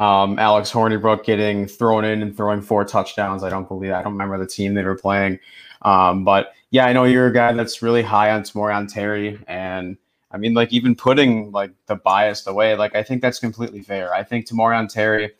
Um, 0.00 0.38
Alex 0.38 0.72
Hornibrook 0.72 1.22
getting 1.22 1.66
thrown 1.66 2.02
in 2.06 2.22
and 2.22 2.34
throwing 2.34 2.62
four 2.62 2.82
touchdowns. 2.86 3.44
I 3.44 3.50
don't 3.50 3.68
believe 3.68 3.92
I 3.92 4.02
don't 4.02 4.14
remember 4.14 4.38
the 4.38 4.46
team 4.46 4.72
they 4.72 4.82
were 4.82 4.96
playing, 4.96 5.38
um, 5.82 6.24
but 6.24 6.54
yeah, 6.70 6.86
I 6.86 6.94
know 6.94 7.04
you're 7.04 7.26
a 7.26 7.32
guy 7.32 7.52
that's 7.52 7.82
really 7.82 8.00
high 8.00 8.30
on 8.30 8.42
Tamorrion 8.42 8.90
Terry, 8.90 9.38
and 9.46 9.98
I 10.30 10.38
mean, 10.38 10.54
like 10.54 10.72
even 10.72 10.94
putting 10.94 11.52
like 11.52 11.72
the 11.84 11.96
bias 11.96 12.46
away, 12.46 12.74
like 12.74 12.96
I 12.96 13.02
think 13.02 13.20
that's 13.20 13.40
completely 13.40 13.82
fair. 13.82 14.14
I 14.14 14.22
think 14.22 14.46
Tamorrion 14.46 14.88
Terry 14.88 15.32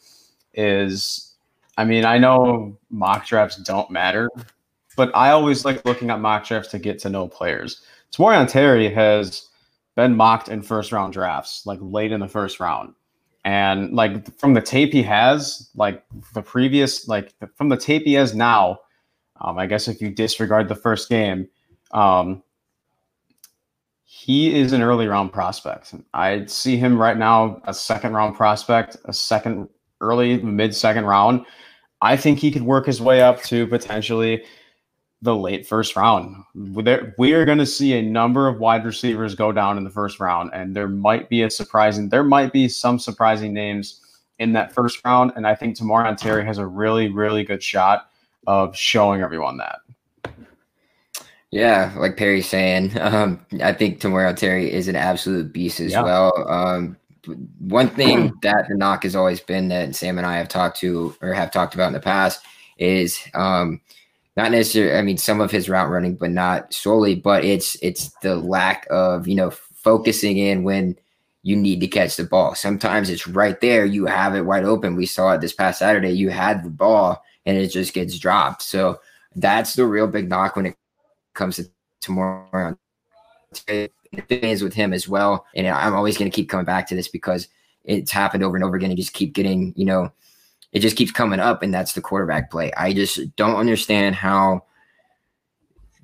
is. 0.53 1.33
I 1.79 1.87
mean, 1.87 2.05
I 2.05 2.19
know 2.19 2.77
mock 2.91 3.27
drafts 3.27 3.57
don't 3.57 3.91
matter, 3.91 4.29
but 4.97 5.11
I 5.17 5.31
always 5.31 5.65
like 5.65 5.83
looking 5.87 6.11
at 6.11 6.21
mock 6.21 6.47
drafts 6.47 6.73
to 6.73 6.79
get 6.79 6.99
to 6.99 7.09
know 7.09 7.27
players. 7.27 7.81
Tamorrion 8.14 8.48
Terry 8.48 8.92
has 8.92 9.48
been 9.96 10.16
mocked 10.16 10.48
in 10.48 10.62
first 10.62 10.92
round 10.92 11.12
drafts, 11.12 11.66
like 11.66 11.79
late 11.83 12.12
in 12.12 12.20
the 12.20 12.29
first 12.29 12.61
round. 12.61 12.94
And 13.44 13.92
like 13.92 14.38
from 14.38 14.55
the 14.55 14.62
tape 14.62 14.92
he 14.92 15.03
has, 15.03 15.68
like 15.74 16.05
the 16.33 16.42
previous, 16.42 17.09
like 17.09 17.35
from 17.57 17.68
the 17.68 17.77
tape 17.77 18.05
he 18.05 18.14
has 18.14 18.35
now, 18.35 18.79
um, 19.40 19.59
I 19.59 19.66
guess 19.66 19.88
if 19.88 20.00
you 20.00 20.11
disregard 20.11 20.68
the 20.68 20.74
first 20.74 21.09
game, 21.09 21.48
um, 21.90 22.42
he 24.05 24.55
is 24.55 24.72
an 24.72 24.81
early 24.81 25.07
round 25.09 25.33
prospect. 25.33 25.94
I 26.14 26.46
see 26.46 26.77
him 26.77 26.96
right 26.96 27.16
now 27.16 27.61
a 27.64 27.74
second 27.74 28.14
round 28.14 28.37
prospect, 28.37 28.96
a 29.07 29.12
second 29.12 29.68
early 30.00 30.40
mid 30.40 30.74
second 30.74 31.05
round. 31.05 31.44
I 32.00 32.16
think 32.16 32.38
he 32.38 32.50
could 32.50 32.62
work 32.62 32.87
his 32.87 33.00
way 33.00 33.22
up 33.22 33.42
to 33.44 33.66
potentially 33.66 34.44
the 35.25 35.35
late 35.35 35.67
first 35.67 35.97
round. 35.97 36.45
We 37.17 37.33
are 37.33 37.47
going 37.47 37.59
to 37.59 37.67
see 37.67 37.95
a 37.95 38.03
number 38.03 38.47
of 38.47 38.61
wide 38.61 38.85
receivers 38.85 39.35
go 39.35 39.53
down 39.53 39.79
in 39.79 39.85
the 39.85 39.91
first 39.91 40.21
round, 40.21 40.51
and 40.53 40.77
there 40.77 40.87
might 40.87 41.31
be 41.31 41.43
a 41.43 41.51
surprising, 41.51 42.11
there 42.11 42.23
might 42.23 42.53
be 42.53 42.69
some 42.69 42.99
surprising 42.99 43.55
names 43.55 44.03
in 44.39 44.53
that 44.53 44.75
first 44.75 45.03
round. 45.03 45.33
And 45.35 45.47
I 45.47 45.55
think 45.55 45.79
Tamorrion 45.79 46.18
Terry 46.18 46.45
has 46.45 46.59
a 46.59 46.66
really, 46.66 47.09
really 47.09 47.43
good 47.43 47.62
shot 47.62 48.11
of 48.47 48.77
showing 48.77 49.22
everyone 49.22 49.57
that. 49.57 49.79
Yeah, 51.51 51.95
like 51.97 52.18
Perry's 52.18 52.49
saying, 52.49 52.99
um, 53.01 53.47
I 53.62 53.72
think 53.72 54.01
Tamorrion 54.01 54.37
Terry 54.37 54.70
is 54.70 54.89
an 54.89 54.97
absolute 54.97 55.55
beast 55.55 55.81
as 55.81 55.93
yeah. 55.93 56.03
well. 56.03 56.33
Um, 56.51 56.99
one 57.61 57.89
thing 57.89 58.35
that 58.43 58.66
the 58.68 58.77
knock 58.77 59.05
has 59.05 59.16
always 59.16 59.41
been 59.41 59.68
that 59.68 59.97
Sam 59.97 60.18
and 60.18 60.27
I 60.27 60.37
have 60.37 60.49
talked 60.49 60.77
to 60.81 61.16
or 61.22 61.33
have 61.33 61.51
talked 61.51 61.75
about 61.75 61.87
in 61.87 61.95
the 61.95 62.01
past 62.01 62.45
is 62.77 63.18
um,– 63.33 63.81
not 64.37 64.51
necessarily. 64.51 64.99
I 64.99 65.03
mean, 65.03 65.16
some 65.16 65.41
of 65.41 65.51
his 65.51 65.68
route 65.68 65.91
running, 65.91 66.16
but 66.16 66.30
not 66.30 66.72
solely. 66.74 67.14
But 67.14 67.45
it's 67.45 67.76
it's 67.82 68.11
the 68.22 68.37
lack 68.37 68.87
of 68.91 69.28
you 69.28 69.35
know 69.35 69.51
focusing 69.51 70.39
in 70.39 70.64
when 70.64 70.97
you 71.45 71.55
need 71.55 71.80
to 71.80 71.87
catch 71.87 72.16
the 72.16 72.24
ball. 72.24 72.55
Sometimes 72.55 73.11
it's 73.11 73.26
right 73.26 73.61
there. 73.61 73.85
You 73.85 74.07
have 74.07 74.35
it 74.35 74.47
wide 74.47 74.64
open. 74.64 74.97
We 74.97 75.07
saw 75.07 75.32
it 75.32 75.43
this 75.43 75.53
past 75.53 75.80
Saturday. 75.80 76.11
You 76.12 76.30
had 76.30 76.64
the 76.64 76.70
ball 76.70 77.22
and 77.45 77.59
it 77.59 77.68
just 77.68 77.93
gets 77.93 78.18
dropped. 78.18 78.62
So 78.62 78.99
that's 79.37 79.74
the 79.74 79.85
real 79.85 80.07
big 80.07 80.28
knock 80.28 80.57
when 80.57 80.66
it 80.66 80.76
comes 81.35 81.57
to 81.57 81.68
tomorrow. 82.01 82.78
Things 84.28 84.62
with 84.62 84.72
him 84.72 84.95
as 84.95 85.07
well. 85.07 85.45
And 85.55 85.66
I'm 85.68 85.95
always 85.95 86.16
going 86.16 86.30
to 86.30 86.35
keep 86.35 86.49
coming 86.49 86.64
back 86.64 86.89
to 86.89 86.95
this 86.95 87.09
because 87.09 87.49
it's 87.85 88.11
happened 88.11 88.43
over 88.43 88.57
and 88.57 88.64
over 88.64 88.76
again. 88.76 88.91
And 88.91 88.99
just 88.99 89.12
keep 89.12 89.35
getting, 89.35 89.74
you 89.76 89.85
know, 89.85 90.11
it 90.75 90.81
just 90.81 90.97
keeps 90.97 91.12
coming 91.12 91.41
up, 91.41 91.62
and 91.62 91.72
that's 91.72 91.95
the 91.95 92.01
quarterback 92.01 92.51
play. 92.51 92.72
I 92.77 92.93
just 92.93 93.35
don't 93.37 93.57
understand 93.57 94.16
how 94.16 94.64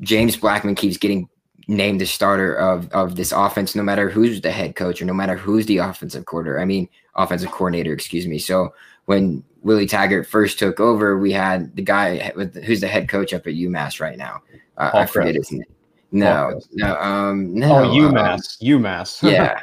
James 0.01 0.37
Blackman 0.37 0.77
keeps 0.77 0.97
getting 0.97 1.29
named 1.67 2.01
the 2.01 2.07
starter 2.07 2.55
of 2.55 2.91
of 2.93 3.17
this 3.17 3.33
offense, 3.33 3.75
no 3.75 3.83
matter 3.83 4.09
who's 4.09 4.41
the 4.41 4.53
head 4.53 4.77
coach 4.77 5.03
or 5.03 5.05
no 5.05 5.13
matter 5.13 5.37
who's 5.37 5.67
the 5.67 5.79
offensive 5.79 6.25
coordinator. 6.25 6.61
I 6.61 6.65
mean, 6.65 6.89
offensive 7.17 7.51
coordinator, 7.51 7.93
excuse 7.93 8.27
me. 8.27 8.39
So 8.39 8.73
when 9.07 9.45
Willie 9.63 9.87
Taggart 9.87 10.27
first 10.27 10.59
took 10.59 10.79
over, 10.79 11.19
we 11.19 11.33
had 11.33 11.75
the 11.75 11.83
guy 11.83 12.33
with 12.37 12.63
who's 12.65 12.81
the 12.81 12.89
head 12.89 13.09
coach 13.09 13.35
up 13.35 13.47
at 13.47 13.55
UMass 13.55 14.01
right 14.01 14.17
now. 14.17 14.41
Uh, 14.77 14.91
I 14.95 15.07
forget 15.07 15.35
his 15.35 15.51
name. 15.51 15.65
No, 16.13 16.61
no, 16.73 16.97
um, 16.97 17.55
no. 17.55 17.85
Oh, 17.85 17.89
UMass, 17.89 18.61
um, 18.63 18.83
UMass. 18.83 19.23
yeah. 19.31 19.63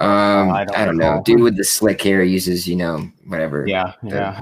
Um, 0.00 0.50
I 0.50 0.64
don't, 0.64 0.78
I 0.78 0.84
don't 0.84 0.96
know. 0.96 1.22
Dude 1.24 1.40
with 1.40 1.56
the 1.56 1.64
slick 1.64 2.00
hair 2.02 2.22
uses, 2.22 2.68
you 2.68 2.76
know, 2.76 3.10
whatever. 3.26 3.66
Yeah, 3.66 3.94
yeah. 4.02 4.38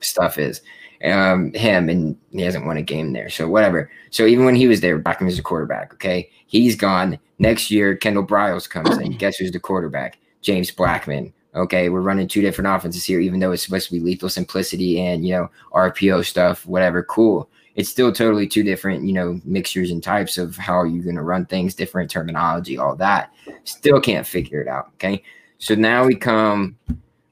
stuff 0.00 0.38
is 0.38 0.60
um, 1.04 1.52
him, 1.52 1.88
and 1.88 2.16
he 2.30 2.42
hasn't 2.42 2.66
won 2.66 2.76
a 2.76 2.82
game 2.82 3.12
there. 3.12 3.30
So 3.30 3.48
whatever. 3.48 3.90
So 4.10 4.26
even 4.26 4.44
when 4.44 4.54
he 4.54 4.68
was 4.68 4.80
there, 4.80 4.98
Blackman 4.98 5.26
was 5.26 5.38
a 5.38 5.42
quarterback. 5.42 5.94
Okay, 5.94 6.30
he's 6.46 6.76
gone. 6.76 7.18
Next 7.38 7.70
year, 7.70 7.96
Kendal 7.96 8.26
Briles 8.26 8.68
comes 8.68 8.96
in. 8.98 9.16
Guess 9.16 9.36
who's 9.36 9.52
the 9.52 9.60
quarterback? 9.60 10.18
James 10.42 10.70
Blackman. 10.70 11.32
Okay, 11.54 11.88
we're 11.88 12.00
running 12.00 12.28
two 12.28 12.42
different 12.42 12.68
offenses 12.68 13.04
here, 13.04 13.18
even 13.20 13.40
though 13.40 13.52
it's 13.52 13.64
supposed 13.64 13.88
to 13.88 13.94
be 13.94 14.00
lethal 14.00 14.28
simplicity 14.28 15.00
and 15.00 15.26
you 15.26 15.32
know 15.32 15.50
RPO 15.72 16.24
stuff, 16.24 16.66
whatever. 16.66 17.02
Cool. 17.02 17.48
It's 17.76 17.88
still 17.88 18.12
totally 18.12 18.46
two 18.46 18.62
different, 18.62 19.04
you 19.04 19.12
know, 19.12 19.40
mixtures 19.44 19.90
and 19.90 20.02
types 20.02 20.38
of 20.38 20.56
how 20.56 20.84
you're 20.84 21.04
going 21.04 21.16
to 21.16 21.22
run 21.22 21.46
things, 21.46 21.74
different 21.74 22.10
terminology, 22.10 22.78
all 22.78 22.96
that. 22.96 23.32
Still 23.64 24.00
can't 24.00 24.26
figure 24.26 24.60
it 24.60 24.68
out. 24.68 24.90
Okay, 24.94 25.22
so 25.58 25.74
now 25.74 26.04
we 26.04 26.14
come 26.14 26.76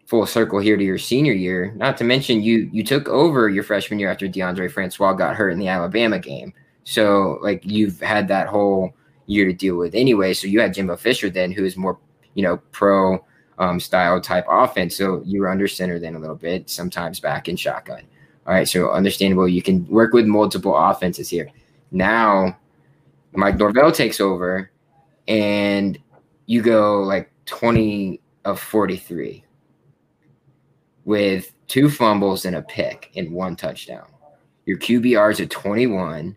full 0.07 0.25
circle 0.25 0.59
here 0.59 0.77
to 0.77 0.85
your 0.85 0.99
senior 0.99 1.35
year. 1.35 1.73
Not 1.77 1.97
to 1.99 2.05
mention 2.05 2.43
you 2.43 2.71
you 2.73 2.83
took 2.85 3.09
over 3.09 3.49
your 3.49 3.65
freshman 3.65 3.99
year 3.99 4.11
after 4.11 4.27
Deondre 4.29 4.71
Francois 4.71 5.13
got 5.13 5.37
hurt 5.37 5.51
in 5.51 5.59
the 5.59 5.69
Alabama 5.69 6.19
game. 6.19 6.55
So 6.85 7.39
like 7.43 7.63
you've 7.65 8.01
had 8.01 8.29
that 8.29 8.49
whole 8.49 8.95
year 9.27 9.45
to 9.45 9.53
deal 9.53 9.77
with 9.77 9.95
anyway. 9.95 10.33
So 10.33 10.47
you 10.47 10.61
had 10.61 10.73
Jimbo 10.73 10.97
Fisher 10.97 11.31
then, 11.31 11.53
who 11.53 11.65
is 11.65 11.77
more 11.77 11.99
you 12.35 12.43
know 12.43 12.57
pro 12.73 13.25
um, 13.59 13.81
style 13.81 14.21
type 14.21 14.47
offense. 14.49 14.97
So 14.97 15.23
you 15.25 15.41
were 15.41 15.51
under 15.51 15.69
center 15.69 15.99
then 15.99 16.15
a 16.15 16.19
little 16.19 16.37
bit, 16.37 16.71
sometimes 16.71 17.21
back 17.21 17.49
in 17.49 17.57
shotgun. 17.57 18.03
All 18.49 18.55
right, 18.55 18.67
so 18.67 18.91
understandable. 18.91 19.47
You 19.47 19.61
can 19.61 19.87
work 19.89 20.15
with 20.15 20.25
multiple 20.25 20.75
offenses 20.75 21.29
here. 21.29 21.51
Now, 21.91 22.57
Mike 23.33 23.59
Norvell 23.59 23.93
takes 23.93 24.21
over, 24.21 24.71
and 25.29 25.99
you 26.47 26.63
go 26.63 27.03
like 27.03 27.31
twenty 27.45 28.23
of 28.47 28.59
forty 28.59 28.97
three 28.97 29.45
with 31.05 31.53
two 31.69 31.91
fumbles 31.91 32.47
and 32.47 32.57
a 32.57 32.63
pick 32.63 33.11
and 33.17 33.33
one 33.33 33.55
touchdown. 33.55 34.07
Your 34.65 34.79
QBR 34.79 35.33
is 35.33 35.41
at 35.41 35.51
21. 35.51 36.37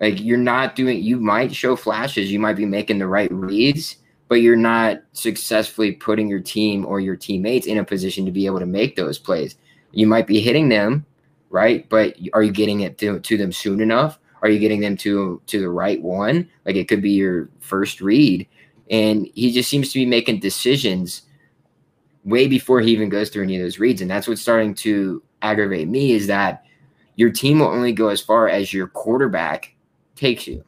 Like 0.00 0.20
you're 0.20 0.38
not 0.38 0.76
doing, 0.76 1.02
you 1.02 1.18
might 1.18 1.52
show 1.52 1.74
flashes, 1.74 2.30
you 2.30 2.38
might 2.38 2.56
be 2.56 2.66
making 2.66 2.98
the 2.98 3.08
right 3.08 3.30
reads, 3.32 3.96
but 4.28 4.36
you're 4.36 4.54
not 4.54 5.02
successfully 5.12 5.92
putting 5.92 6.28
your 6.28 6.38
team 6.38 6.86
or 6.86 7.00
your 7.00 7.16
teammates 7.16 7.66
in 7.66 7.78
a 7.78 7.84
position 7.84 8.24
to 8.24 8.30
be 8.30 8.46
able 8.46 8.60
to 8.60 8.66
make 8.66 8.94
those 8.94 9.18
plays. 9.18 9.56
You 9.90 10.06
might 10.06 10.28
be 10.28 10.40
hitting 10.40 10.68
them, 10.68 11.04
right? 11.50 11.88
But 11.88 12.16
are 12.32 12.42
you 12.42 12.52
getting 12.52 12.80
it 12.80 12.98
to, 12.98 13.20
to 13.20 13.36
them 13.36 13.52
soon 13.52 13.80
enough? 13.80 14.18
Are 14.42 14.48
you 14.48 14.58
getting 14.58 14.80
them 14.80 14.96
to 14.98 15.40
to 15.46 15.60
the 15.60 15.70
right 15.70 16.02
one? 16.02 16.48
Like 16.66 16.76
it 16.76 16.86
could 16.86 17.00
be 17.00 17.12
your 17.12 17.48
first 17.60 18.00
read. 18.00 18.46
And 18.90 19.26
he 19.34 19.50
just 19.52 19.70
seems 19.70 19.90
to 19.92 19.98
be 19.98 20.04
making 20.04 20.40
decisions 20.40 21.22
way 22.24 22.46
before 22.46 22.80
he 22.80 22.90
even 22.92 23.08
goes 23.08 23.30
through 23.30 23.44
any 23.44 23.56
of 23.56 23.62
those 23.62 23.78
reads. 23.78 24.02
And 24.02 24.10
that's 24.10 24.28
what's 24.28 24.42
starting 24.42 24.74
to 24.76 25.22
aggravate 25.40 25.88
me 25.88 26.12
is 26.12 26.26
that 26.26 26.64
your 27.16 27.30
team 27.30 27.60
will 27.60 27.68
only 27.68 27.92
go 27.92 28.08
as 28.08 28.20
far 28.20 28.48
as 28.48 28.72
your 28.72 28.88
quarterback 28.88 29.74
takes 30.16 30.46
you. 30.46 30.64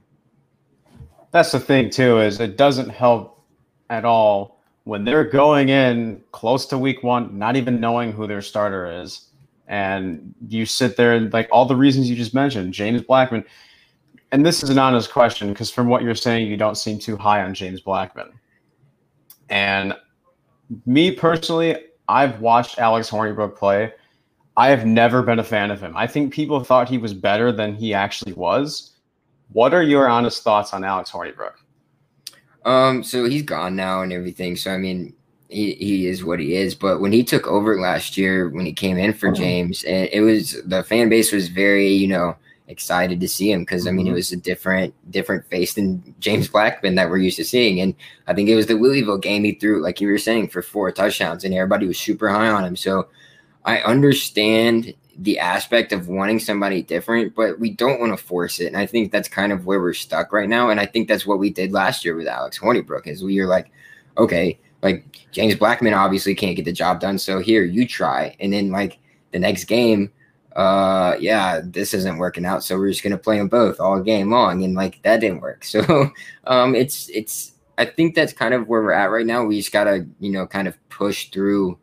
That's 1.32 1.52
the 1.52 1.60
thing 1.60 1.90
too, 1.90 2.20
is 2.20 2.40
it 2.40 2.56
doesn't 2.56 2.88
help 2.88 3.42
at 3.90 4.04
all 4.04 4.60
when 4.84 5.04
they're 5.04 5.24
going 5.24 5.68
in 5.68 6.22
close 6.32 6.66
to 6.66 6.78
week 6.78 7.02
one, 7.02 7.38
not 7.38 7.56
even 7.56 7.80
knowing 7.80 8.12
who 8.12 8.26
their 8.26 8.42
starter 8.42 9.02
is. 9.02 9.28
And 9.68 10.34
you 10.48 10.66
sit 10.66 10.96
there 10.96 11.12
and 11.12 11.32
like 11.32 11.48
all 11.50 11.66
the 11.66 11.76
reasons 11.76 12.08
you 12.08 12.16
just 12.16 12.34
mentioned, 12.34 12.72
James 12.72 13.02
Blackman. 13.02 13.44
And 14.32 14.44
this 14.44 14.62
is 14.62 14.70
an 14.70 14.78
honest 14.78 15.12
question 15.12 15.48
because 15.48 15.70
from 15.70 15.88
what 15.88 16.02
you're 16.02 16.14
saying, 16.14 16.48
you 16.48 16.56
don't 16.56 16.76
seem 16.76 16.98
too 16.98 17.16
high 17.16 17.42
on 17.42 17.54
James 17.54 17.80
Blackman. 17.80 18.32
And 19.48 19.94
me 20.84 21.12
personally, 21.12 21.76
I've 22.08 22.40
watched 22.40 22.78
Alex 22.78 23.10
Hornibrook 23.10 23.56
play. 23.56 23.92
I 24.56 24.68
have 24.68 24.86
never 24.86 25.22
been 25.22 25.38
a 25.38 25.44
fan 25.44 25.70
of 25.70 25.80
him. 25.80 25.96
I 25.96 26.06
think 26.06 26.32
people 26.32 26.62
thought 26.64 26.88
he 26.88 26.98
was 26.98 27.12
better 27.12 27.52
than 27.52 27.74
he 27.74 27.92
actually 27.92 28.32
was. 28.32 28.92
What 29.52 29.74
are 29.74 29.82
your 29.82 30.08
honest 30.08 30.42
thoughts 30.42 30.72
on 30.72 30.82
Alex 30.82 31.10
Hornibrook? 31.10 31.54
Um, 32.64 33.04
so 33.04 33.24
he's 33.24 33.42
gone 33.42 33.76
now 33.76 34.02
and 34.02 34.12
everything. 34.12 34.56
So 34.56 34.72
I 34.72 34.78
mean, 34.78 35.14
he, 35.48 35.74
he 35.74 36.06
is 36.06 36.24
what 36.24 36.40
he 36.40 36.54
is. 36.54 36.74
But 36.74 37.00
when 37.00 37.12
he 37.12 37.22
took 37.22 37.46
over 37.46 37.80
last 37.80 38.16
year, 38.16 38.48
when 38.48 38.66
he 38.66 38.72
came 38.72 38.98
in 38.98 39.12
for 39.12 39.28
mm-hmm. 39.28 39.42
James, 39.42 39.84
and 39.84 40.08
it 40.12 40.20
was 40.20 40.60
the 40.64 40.82
fan 40.82 41.08
base 41.08 41.32
was 41.32 41.48
very, 41.48 41.88
you 41.88 42.08
know, 42.08 42.36
excited 42.68 43.20
to 43.20 43.28
see 43.28 43.52
him 43.52 43.60
because 43.60 43.86
I 43.86 43.92
mean 43.92 44.06
it 44.06 44.10
mm-hmm. 44.10 44.16
was 44.16 44.32
a 44.32 44.36
different 44.36 44.92
different 45.12 45.44
face 45.46 45.74
than 45.74 46.14
James 46.18 46.48
Blackman 46.48 46.96
that 46.96 47.08
we're 47.08 47.18
used 47.18 47.36
to 47.36 47.44
seeing. 47.44 47.80
And 47.80 47.94
I 48.26 48.34
think 48.34 48.48
it 48.48 48.56
was 48.56 48.66
the 48.66 48.74
Louisville 48.74 49.18
game 49.18 49.44
he 49.44 49.52
threw, 49.52 49.82
like 49.82 50.00
you 50.00 50.08
were 50.08 50.18
saying, 50.18 50.48
for 50.48 50.62
four 50.62 50.90
touchdowns, 50.90 51.44
and 51.44 51.54
everybody 51.54 51.86
was 51.86 51.98
super 51.98 52.28
high 52.28 52.48
on 52.48 52.64
him. 52.64 52.76
So 52.76 53.08
I 53.64 53.78
understand 53.80 54.94
the 55.18 55.38
aspect 55.38 55.92
of 55.92 56.08
wanting 56.08 56.38
somebody 56.38 56.82
different, 56.82 57.34
but 57.34 57.58
we 57.58 57.70
don't 57.70 58.00
want 58.00 58.12
to 58.12 58.22
force 58.22 58.60
it. 58.60 58.66
And 58.66 58.76
I 58.76 58.84
think 58.84 59.12
that's 59.12 59.28
kind 59.28 59.50
of 59.52 59.64
where 59.64 59.80
we're 59.80 59.94
stuck 59.94 60.32
right 60.32 60.48
now. 60.48 60.68
And 60.68 60.78
I 60.78 60.86
think 60.86 61.08
that's 61.08 61.24
what 61.26 61.38
we 61.38 61.50
did 61.50 61.72
last 61.72 62.04
year 62.04 62.16
with 62.16 62.26
Alex 62.26 62.58
Hornibrook, 62.58 63.06
is 63.06 63.24
we 63.24 63.40
were 63.40 63.46
like, 63.46 63.70
okay, 64.18 64.58
like 64.82 65.04
James 65.32 65.54
Blackman 65.54 65.94
obviously 65.94 66.34
can't 66.34 66.56
get 66.56 66.64
the 66.64 66.72
job 66.72 67.00
done. 67.00 67.18
So 67.18 67.38
here, 67.38 67.64
you 67.64 67.86
try. 67.86 68.36
And 68.40 68.52
then 68.52 68.70
like 68.70 68.98
the 69.32 69.38
next 69.38 69.64
game, 69.64 70.12
uh 70.56 71.14
yeah 71.20 71.60
this 71.62 71.92
isn't 71.92 72.16
working 72.16 72.46
out 72.46 72.64
so 72.64 72.78
we're 72.78 72.88
just 72.88 73.02
gonna 73.02 73.18
play 73.18 73.36
them 73.36 73.46
both 73.46 73.78
all 73.78 74.00
game 74.00 74.30
long 74.30 74.64
and 74.64 74.74
like 74.74 75.00
that 75.02 75.20
didn't 75.20 75.42
work 75.42 75.62
so 75.64 76.10
um 76.46 76.74
it's 76.74 77.10
it's 77.10 77.52
i 77.76 77.84
think 77.84 78.14
that's 78.14 78.32
kind 78.32 78.54
of 78.54 78.66
where 78.66 78.82
we're 78.82 78.90
at 78.90 79.10
right 79.10 79.26
now 79.26 79.44
we 79.44 79.58
just 79.58 79.70
gotta 79.70 80.06
you 80.18 80.32
know 80.32 80.46
kind 80.46 80.66
of 80.66 80.76
push 80.88 81.28
through 81.30 81.78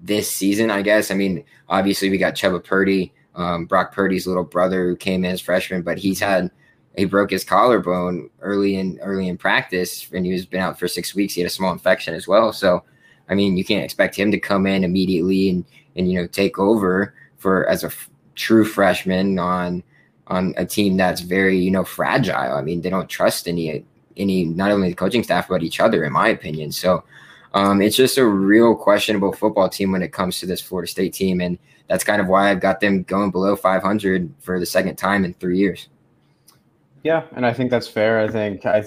this 0.00 0.28
season 0.28 0.72
i 0.72 0.82
guess 0.82 1.12
i 1.12 1.14
mean 1.14 1.44
obviously 1.68 2.10
we 2.10 2.18
got 2.18 2.34
Chubba 2.34 2.62
Purdy 2.62 3.12
um 3.36 3.64
Brock 3.64 3.94
Purdy's 3.94 4.26
little 4.26 4.44
brother 4.44 4.88
who 4.88 4.96
came 4.96 5.24
in 5.24 5.30
as 5.30 5.40
freshman 5.40 5.82
but 5.82 5.96
he's 5.96 6.18
had 6.18 6.50
he 6.96 7.04
broke 7.04 7.30
his 7.30 7.44
collarbone 7.44 8.30
early 8.40 8.76
in 8.76 8.98
early 9.02 9.28
in 9.28 9.36
practice 9.36 10.08
and 10.12 10.24
he 10.24 10.32
was 10.32 10.46
been 10.46 10.60
out 10.60 10.78
for 10.78 10.88
six 10.88 11.14
weeks 11.14 11.34
he 11.34 11.40
had 11.40 11.48
a 11.48 11.50
small 11.50 11.72
infection 11.72 12.14
as 12.14 12.28
well 12.28 12.52
so 12.52 12.82
i 13.28 13.34
mean 13.34 13.56
you 13.56 13.64
can't 13.64 13.84
expect 13.84 14.14
him 14.16 14.30
to 14.30 14.38
come 14.38 14.66
in 14.66 14.84
immediately 14.84 15.50
and 15.50 15.64
and 15.96 16.10
you 16.10 16.20
know 16.20 16.26
take 16.26 16.58
over 16.58 17.14
for 17.36 17.68
as 17.68 17.84
a 17.84 17.88
f- 17.88 18.10
true 18.34 18.64
freshman 18.64 19.38
on 19.38 19.82
on 20.28 20.54
a 20.56 20.64
team 20.64 20.96
that's 20.96 21.20
very 21.20 21.58
you 21.58 21.70
know 21.70 21.84
fragile. 21.84 22.54
I 22.54 22.62
mean, 22.62 22.80
they 22.80 22.90
don't 22.90 23.08
trust 23.08 23.48
any 23.48 23.84
any 24.16 24.44
not 24.44 24.70
only 24.70 24.88
the 24.90 24.94
coaching 24.94 25.22
staff 25.22 25.48
but 25.48 25.62
each 25.62 25.80
other, 25.80 26.04
in 26.04 26.12
my 26.12 26.28
opinion. 26.28 26.72
So 26.72 27.04
um, 27.52 27.82
it's 27.82 27.96
just 27.96 28.18
a 28.18 28.26
real 28.26 28.74
questionable 28.74 29.32
football 29.32 29.68
team 29.68 29.92
when 29.92 30.02
it 30.02 30.12
comes 30.12 30.40
to 30.40 30.46
this 30.46 30.60
Florida 30.60 30.90
State 30.90 31.12
team, 31.12 31.40
and 31.40 31.58
that's 31.88 32.04
kind 32.04 32.20
of 32.20 32.28
why 32.28 32.50
I've 32.50 32.60
got 32.60 32.80
them 32.80 33.02
going 33.04 33.30
below 33.30 33.54
500 33.54 34.32
for 34.40 34.58
the 34.58 34.66
second 34.66 34.96
time 34.96 35.24
in 35.24 35.34
three 35.34 35.58
years. 35.58 35.88
Yeah, 37.04 37.24
and 37.36 37.46
I 37.46 37.52
think 37.52 37.70
that's 37.70 37.86
fair. 37.86 38.18
I 38.20 38.28
think 38.28 38.66
I. 38.66 38.84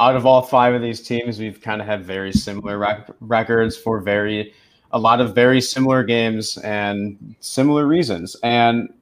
Out 0.00 0.16
of 0.16 0.26
all 0.26 0.42
five 0.42 0.74
of 0.74 0.82
these 0.82 1.00
teams, 1.00 1.38
we've 1.38 1.60
kind 1.60 1.80
of 1.80 1.86
had 1.86 2.04
very 2.04 2.32
similar 2.32 2.76
rec- 2.76 3.08
records 3.20 3.76
for 3.76 4.00
very 4.00 4.52
a 4.90 4.98
lot 4.98 5.20
of 5.20 5.34
very 5.34 5.60
similar 5.60 6.02
games 6.02 6.58
and 6.58 7.36
similar 7.40 7.86
reasons. 7.86 8.36
And 8.42 8.92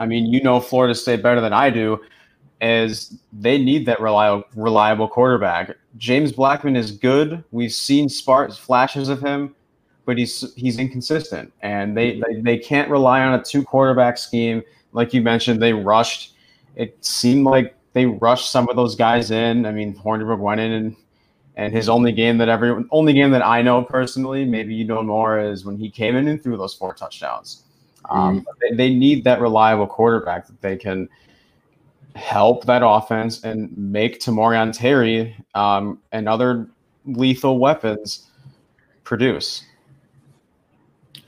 I 0.00 0.06
mean, 0.06 0.26
you 0.26 0.42
know 0.42 0.60
Florida 0.60 0.94
State 0.94 1.22
better 1.22 1.40
than 1.40 1.52
I 1.52 1.70
do, 1.70 2.00
is 2.60 3.18
they 3.32 3.56
need 3.56 3.86
that 3.86 4.00
reliable 4.00 4.44
reliable 4.56 5.08
quarterback. 5.08 5.76
James 5.96 6.32
Blackman 6.32 6.76
is 6.76 6.90
good. 6.92 7.42
We've 7.52 7.72
seen 7.72 8.08
sparks 8.08 8.56
flashes 8.56 9.08
of 9.08 9.20
him, 9.20 9.54
but 10.06 10.18
he's 10.18 10.52
he's 10.54 10.78
inconsistent. 10.78 11.52
And 11.62 11.96
they, 11.96 12.20
they, 12.20 12.40
they 12.40 12.58
can't 12.58 12.90
rely 12.90 13.22
on 13.22 13.38
a 13.38 13.42
two 13.42 13.62
quarterback 13.62 14.18
scheme. 14.18 14.62
Like 14.92 15.14
you 15.14 15.22
mentioned, 15.22 15.62
they 15.62 15.72
rushed. 15.72 16.31
It 16.76 17.04
seemed 17.04 17.44
like 17.44 17.74
they 17.92 18.06
rushed 18.06 18.50
some 18.50 18.68
of 18.68 18.76
those 18.76 18.94
guys 18.94 19.30
in. 19.30 19.66
I 19.66 19.72
mean, 19.72 19.94
Hornibrook 19.94 20.38
went 20.38 20.60
in 20.60 20.72
and 20.72 20.96
and 21.56 21.72
his 21.72 21.88
only 21.88 22.12
game 22.12 22.38
that 22.38 22.48
everyone, 22.48 22.88
only 22.90 23.12
game 23.12 23.30
that 23.32 23.44
I 23.44 23.60
know 23.60 23.82
personally, 23.82 24.44
maybe 24.44 24.74
you 24.74 24.84
know 24.84 25.02
more, 25.02 25.38
is 25.38 25.64
when 25.64 25.76
he 25.76 25.90
came 25.90 26.16
in 26.16 26.28
and 26.28 26.42
threw 26.42 26.56
those 26.56 26.74
four 26.74 26.94
touchdowns. 26.94 27.64
Um, 28.08 28.40
mm. 28.40 28.44
they, 28.60 28.76
they, 28.76 28.94
need 28.94 29.22
that 29.24 29.40
reliable 29.40 29.86
quarterback 29.86 30.46
that 30.46 30.60
they 30.60 30.76
can 30.76 31.08
help 32.16 32.64
that 32.64 32.82
offense 32.84 33.44
and 33.44 33.76
make 33.76 34.18
Tamorrion 34.18 34.76
Terry 34.76 35.36
um, 35.54 36.00
and 36.10 36.28
other 36.28 36.68
lethal 37.04 37.58
weapons 37.58 38.30
produce. 39.04 39.64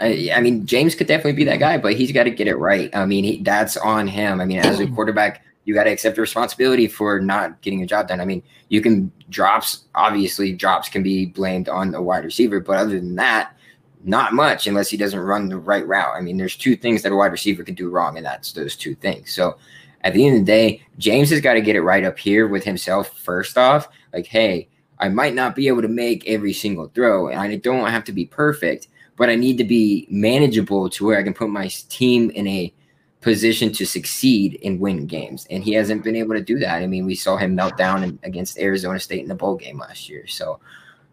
I, 0.01 0.31
I, 0.35 0.41
mean, 0.41 0.67
James 0.67 0.95
could 0.95 1.07
definitely 1.07 1.33
be 1.33 1.45
that 1.45 1.59
guy, 1.59 1.79
but 1.79 1.95
he's 1.95 2.13
got 2.13 2.25
to 2.25 2.31
get 2.31 2.49
it 2.49 2.57
right. 2.57 2.95
I 2.95 3.07
mean, 3.07 3.25
he, 3.25 3.43
that's 3.43 3.77
on 3.77 4.09
him. 4.09 4.41
I 4.41 4.45
mean, 4.45 4.59
as 4.59 4.81
a 4.81 4.87
quarterback, 4.95 5.45
you 5.65 5.75
got 5.75 5.85
to 5.85 5.91
accept 5.91 6.17
the 6.17 6.21
responsibility 6.21 6.89
for 6.89 7.21
not 7.21 7.61
getting 7.63 7.83
a 7.83 7.87
job 7.87 8.09
done. 8.09 8.21
I 8.21 8.25
mean, 8.25 8.43
you 8.69 8.81
can 8.81 9.11
drops, 9.31 9.85
obviously, 9.95 10.53
drops 10.53 10.89
can 10.89 11.03
be 11.03 11.27
blamed 11.27 11.69
on 11.69 11.91
the 11.91 12.03
wide 12.03 12.25
receiver, 12.25 12.61
but 12.61 12.77
other 12.77 12.99
than 12.99 13.15
that, 13.17 13.57
not 14.05 14.35
much 14.35 14.67
unless 14.67 14.91
he 14.91 14.97
doesn't 14.97 15.19
run 15.19 15.49
the 15.49 15.57
right 15.57 15.87
route. 15.87 16.15
I 16.15 16.21
mean, 16.21 16.37
there's 16.37 16.57
two 16.57 16.77
things 16.77 17.03
that 17.03 17.13
a 17.13 17.17
wide 17.17 17.33
receiver 17.33 17.65
can 17.65 17.75
do 17.75 17.89
wrong, 17.89 18.17
and 18.17 18.27
that's 18.27 18.53
those 18.53 18.77
two 18.77 18.95
things. 18.95 19.33
So 19.33 19.57
at 20.03 20.13
the 20.13 20.27
end 20.27 20.37
of 20.37 20.43
the 20.43 20.53
day, 20.53 20.83
James 20.99 21.31
has 21.31 21.41
got 21.41 21.55
to 21.55 21.63
get 21.63 21.77
it 21.77 21.83
right 21.83 22.05
up 22.05 22.19
here 22.19 22.47
with 22.47 22.65
himself 22.65 23.19
first 23.19 23.57
off. 23.57 23.89
Like, 24.13 24.27
hey, 24.27 24.69
I 24.99 25.09
might 25.09 25.35
not 25.35 25.57
be 25.57 25.69
able 25.69 25.83
to 25.83 25.89
make 25.89 26.29
every 26.29 26.53
single 26.53 26.89
throw, 26.89 27.29
and 27.29 27.41
I 27.41 27.57
don't 27.57 27.89
have 27.89 28.05
to 28.05 28.13
be 28.13 28.27
perfect, 28.27 28.89
but 29.17 29.29
I 29.29 29.37
need 29.37 29.59
to 29.59 29.65
be 29.65 30.07
manageable 30.11 30.91
to 30.91 31.05
where 31.05 31.19
I 31.19 31.23
can 31.23 31.35
put 31.35 31.49
my 31.49 31.69
team 31.89 32.31
in 32.31 32.47
a 32.47 32.73
position 33.21 33.73
to 33.73 33.87
succeed 33.87 34.61
and 34.63 34.79
win 34.79 35.07
games. 35.07 35.47
And 35.51 35.65
he 35.65 35.73
hasn't 35.73 36.05
been 36.05 36.17
able 36.17 36.35
to 36.35 36.43
do 36.43 36.59
that. 36.59 36.83
I 36.83 36.87
mean, 36.87 37.07
we 37.07 37.15
saw 37.15 37.37
him 37.37 37.55
melt 37.55 37.77
down 37.79 38.05
in, 38.05 38.19
against 38.23 38.59
Arizona 38.59 39.01
State 39.01 39.23
in 39.23 39.29
the 39.29 39.35
bowl 39.35 39.57
game 39.57 39.79
last 39.79 40.09
year. 40.11 40.27
So 40.27 40.61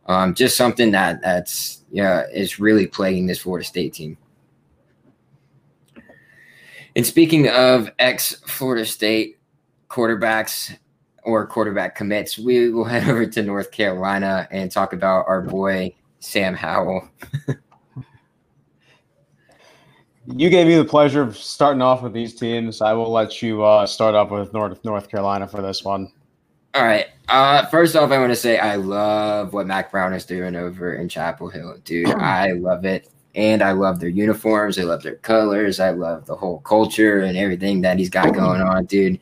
um, 0.07 0.33
just 0.33 0.57
something 0.57 0.91
that 0.91 1.21
that's 1.21 1.83
yeah 1.91 2.23
is 2.33 2.59
really 2.59 2.87
plaguing 2.87 3.27
this 3.27 3.39
Florida 3.39 3.65
State 3.65 3.93
team. 3.93 4.17
And 6.95 7.05
speaking 7.05 7.47
of 7.47 7.89
ex 7.99 8.35
Florida 8.45 8.85
State 8.85 9.39
quarterbacks 9.89 10.77
or 11.23 11.47
quarterback 11.47 11.95
commits, 11.95 12.37
we 12.37 12.69
will 12.69 12.83
head 12.83 13.03
over 13.09 13.25
to 13.25 13.43
North 13.43 13.71
Carolina 13.71 14.47
and 14.51 14.69
talk 14.69 14.91
about 14.91 15.25
our 15.27 15.41
boy 15.41 15.95
Sam 16.19 16.55
Howell. 16.55 17.07
you 20.27 20.49
gave 20.49 20.67
me 20.67 20.75
the 20.75 20.85
pleasure 20.85 21.21
of 21.21 21.37
starting 21.37 21.81
off 21.81 22.03
with 22.03 22.13
these 22.13 22.35
teams. 22.35 22.81
I 22.81 22.93
will 22.93 23.11
let 23.11 23.41
you 23.41 23.63
uh, 23.63 23.85
start 23.87 24.15
off 24.15 24.29
with 24.29 24.53
North 24.53 24.83
North 24.83 25.09
Carolina 25.09 25.47
for 25.47 25.61
this 25.61 25.83
one. 25.83 26.11
All 26.73 26.83
right. 26.83 27.07
Uh, 27.27 27.65
first 27.67 27.95
off, 27.95 28.11
I 28.11 28.17
want 28.17 28.31
to 28.31 28.35
say 28.35 28.57
I 28.57 28.75
love 28.75 29.53
what 29.53 29.67
Mack 29.67 29.91
Brown 29.91 30.13
is 30.13 30.25
doing 30.25 30.55
over 30.55 30.93
in 30.93 31.09
Chapel 31.09 31.49
Hill, 31.49 31.77
dude. 31.83 32.09
I 32.09 32.51
love 32.51 32.85
it, 32.85 33.09
and 33.35 33.61
I 33.61 33.71
love 33.71 33.99
their 33.99 34.09
uniforms. 34.09 34.77
I 34.79 34.83
love 34.83 35.03
their 35.03 35.15
colors. 35.15 35.79
I 35.79 35.91
love 35.91 36.25
the 36.25 36.35
whole 36.35 36.59
culture 36.59 37.21
and 37.21 37.37
everything 37.37 37.81
that 37.81 37.97
he's 37.97 38.09
got 38.09 38.33
going 38.33 38.61
on, 38.61 38.85
dude. 38.85 39.19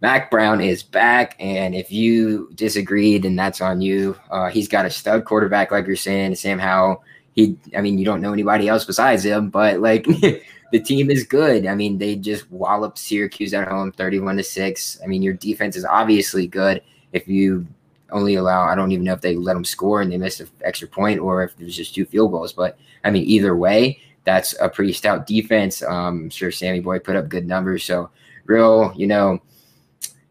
Mack 0.00 0.30
Brown 0.30 0.60
is 0.60 0.82
back, 0.82 1.34
and 1.40 1.74
if 1.74 1.90
you 1.90 2.50
disagreed, 2.54 3.24
then 3.24 3.34
that's 3.34 3.60
on 3.60 3.80
you. 3.80 4.16
Uh, 4.30 4.48
he's 4.48 4.68
got 4.68 4.86
a 4.86 4.90
stud 4.90 5.24
quarterback, 5.24 5.72
like 5.72 5.86
you're 5.86 5.96
saying, 5.96 6.36
Sam 6.36 6.60
Howell 6.60 7.02
he 7.38 7.56
I 7.76 7.80
mean, 7.80 7.98
you 7.98 8.04
don't 8.04 8.20
know 8.20 8.32
anybody 8.32 8.68
else 8.68 8.84
besides 8.84 9.24
him, 9.24 9.48
but 9.48 9.78
like 9.78 10.04
the 10.72 10.80
team 10.84 11.08
is 11.08 11.22
good. 11.22 11.66
I 11.66 11.74
mean, 11.76 11.96
they 11.96 12.16
just 12.16 12.50
walloped 12.50 12.98
Syracuse 12.98 13.54
at 13.54 13.68
home 13.68 13.92
31 13.92 14.38
to 14.38 14.42
6. 14.42 15.00
I 15.02 15.06
mean, 15.06 15.22
your 15.22 15.34
defense 15.34 15.76
is 15.76 15.84
obviously 15.84 16.48
good 16.48 16.82
if 17.12 17.28
you 17.28 17.64
only 18.10 18.34
allow 18.34 18.62
I 18.64 18.74
don't 18.74 18.90
even 18.90 19.04
know 19.04 19.12
if 19.12 19.20
they 19.20 19.36
let 19.36 19.54
them 19.54 19.64
score 19.64 20.02
and 20.02 20.10
they 20.10 20.18
missed 20.18 20.40
an 20.40 20.48
extra 20.62 20.88
point 20.88 21.20
or 21.20 21.44
if 21.44 21.56
there's 21.56 21.76
just 21.76 21.94
two 21.94 22.06
field 22.06 22.32
goals, 22.32 22.52
but 22.52 22.76
I 23.04 23.10
mean, 23.10 23.24
either 23.24 23.54
way, 23.54 24.00
that's 24.24 24.54
a 24.60 24.68
pretty 24.68 24.92
stout 24.92 25.26
defense. 25.26 25.82
Um, 25.82 26.24
I'm 26.24 26.30
sure 26.30 26.50
Sammy 26.50 26.80
Boy 26.80 26.98
put 26.98 27.14
up 27.14 27.28
good 27.28 27.46
numbers, 27.46 27.84
so 27.84 28.10
real, 28.46 28.92
you 28.96 29.06
know, 29.06 29.40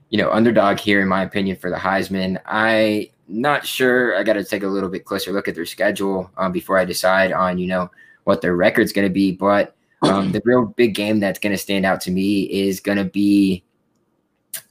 you 0.10 0.18
know, 0.18 0.30
underdog 0.32 0.80
here 0.80 1.02
in 1.02 1.08
my 1.08 1.24
opinion 1.24 1.56
for 1.56 1.70
the 1.70 1.78
Heisman. 1.78 2.38
I 2.46 3.12
not 3.28 3.66
sure. 3.66 4.18
I 4.18 4.24
got 4.24 4.34
to 4.34 4.44
take 4.44 4.64
a 4.64 4.68
little 4.68 4.90
bit 4.90 5.06
closer 5.06 5.32
look 5.32 5.48
at 5.48 5.56
their 5.56 5.66
schedule 5.66 6.32
um, 6.38 6.52
before 6.52 6.78
I 6.78 6.86
decide 6.86 7.32
on 7.32 7.58
you 7.58 7.68
know 7.68 7.90
what 8.24 8.42
their 8.42 8.56
record's 8.56 8.94
going 8.94 9.08
to 9.08 9.14
be. 9.14 9.32
But 9.32 9.76
um, 10.02 10.32
the 10.32 10.42
real 10.46 10.66
big 10.66 10.96
game 10.96 11.20
that's 11.20 11.40
going 11.40 11.54
to 11.54 11.58
stand 11.58 11.86
out 11.86 12.02
to 12.02 12.12
me 12.12 12.44
is 12.44 12.80
going 12.80 12.98
to 12.98 13.06
be, 13.06 13.64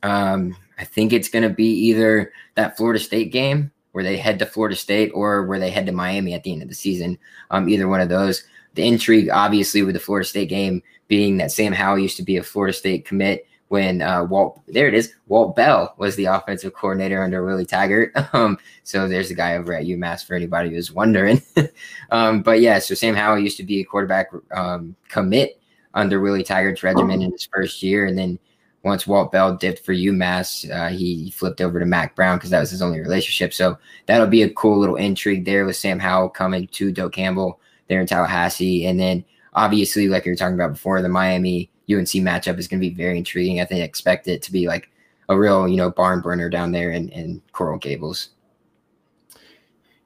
um, 0.02 0.56
I 0.78 0.84
think 0.84 1.12
it's 1.12 1.28
going 1.28 1.42
to 1.42 1.50
be 1.50 1.68
either 1.68 2.32
that 2.54 2.76
Florida 2.76 3.00
State 3.00 3.32
game 3.32 3.72
where 3.92 4.04
they 4.04 4.16
head 4.16 4.38
to 4.38 4.46
Florida 4.46 4.76
State 4.76 5.10
or 5.14 5.46
where 5.46 5.58
they 5.58 5.70
head 5.70 5.86
to 5.86 5.92
Miami 5.92 6.34
at 6.34 6.42
the 6.42 6.52
end 6.52 6.62
of 6.62 6.68
the 6.68 6.74
season. 6.74 7.18
Um, 7.50 7.68
either 7.68 7.88
one 7.88 8.00
of 8.00 8.10
those. 8.10 8.44
The 8.74 8.86
intrigue, 8.86 9.30
obviously, 9.30 9.82
with 9.82 9.94
the 9.94 10.00
Florida 10.00 10.28
State 10.28 10.50
game 10.50 10.82
being 11.08 11.38
that 11.38 11.50
Sam 11.50 11.72
Howell 11.72 11.98
used 11.98 12.18
to 12.18 12.22
be 12.22 12.36
a 12.36 12.42
Florida 12.42 12.74
State 12.74 13.06
commit 13.06 13.46
when 13.68 14.00
uh, 14.00 14.24
Walt, 14.24 14.60
there 14.68 14.86
it 14.86 14.94
is, 14.94 15.12
Walt 15.26 15.56
Bell 15.56 15.94
was 15.98 16.14
the 16.16 16.26
offensive 16.26 16.72
coordinator 16.72 17.22
under 17.22 17.44
Willie 17.44 17.66
Taggart. 17.66 18.12
Um, 18.32 18.58
so 18.82 19.08
there's 19.08 19.28
the 19.28 19.34
guy 19.34 19.56
over 19.56 19.72
at 19.72 19.86
UMass 19.86 20.26
for 20.26 20.34
anybody 20.34 20.70
who's 20.70 20.92
wondering. 20.92 21.40
um, 22.10 22.42
but 22.42 22.60
yeah, 22.60 22.78
so 22.78 22.94
Sam 22.94 23.14
Howell 23.14 23.38
used 23.38 23.56
to 23.56 23.62
be 23.62 23.80
a 23.80 23.84
quarterback 23.84 24.30
um, 24.52 24.94
commit 25.08 25.58
under 25.94 26.20
Willie 26.20 26.44
Taggart's 26.44 26.82
regiment 26.82 27.22
in 27.22 27.32
his 27.32 27.48
first 27.50 27.82
year, 27.82 28.04
and 28.04 28.18
then 28.18 28.38
once 28.82 29.06
Walt 29.06 29.32
Bell 29.32 29.56
dipped 29.56 29.84
for 29.84 29.94
UMass, 29.94 30.70
uh, 30.70 30.88
he 30.88 31.30
flipped 31.30 31.60
over 31.60 31.80
to 31.80 31.86
Mack 31.86 32.14
Brown 32.14 32.36
because 32.36 32.50
that 32.50 32.60
was 32.60 32.70
his 32.70 32.82
only 32.82 33.00
relationship. 33.00 33.54
So 33.54 33.78
that'll 34.04 34.26
be 34.26 34.42
a 34.42 34.50
cool 34.50 34.78
little 34.78 34.96
intrigue 34.96 35.44
there 35.44 35.64
with 35.64 35.76
Sam 35.76 35.98
Howell 35.98 36.28
coming 36.28 36.66
to 36.68 36.92
Doak 36.92 37.12
Campbell 37.12 37.58
there 37.88 38.00
in 38.00 38.06
Tallahassee, 38.06 38.86
and 38.86 39.00
then 39.00 39.24
obviously, 39.54 40.08
like 40.08 40.26
you 40.26 40.32
were 40.32 40.36
talking 40.36 40.56
about 40.56 40.74
before, 40.74 41.00
the 41.00 41.08
Miami 41.08 41.70
UNC 41.90 42.08
matchup 42.08 42.58
is 42.58 42.68
going 42.68 42.80
to 42.80 42.88
be 42.88 42.94
very 42.94 43.18
intriguing. 43.18 43.60
I 43.60 43.64
think 43.64 43.80
I 43.80 43.84
expect 43.84 44.28
it 44.28 44.42
to 44.42 44.52
be 44.52 44.66
like 44.66 44.90
a 45.28 45.38
real, 45.38 45.68
you 45.68 45.76
know, 45.76 45.90
barn 45.90 46.20
burner 46.20 46.48
down 46.48 46.72
there 46.72 46.90
in, 46.90 47.08
in 47.10 47.42
Coral 47.52 47.78
Gables. 47.78 48.30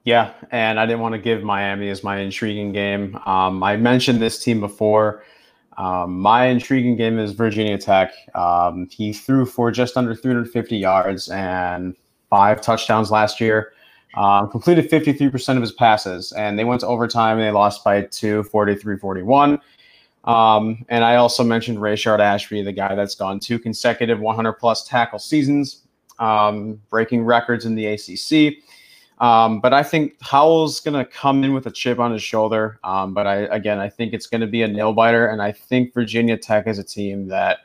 Yeah, 0.03 0.33
and 0.49 0.79
I 0.79 0.85
didn't 0.87 1.01
want 1.01 1.13
to 1.13 1.19
give 1.19 1.43
Miami 1.43 1.89
as 1.89 2.03
my 2.03 2.17
intriguing 2.17 2.71
game. 2.71 3.15
Um, 3.25 3.61
I 3.61 3.77
mentioned 3.77 4.19
this 4.19 4.43
team 4.43 4.59
before. 4.59 5.23
Um, 5.77 6.19
my 6.19 6.45
intriguing 6.45 6.95
game 6.95 7.19
is 7.19 7.33
Virginia 7.33 7.77
Tech. 7.77 8.11
Um, 8.33 8.87
he 8.91 9.13
threw 9.13 9.45
for 9.45 9.71
just 9.71 9.97
under 9.97 10.15
350 10.15 10.75
yards 10.75 11.29
and 11.29 11.95
five 12.29 12.61
touchdowns 12.61 13.11
last 13.11 13.39
year. 13.39 13.73
Um, 14.15 14.49
completed 14.49 14.89
53% 14.89 15.55
of 15.55 15.61
his 15.61 15.71
passes, 15.71 16.33
and 16.33 16.59
they 16.59 16.65
went 16.65 16.81
to 16.81 16.87
overtime 16.87 17.37
and 17.37 17.47
they 17.47 17.51
lost 17.51 17.83
by 17.83 18.01
two, 18.01 18.43
43 18.43 18.97
41. 18.97 19.59
Um, 20.23 20.85
and 20.89 21.03
I 21.03 21.15
also 21.15 21.43
mentioned 21.43 21.79
Rayshard 21.79 22.19
Ashby, 22.19 22.61
the 22.61 22.71
guy 22.71 22.93
that's 22.95 23.15
gone 23.15 23.39
two 23.39 23.57
consecutive 23.57 24.19
100 24.19 24.53
plus 24.53 24.87
tackle 24.87 25.19
seasons, 25.19 25.83
um, 26.19 26.79
breaking 26.89 27.23
records 27.23 27.65
in 27.65 27.75
the 27.75 27.87
ACC. 27.87 28.63
Um, 29.19 29.59
but 29.61 29.73
I 29.73 29.83
think 29.83 30.15
Howell's 30.21 30.79
going 30.79 30.93
to 30.95 31.05
come 31.05 31.43
in 31.43 31.53
with 31.53 31.67
a 31.67 31.71
chip 31.71 31.99
on 31.99 32.11
his 32.11 32.23
shoulder. 32.23 32.79
Um, 32.83 33.13
but 33.13 33.27
I, 33.27 33.35
again, 33.55 33.79
I 33.79 33.89
think 33.89 34.13
it's 34.13 34.25
going 34.27 34.41
to 34.41 34.47
be 34.47 34.63
a 34.63 34.67
nail 34.67 34.93
biter. 34.93 35.27
And 35.27 35.41
I 35.41 35.51
think 35.51 35.93
Virginia 35.93 36.37
Tech 36.37 36.67
is 36.67 36.79
a 36.79 36.83
team 36.83 37.27
that 37.27 37.59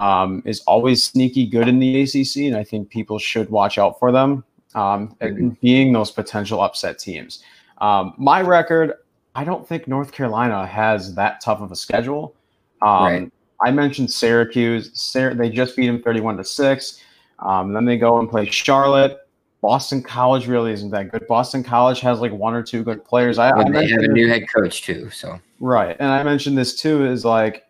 um, 0.00 0.42
is 0.44 0.60
always 0.60 1.02
sneaky 1.02 1.46
good 1.46 1.66
in 1.66 1.80
the 1.80 2.02
ACC. 2.02 2.46
And 2.46 2.56
I 2.56 2.62
think 2.62 2.88
people 2.88 3.18
should 3.18 3.50
watch 3.50 3.78
out 3.78 3.98
for 3.98 4.12
them 4.12 4.44
um, 4.76 5.16
mm-hmm. 5.20 5.50
being 5.60 5.92
those 5.92 6.12
potential 6.12 6.60
upset 6.60 7.00
teams. 7.00 7.42
my 7.80 8.40
record, 8.42 8.94
I 9.36 9.44
don't 9.44 9.68
think 9.68 9.86
North 9.86 10.12
Carolina 10.12 10.66
has 10.66 11.14
that 11.14 11.42
tough 11.42 11.60
of 11.60 11.70
a 11.70 11.76
schedule. 11.76 12.34
Um, 12.80 13.04
right. 13.04 13.32
I 13.60 13.70
mentioned 13.70 14.10
Syracuse. 14.10 15.12
They 15.12 15.50
just 15.50 15.76
beat 15.76 15.86
them 15.86 16.02
31 16.02 16.38
to 16.38 16.44
6. 16.44 17.02
Um, 17.40 17.74
then 17.74 17.84
they 17.84 17.98
go 17.98 18.18
and 18.18 18.30
play 18.30 18.46
Charlotte. 18.46 19.18
Boston 19.60 20.02
College 20.02 20.46
really 20.46 20.72
isn't 20.72 20.90
that 20.90 21.10
good. 21.10 21.26
Boston 21.26 21.62
College 21.62 22.00
has 22.00 22.20
like 22.20 22.32
one 22.32 22.54
or 22.54 22.62
two 22.62 22.82
good 22.82 23.04
players. 23.04 23.38
I, 23.38 23.50
I 23.50 23.70
they 23.70 23.88
have 23.88 24.02
a 24.02 24.08
new 24.08 24.28
head 24.28 24.44
coach 24.54 24.82
too. 24.82 25.10
So 25.10 25.38
right, 25.60 25.96
and 25.98 26.08
I 26.08 26.22
mentioned 26.22 26.56
this 26.56 26.80
too 26.80 27.04
is 27.04 27.24
like 27.24 27.64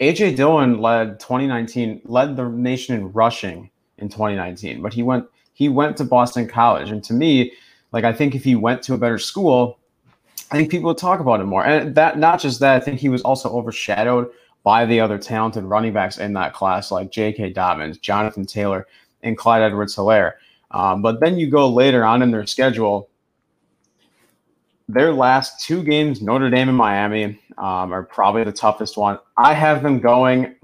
AJ 0.00 0.36
Dillon 0.36 0.78
led 0.80 1.20
2019 1.20 2.02
led 2.04 2.36
the 2.36 2.48
nation 2.48 2.94
in 2.94 3.12
rushing 3.12 3.70
in 3.98 4.08
2019, 4.08 4.80
but 4.80 4.94
he 4.94 5.02
went 5.02 5.26
he 5.52 5.68
went 5.68 5.96
to 5.98 6.04
Boston 6.04 6.48
College, 6.48 6.90
and 6.90 7.04
to 7.04 7.12
me, 7.12 7.52
like 7.92 8.04
I 8.04 8.12
think 8.12 8.34
if 8.34 8.42
he 8.42 8.54
went 8.54 8.82
to 8.84 8.94
a 8.94 8.98
better 8.98 9.18
school, 9.18 9.78
I 10.52 10.56
think 10.56 10.70
people 10.70 10.94
talk 10.94 11.18
about 11.20 11.40
him 11.40 11.48
more. 11.48 11.64
And 11.64 11.94
that 11.94 12.18
not 12.18 12.38
just 12.38 12.60
that, 12.60 12.76
I 12.76 12.84
think 12.84 13.00
he 13.00 13.08
was 13.08 13.22
also 13.22 13.50
overshadowed 13.50 14.30
by 14.64 14.84
the 14.84 15.00
other 15.00 15.16
talented 15.16 15.64
running 15.64 15.94
backs 15.94 16.18
in 16.18 16.34
that 16.34 16.52
class, 16.52 16.90
like 16.92 17.10
J.K. 17.10 17.54
Dobbins, 17.54 17.96
Jonathan 17.96 18.44
Taylor, 18.44 18.86
and 19.22 19.38
Clyde 19.38 19.62
Edwards 19.62 19.96
Helaire. 19.96 20.32
Um, 20.70 21.00
but 21.00 21.20
then 21.20 21.38
you 21.38 21.50
go 21.50 21.68
later 21.68 22.04
on 22.04 22.20
in 22.20 22.30
their 22.30 22.46
schedule, 22.46 23.08
their 24.88 25.14
last 25.14 25.64
two 25.64 25.82
games, 25.82 26.20
Notre 26.20 26.50
Dame 26.50 26.68
and 26.68 26.76
Miami, 26.76 27.40
um, 27.56 27.90
are 27.90 28.02
probably 28.02 28.44
the 28.44 28.52
toughest 28.52 28.98
one. 28.98 29.18
I 29.38 29.54
have 29.54 29.82
them 29.82 30.00
going. 30.00 30.54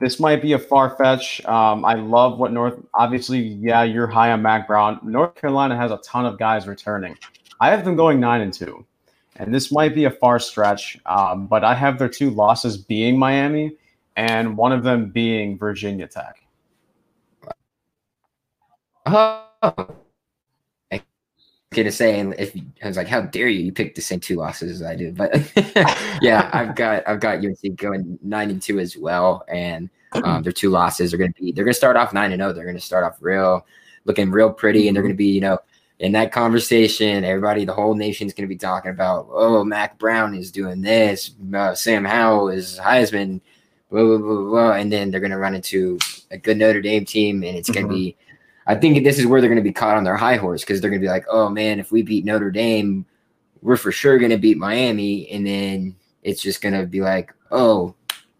This 0.00 0.18
might 0.18 0.42
be 0.42 0.52
a 0.52 0.58
far 0.58 0.96
fetch. 0.96 1.44
Um, 1.46 1.84
I 1.84 1.94
love 1.94 2.38
what 2.40 2.52
North. 2.52 2.74
Obviously, 2.94 3.38
yeah, 3.38 3.84
you're 3.84 4.08
high 4.08 4.32
on 4.32 4.42
Mack 4.42 4.66
Brown. 4.66 4.98
North 5.04 5.36
Carolina 5.36 5.76
has 5.76 5.92
a 5.92 5.98
ton 5.98 6.26
of 6.26 6.40
guys 6.40 6.66
returning. 6.66 7.16
I 7.60 7.70
have 7.70 7.84
them 7.84 7.96
going 7.96 8.20
nine 8.20 8.40
and 8.40 8.52
two, 8.52 8.84
and 9.36 9.54
this 9.54 9.72
might 9.72 9.94
be 9.94 10.04
a 10.04 10.10
far 10.10 10.38
stretch, 10.38 10.98
um, 11.06 11.46
but 11.46 11.64
I 11.64 11.74
have 11.74 11.98
their 11.98 12.08
two 12.08 12.30
losses 12.30 12.76
being 12.76 13.18
Miami 13.18 13.76
and 14.16 14.56
one 14.56 14.72
of 14.72 14.82
them 14.82 15.10
being 15.10 15.58
Virginia 15.58 16.06
Tech. 16.06 16.40
Oh, 19.06 19.44
gonna 21.74 21.92
say, 21.92 22.18
and 22.18 22.34
if 22.38 22.56
I 22.82 22.88
was 22.88 22.96
like, 22.96 23.08
how 23.08 23.20
dare 23.20 23.48
you? 23.48 23.64
You 23.64 23.72
picked 23.72 23.96
the 23.96 24.02
same 24.02 24.20
two 24.20 24.36
losses 24.36 24.80
as 24.80 24.86
I 24.86 24.96
did, 24.96 25.16
but 25.16 25.34
yeah, 26.22 26.48
I've 26.52 26.74
got 26.74 27.06
I've 27.06 27.20
got 27.20 27.44
UNC 27.44 27.76
going 27.76 28.18
nine 28.22 28.50
and 28.50 28.62
two 28.62 28.78
as 28.78 28.96
well, 28.96 29.44
and 29.48 29.90
um, 30.12 30.42
their 30.42 30.52
two 30.52 30.70
losses 30.70 31.12
are 31.12 31.18
gonna 31.18 31.32
be 31.38 31.52
they're 31.52 31.64
gonna 31.64 31.74
start 31.74 31.96
off 31.96 32.12
nine 32.12 32.32
and 32.32 32.40
zero. 32.40 32.50
Oh. 32.50 32.52
They're 32.52 32.64
gonna 32.64 32.80
start 32.80 33.04
off 33.04 33.18
real, 33.20 33.66
looking 34.04 34.30
real 34.30 34.50
pretty, 34.52 34.88
and 34.88 34.96
they're 34.96 35.02
gonna 35.02 35.14
be 35.14 35.26
you 35.26 35.40
know 35.40 35.58
in 36.04 36.12
that 36.12 36.32
conversation, 36.32 37.24
everybody, 37.24 37.64
the 37.64 37.72
whole 37.72 37.94
nation's 37.94 38.34
going 38.34 38.46
to 38.46 38.54
be 38.54 38.58
talking 38.58 38.90
about, 38.90 39.26
oh, 39.30 39.64
Mack 39.64 39.98
Brown 39.98 40.34
is 40.34 40.50
doing 40.50 40.82
this, 40.82 41.30
uh, 41.54 41.74
Sam 41.74 42.04
Howell 42.04 42.50
is 42.50 42.78
Heisman, 42.78 43.40
blah, 43.90 44.04
blah, 44.04 44.18
blah, 44.18 44.42
blah. 44.42 44.72
And 44.72 44.92
then 44.92 45.10
they're 45.10 45.20
going 45.20 45.30
to 45.30 45.38
run 45.38 45.54
into 45.54 45.98
a 46.30 46.36
good 46.36 46.58
Notre 46.58 46.82
Dame 46.82 47.06
team, 47.06 47.42
and 47.42 47.56
it's 47.56 47.70
mm-hmm. 47.70 47.88
going 47.88 47.88
to 47.88 47.94
be 47.94 48.16
I 48.66 48.74
think 48.74 49.04
this 49.04 49.18
is 49.18 49.26
where 49.26 49.40
they're 49.40 49.50
going 49.50 49.62
to 49.62 49.62
be 49.62 49.72
caught 49.72 49.96
on 49.96 50.04
their 50.04 50.16
high 50.16 50.36
horse 50.36 50.62
because 50.62 50.80
they're 50.80 50.90
going 50.90 51.00
to 51.00 51.04
be 51.04 51.10
like, 51.10 51.26
oh 51.28 51.48
man, 51.48 51.78
if 51.80 51.92
we 51.92 52.02
beat 52.02 52.24
Notre 52.24 52.50
Dame, 52.50 53.04
we're 53.60 53.76
for 53.76 53.92
sure 53.92 54.18
going 54.18 54.30
to 54.30 54.38
beat 54.38 54.56
Miami, 54.56 55.28
and 55.30 55.46
then 55.46 55.96
it's 56.22 56.42
just 56.42 56.62
going 56.62 56.74
to 56.74 56.86
be 56.86 57.00
like, 57.00 57.32
oh, 57.50 57.94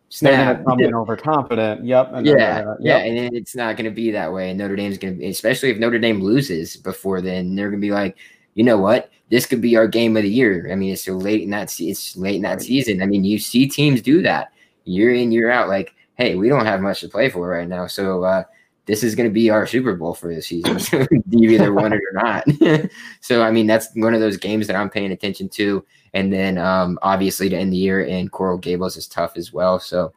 snap. 0.09 0.57
They're 0.57 0.65
come 0.65 0.81
in 0.81 0.95
overconfident. 0.95 1.85
Yep. 1.85 2.11
And 2.13 2.27
yeah, 2.27 2.35
then, 2.35 2.69
uh, 2.69 2.77
yep. 2.79 2.79
yeah, 2.81 2.99
and 2.99 3.35
it's 3.37 3.55
not 3.55 3.77
going 3.77 3.85
to 3.85 3.95
be 3.95 4.11
that 4.13 4.33
way. 4.33 4.51
And 4.51 4.59
Notre 4.59 4.77
Dame's 4.77 4.99
going 4.99 5.15
to, 5.15 5.21
be, 5.21 5.29
especially 5.29 5.71
if 5.71 5.79
Notre 5.79 5.99
Dame 5.99 6.21
loses 6.21 6.77
before 6.77 7.21
then, 7.21 7.55
they're 7.55 7.71
going 7.71 7.81
to 7.81 7.87
be 7.87 7.93
like, 7.93 8.17
you 8.55 8.65
know 8.65 8.79
what, 8.79 9.11
this 9.31 9.47
could 9.47 9.61
be 9.61 9.77
our 9.77 9.89
game 9.89 10.17
of 10.17 10.23
the 10.23 10.31
year. 10.31 10.69
I 10.71 10.75
mean, 10.75 10.93
it's 10.93 11.05
so 11.05 11.15
late 11.15 11.43
in 11.43 11.51
that 11.51 11.75
it's 11.81 12.17
late 12.17 12.37
in 12.37 12.43
that 12.43 12.63
season. 12.63 13.03
I 13.03 13.07
mean, 13.07 13.25
you 13.25 13.39
see 13.39 13.69
teams 13.69 14.01
do 14.01 14.23
that 14.23 14.53
year 14.85 15.13
in 15.13 15.33
year 15.33 15.51
out. 15.51 15.69
Like, 15.69 15.95
hey, 16.17 16.37
we 16.37 16.49
don't 16.49 16.67
have 16.67 16.81
much 16.81 17.01
to 17.01 17.09
play 17.09 17.29
for 17.29 17.49
right 17.49 17.69
now, 17.69 17.87
so. 17.87 18.25
uh 18.25 18.45
this 18.87 19.03
is 19.03 19.14
going 19.14 19.28
to 19.28 19.32
be 19.32 19.51
our 19.51 19.66
Super 19.66 19.95
Bowl 19.95 20.14
for 20.14 20.35
the 20.35 20.43
season. 20.43 20.78
you 21.30 21.51
either 21.51 21.72
won 21.72 21.93
it 21.93 22.01
or 22.01 22.12
not. 22.12 22.91
so, 23.20 23.43
I 23.43 23.51
mean, 23.51 23.66
that's 23.66 23.89
one 23.95 24.14
of 24.14 24.20
those 24.20 24.37
games 24.37 24.66
that 24.66 24.76
I'm 24.76 24.91
paying 24.91 25.12
attention 25.12 25.49
to. 25.51 25.85
And 26.12 26.32
then, 26.32 26.59
um, 26.59 26.99
obviously, 27.03 27.49
to 27.49 27.57
end 27.57 27.72
the 27.72 27.78
year 27.78 28.03
in 28.03 28.28
Coral 28.28 28.59
Gables 28.59 28.97
is 28.97 29.09
tough 29.09 29.37
as 29.37 29.53
well. 29.53 29.80
So, 29.80 30.12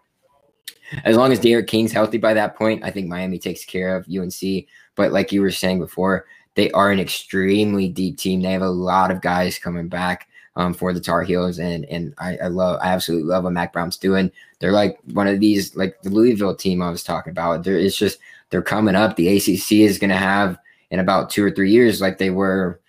as 1.03 1.15
long 1.17 1.31
as 1.31 1.39
D'Eriq 1.39 1.67
King's 1.67 1.91
healthy 1.91 2.17
by 2.17 2.33
that 2.33 2.55
point, 2.55 2.83
I 2.83 2.91
think 2.91 3.07
Miami 3.07 3.39
takes 3.39 3.65
care 3.65 3.95
of 3.95 4.07
UNC. 4.07 4.65
But 4.95 5.11
like 5.11 5.31
you 5.31 5.41
were 5.41 5.51
saying 5.51 5.79
before, 5.79 6.25
they 6.55 6.71
are 6.71 6.91
an 6.91 6.99
extremely 6.99 7.87
deep 7.87 8.17
team. 8.17 8.41
They 8.41 8.51
have 8.51 8.61
a 8.61 8.69
lot 8.69 9.11
of 9.11 9.21
guys 9.21 9.59
coming 9.59 9.87
back 9.87 10.27
um, 10.55 10.73
for 10.73 10.91
the 10.91 10.99
Tar 10.99 11.21
Heels, 11.21 11.59
and 11.59 11.85
and 11.85 12.15
I, 12.17 12.37
I 12.37 12.47
love, 12.47 12.79
I 12.81 12.87
absolutely 12.87 13.29
love 13.29 13.43
what 13.43 13.53
Mack 13.53 13.73
Brown's 13.73 13.97
doing. 13.97 14.31
They're 14.59 14.71
like 14.71 14.97
one 15.13 15.27
of 15.27 15.39
these, 15.39 15.75
like 15.75 16.01
the 16.01 16.09
Louisville 16.09 16.55
team 16.55 16.81
I 16.81 16.89
was 16.89 17.03
talking 17.03 17.31
about. 17.31 17.63
There 17.63 17.77
is 17.77 17.95
just 17.95 18.17
they're 18.49 18.61
coming 18.61 18.95
up. 18.95 19.15
The 19.15 19.37
ACC 19.37 19.71
is 19.73 19.97
going 19.99 20.09
to 20.09 20.17
have 20.17 20.57
in 20.89 20.99
about 20.99 21.29
two 21.29 21.43
or 21.43 21.51
three 21.51 21.71
years, 21.71 22.01
like 22.01 22.17
they 22.17 22.29
were. 22.29 22.81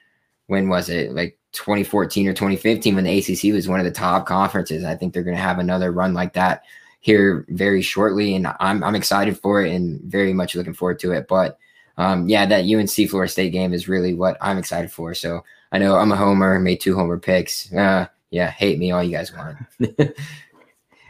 When 0.46 0.70
was 0.70 0.88
it? 0.88 1.12
Like 1.12 1.38
2014 1.52 2.26
or 2.26 2.32
2015, 2.32 2.94
when 2.94 3.04
the 3.04 3.18
ACC 3.18 3.52
was 3.52 3.68
one 3.68 3.80
of 3.80 3.84
the 3.84 3.92
top 3.92 4.24
conferences. 4.24 4.82
I 4.82 4.96
think 4.96 5.12
they're 5.12 5.22
going 5.22 5.36
to 5.36 5.42
have 5.42 5.58
another 5.58 5.92
run 5.92 6.14
like 6.14 6.32
that 6.32 6.64
here 7.00 7.44
very 7.48 7.82
shortly, 7.82 8.34
and 8.34 8.46
I'm 8.60 8.82
I'm 8.82 8.94
excited 8.94 9.38
for 9.38 9.62
it 9.62 9.74
and 9.74 10.00
very 10.02 10.32
much 10.32 10.54
looking 10.54 10.74
forward 10.74 10.98
to 11.00 11.12
it. 11.12 11.28
But 11.28 11.58
um, 11.96 12.28
yeah, 12.28 12.46
that 12.46 12.64
UNC 12.64 13.10
Florida 13.10 13.30
State 13.30 13.52
game 13.52 13.74
is 13.74 13.88
really 13.88 14.14
what 14.14 14.36
I'm 14.40 14.58
excited 14.58 14.90
for. 14.90 15.14
So 15.14 15.44
I 15.72 15.78
know 15.78 15.96
I'm 15.96 16.12
a 16.12 16.16
homer, 16.16 16.58
made 16.58 16.80
two 16.80 16.94
homer 16.94 17.18
picks. 17.18 17.72
Uh, 17.72 18.06
yeah, 18.30 18.50
hate 18.50 18.78
me 18.78 18.90
all 18.90 19.02
you 19.02 19.16
guys 19.16 19.32
want. 19.34 19.56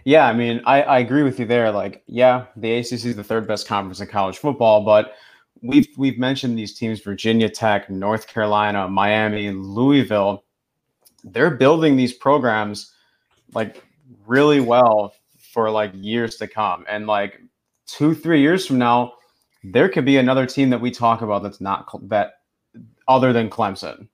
Yeah, 0.09 0.26
I 0.26 0.32
mean, 0.32 0.62
I, 0.64 0.80
I 0.84 0.98
agree 1.00 1.22
with 1.22 1.38
you 1.38 1.44
there. 1.44 1.70
Like, 1.70 2.02
yeah, 2.06 2.46
the 2.56 2.76
ACC 2.76 2.92
is 2.92 3.14
the 3.14 3.22
third 3.22 3.46
best 3.46 3.68
conference 3.68 4.00
in 4.00 4.06
college 4.06 4.38
football, 4.38 4.82
but 4.82 5.12
we've 5.61 5.86
we've 5.98 6.18
mentioned 6.18 6.59
these 6.59 6.72
teams: 6.72 7.00
Virginia 7.00 7.50
Tech, 7.50 7.90
North 7.90 8.26
Carolina, 8.26 8.88
Miami, 8.88 9.50
Louisville. 9.50 10.44
They're 11.24 11.50
building 11.50 11.94
these 11.94 12.14
programs 12.14 12.94
like 13.52 13.84
really 14.26 14.61
well 14.61 15.12
for 15.52 15.68
like 15.68 15.90
years 15.94 16.36
to 16.36 16.48
come, 16.48 16.86
and 16.88 17.06
like 17.06 17.42
two, 17.86 18.14
three 18.14 18.40
years 18.40 18.64
from 18.64 18.78
now, 18.78 19.12
there 19.62 19.90
could 19.90 20.06
be 20.06 20.16
another 20.16 20.46
team 20.46 20.70
that 20.70 20.80
we 20.80 20.90
talk 20.90 21.20
about 21.20 21.42
that's 21.42 21.61
not 21.61 21.86
that 22.09 22.40
other 23.09 23.34
than 23.34 23.50
Clemson. 23.50 24.09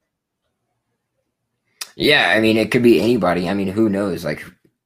Yeah, 1.94 2.30
I 2.30 2.40
mean, 2.40 2.56
it 2.56 2.72
could 2.72 2.82
be 2.82 3.00
anybody. 3.00 3.48
I 3.48 3.54
mean, 3.54 3.68
who 3.68 3.88
knows? 3.88 4.24
Like, 4.24 4.44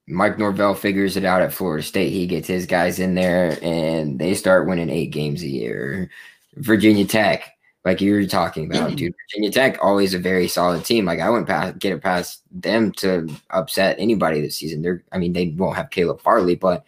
Mike 0.09 0.38
Norvell 0.38 0.74
figures 0.74 1.16
it 1.16 1.24
out 1.24 1.42
at 1.42 1.52
Florida 1.52 1.82
State. 1.82 2.11
He 2.11 2.26
gets 2.26 2.48
his 2.48 2.66
guys 2.66 2.98
in 2.98 3.14
there 3.14 3.59
and 3.62 4.18
they 4.18 4.34
start 4.34 4.66
winning 4.66 4.90
eight 4.90 5.11
games 5.11 5.42
a 5.42 5.48
year. 5.48 6.11
Virginia 6.54 7.04
Tech, 7.04 7.56
like 7.84 8.00
you 8.00 8.14
were 8.14 8.26
talking 8.26 8.66
about, 8.66 8.88
mm-hmm. 8.88 8.96
dude. 8.96 9.14
Virginia 9.30 9.50
Tech 9.50 9.78
always 9.82 10.14
a 10.14 10.18
very 10.18 10.48
solid 10.48 10.84
team. 10.84 11.04
Like 11.04 11.20
I 11.20 11.28
wouldn't 11.28 11.48
pass, 11.48 11.74
get 11.78 11.92
it 11.92 12.02
past 12.02 12.42
them 12.50 12.92
to 12.92 13.28
upset 13.50 13.96
anybody 13.98 14.40
this 14.40 14.56
season. 14.56 14.82
They're, 14.82 15.02
I 15.12 15.18
mean, 15.18 15.34
they 15.34 15.48
won't 15.48 15.76
have 15.76 15.90
Caleb 15.90 16.22
Farley, 16.22 16.56
but 16.56 16.84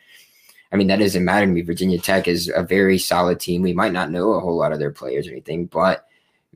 I 0.73 0.77
mean 0.77 0.87
that 0.87 0.99
doesn't 0.99 1.25
matter 1.25 1.47
to 1.47 1.53
me. 1.53 1.61
Virginia 1.61 1.99
Tech 1.99 2.27
is 2.27 2.51
a 2.55 2.63
very 2.63 2.97
solid 2.97 3.39
team. 3.39 3.61
We 3.61 3.75
might 3.75 3.93
not 3.93 4.11
know 4.11 4.33
a 4.33 4.41
whole 4.41 4.57
lot 4.57 4.73
of 4.73 4.79
their 4.79 4.93
players 4.93 5.29
or 5.29 5.33
anything, 5.33 5.67
but 5.67 6.07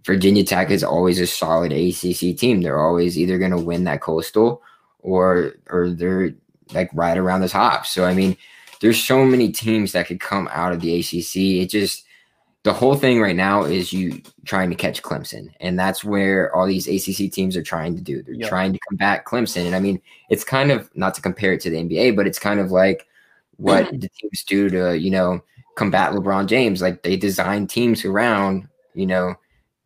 Virginia 0.05 0.45
Tech 0.45 0.71
is 0.71 0.85
always 0.85 1.21
a 1.21 1.27
solid 1.27 1.73
ACC 1.73 2.37
team. 2.37 2.63
They're 2.63 2.81
always 2.81 3.19
either 3.19 3.39
going 3.39 3.51
to 3.51 3.59
win 3.59 3.85
that 3.85 4.01
coastal 4.01 4.63
or 5.01 5.55
or 5.69 5.91
they're 5.91 6.35
like 6.73 6.91
right 6.95 7.19
around 7.19 7.41
the 7.41 7.49
top. 7.49 7.87
So 7.87 8.05
I 8.05 8.15
mean, 8.15 8.37
there's 8.81 9.03
so 9.03 9.25
many 9.25 9.51
teams 9.51 9.93
that 9.93 10.07
could 10.07 10.21
come 10.21 10.49
out 10.53 10.73
of 10.73 10.81
the 10.81 10.99
ACC. 10.99 11.63
It 11.63 11.71
just 11.71 12.05
the 12.65 12.73
whole 12.73 12.95
thing 12.95 13.21
right 13.21 13.37
now 13.37 13.65
is 13.65 13.93
you 13.93 14.23
trying 14.47 14.71
to 14.71 14.77
catch 14.77 15.03
Clemson, 15.03 15.53
and 15.61 15.79
that's 15.79 16.03
where 16.03 16.55
all 16.55 16.67
these 16.67 16.89
ACC 16.89 17.31
teams 17.31 17.57
are 17.57 17.63
trying 17.63 17.95
to 17.95 18.03
do. 18.03 18.23
They're 18.23 18.35
yep. 18.35 18.49
trying 18.49 18.73
to 18.73 18.79
combat 18.89 19.25
Clemson, 19.27 19.67
and 19.67 19.75
I 19.75 19.81
mean, 19.81 20.01
it's 20.31 20.45
kind 20.45 20.71
of 20.71 20.91
not 20.97 21.15
to 21.15 21.21
compare 21.21 21.53
it 21.53 21.61
to 21.63 21.71
the 21.71 21.77
NBA, 21.77 22.17
but 22.17 22.27
it's 22.27 22.39
kind 22.39 22.61
of 22.61 22.71
like 22.71 23.07
what 23.57 23.91
the 24.01 24.09
teams 24.09 24.43
do 24.45 24.71
to 24.71 24.99
you 24.99 25.11
know 25.11 25.43
combat 25.77 26.13
LeBron 26.13 26.47
James. 26.47 26.81
Like 26.81 27.03
they 27.03 27.17
design 27.17 27.67
teams 27.67 28.05
around 28.05 28.67
you 28.95 29.07
know 29.07 29.35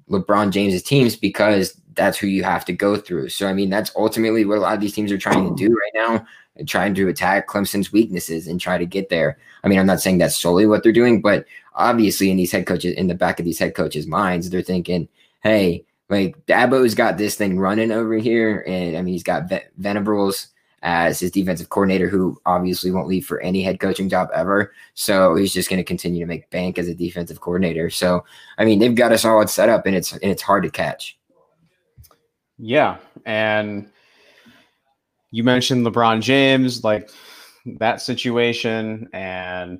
LeBron 0.09 0.51
James's 0.51 0.83
teams 0.83 1.16
because 1.16 1.81
that's 1.95 2.16
who 2.16 2.29
you 2.29 2.45
have 2.45 2.64
to 2.64 2.72
go 2.72 2.97
through. 2.97 3.29
So 3.29 3.49
I 3.49 3.53
mean, 3.53 3.70
that's 3.70 3.91
ultimately 3.97 4.45
what 4.45 4.59
a 4.59 4.61
lot 4.61 4.74
of 4.74 4.81
these 4.81 4.95
teams 4.95 5.11
are 5.11 5.18
trying 5.18 5.49
to 5.49 5.55
do 5.55 5.74
right 5.74 5.93
now 5.95 6.26
trying 6.67 6.95
to 6.95 7.09
attack 7.09 7.49
Clemson's 7.49 7.93
weaknesses 7.93 8.47
and 8.47 8.61
try 8.61 8.79
to 8.79 8.87
get 8.87 9.09
there. 9.09 9.39
I 9.63 9.69
mean, 9.69 9.79
I'm 9.79 9.87
not 9.87 10.01
saying 10.01 10.19
that's 10.19 10.41
solely 10.41 10.67
what 10.67 10.83
they're 10.83 10.93
doing, 10.93 11.21
but 11.21 11.45
obviously 11.75 12.31
in 12.31 12.37
these 12.37 12.53
head 12.53 12.67
coaches, 12.67 12.95
in 12.95 13.07
the 13.07 13.15
back 13.15 13.39
of 13.39 13.45
these 13.45 13.59
head 13.59 13.75
coaches' 13.75 14.07
minds, 14.07 14.51
they're 14.51 14.63
thinking, 14.63 15.09
hey, 15.43 15.85
like 16.09 16.35
Dabo's 16.47 16.95
got 16.95 17.19
this 17.19 17.37
thing 17.37 17.59
running 17.59 17.93
over 17.93 18.15
here. 18.15 18.65
And 18.67 18.97
I 18.97 19.03
mean, 19.03 19.13
he's 19.13 19.23
got 19.23 19.51
Venables 19.77 20.49
as 20.83 21.21
his 21.21 21.31
defensive 21.31 21.69
coordinator, 21.71 22.09
who 22.09 22.41
obviously 22.47 22.91
won't 22.91 23.09
leave 23.09 23.27
for 23.27 23.41
any 23.41 23.63
head 23.63 23.81
coaching 23.81 24.09
job 24.09 24.29
ever. 24.33 24.73
So 24.95 25.35
he's 25.35 25.53
just 25.53 25.69
going 25.69 25.79
to 25.79 25.85
continue 25.85 26.21
to 26.21 26.27
make 26.27 26.51
bank 26.51 26.79
as 26.79 26.89
a 26.89 26.95
defensive 26.95 27.41
coordinator. 27.41 27.91
So, 27.91 28.25
I 28.59 28.65
mean, 28.65 28.79
they've 28.79 28.95
got 28.95 29.13
a 29.13 29.19
solid 29.19 29.51
setup 29.51 29.87
and 29.87 29.97
it's, 29.97 30.13
and 30.13 30.25
it's 30.25 30.43
hard 30.43 30.63
to 30.63 30.71
catch. 30.71 31.19
Yeah. 32.59 32.99
And, 33.27 33.91
you 35.31 35.45
mentioned 35.45 35.87
LeBron 35.87 36.20
James, 36.20 36.85
like 36.85 37.11
that 37.79 38.01
situation 38.01 39.09
and 39.12 39.79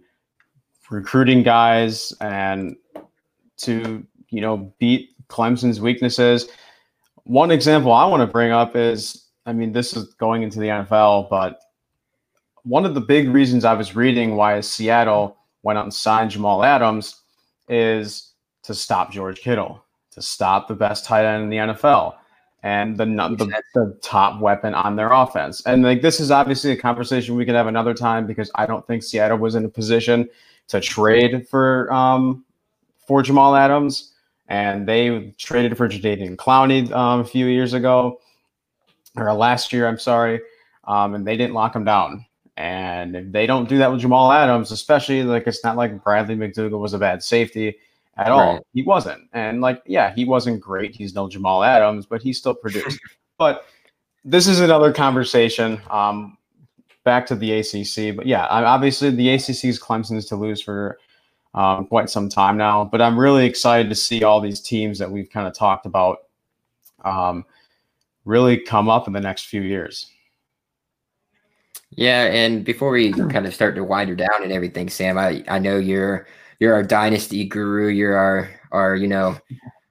recruiting 0.91 1.43
guys 1.43 2.13
and 2.21 2.77
to, 3.59 4.05
you 4.31 4.41
know, 4.41 4.73
beat 4.79 5.11
Clemson's 5.29 5.81
weaknesses. 5.81 6.49
One 7.25 7.51
example 7.51 7.93
I 7.93 8.07
want 8.07 8.21
to 8.21 8.27
bring 8.27 8.53
up 8.53 8.77
is 8.77 9.27
I 9.47 9.55
mean, 9.55 9.73
this 9.73 9.97
is 9.97 10.13
going 10.15 10.43
into 10.43 10.61
the 10.61 10.67
NFL, 10.67 11.31
but 11.31 11.59
one 12.65 12.85
of 12.85 12.95
the 12.95 13.01
big 13.01 13.31
reasons 13.31 13.65
I 13.65 13.73
was 13.73 13.97
reading 13.97 14.37
why 14.37 14.61
Seattle 14.61 15.39
went 15.63 15.79
out 15.79 15.85
and 15.85 15.95
signed 15.95 16.33
Jamal 16.33 16.63
Adams 16.63 17.23
is 17.67 18.35
to 18.65 18.75
stop 18.75 19.11
George 19.11 19.41
Kittle, 19.41 19.83
to 20.11 20.21
stop 20.21 20.69
the 20.69 20.75
best 20.75 21.07
tight 21.07 21.25
end 21.25 21.45
in 21.45 21.49
the 21.49 21.57
NFL 21.57 22.18
and 22.63 22.97
the, 22.97 23.05
the, 23.05 23.63
the 23.75 23.99
top 24.03 24.41
weapon 24.41 24.75
on 24.75 24.97
their 24.97 25.13
offense. 25.13 25.63
And 25.65 25.83
like 25.83 26.03
this 26.03 26.21
is 26.21 26.31
obviously 26.31 26.73
a 26.73 26.77
conversation 26.77 27.37
we 27.37 27.45
could 27.45 27.55
have 27.55 27.67
another 27.69 27.95
time 27.95 28.27
because 28.27 28.51
I 28.55 28.67
don't 28.67 28.87
think 28.87 29.03
Seattle 29.03 29.39
was 29.39 29.55
in 29.55 29.65
a 29.65 29.69
position 29.69 30.29
to 30.69 30.81
trade 30.81 31.49
for 31.49 31.91
um 31.93 32.45
for 33.07 33.23
Jamal 33.23 33.57
Adams, 33.57 34.13
and 34.49 34.87
they 34.87 35.35
traded 35.39 35.77
for 35.77 35.89
Jadeveon 35.89 36.37
Clowney 36.37 36.91
um, 36.93 37.21
a 37.21 37.25
few 37.25 37.47
years 37.47 37.73
ago 37.73 38.21
or 39.17 39.33
last 39.33 39.73
year. 39.73 39.89
I'm 39.89 39.99
sorry, 39.99 40.41
um, 40.85 41.15
and 41.15 41.27
they 41.27 41.37
didn't 41.37 41.55
lock 41.55 41.75
him 41.75 41.85
down. 41.85 42.27
And 42.57 43.15
if 43.15 43.31
they 43.31 43.47
don't 43.47 43.69
do 43.69 43.79
that 43.79 43.91
with 43.91 44.01
Jamal 44.01 44.33
Adams, 44.33 44.73
especially 44.73 45.23
like 45.23 45.47
it's 45.47 45.63
not 45.63 45.77
like 45.77 46.03
Bradley 46.03 46.35
McDougald 46.35 46.81
was 46.81 46.93
a 46.93 46.99
bad 46.99 47.23
safety 47.23 47.77
at 48.19 48.31
all. 48.33 48.67
He 48.75 48.83
wasn't. 48.83 49.29
And 49.33 49.61
like, 49.61 49.83
yeah, 49.87 50.13
he 50.15 50.25
wasn't 50.25 50.61
great. 50.61 50.95
He's 50.95 51.15
no 51.15 51.29
Jamal 51.29 51.63
Adams, 51.63 52.05
but 52.05 52.21
he 52.21 52.33
still 52.33 52.55
produced. 52.55 52.99
but 53.39 53.65
this 54.25 54.47
is 54.47 54.61
another 54.61 54.93
conversation. 54.93 55.81
Um, 55.89 56.37
back 57.05 57.25
to 57.27 57.37
the 57.37 57.53
ACC, 57.53 58.17
but 58.17 58.27
yeah, 58.27 58.47
obviously 58.47 59.11
the 59.11 59.31
ACC's 59.31 59.81
Clemson's 59.81 60.27
to 60.27 60.37
lose 60.37 60.61
for 60.61 60.99
um, 61.55 61.87
quite 61.87 62.11
some 62.11 62.29
time 62.29 62.57
now. 62.57 62.85
But 62.85 63.01
I'm 63.01 63.19
really 63.19 63.47
excited 63.47 63.89
to 63.89 63.95
see 63.95 64.25
all 64.25 64.41
these 64.41 64.61
teams 64.61 64.99
that 64.99 65.11
we've 65.11 65.31
kind 65.31 65.47
of 65.47 65.55
talked 65.55 65.87
about 65.87 66.19
um, 67.05 67.47
really 68.25 68.59
come 68.59 68.91
up 68.91 69.07
in 69.07 69.13
the 69.13 69.21
next 69.21 69.47
few 69.47 69.63
years. 69.63 70.11
Yeah, 71.91 72.25
and 72.25 72.65
before 72.65 72.91
we 72.91 73.13
kind 73.13 73.47
of 73.47 73.55
start 73.55 73.75
to 73.77 73.85
wind 73.85 74.11
her 74.11 74.15
down 74.15 74.43
and 74.43 74.53
everything, 74.53 74.91
Sam, 74.91 75.17
I, 75.17 75.43
I 75.49 75.59
know 75.59 75.79
you're 75.79 76.27
you're 76.59 76.75
our 76.75 76.83
dynasty 76.83 77.45
guru. 77.45 77.89
You're 77.89 78.17
our 78.17 78.51
our 78.73 78.97
you 78.97 79.09
know 79.09 79.39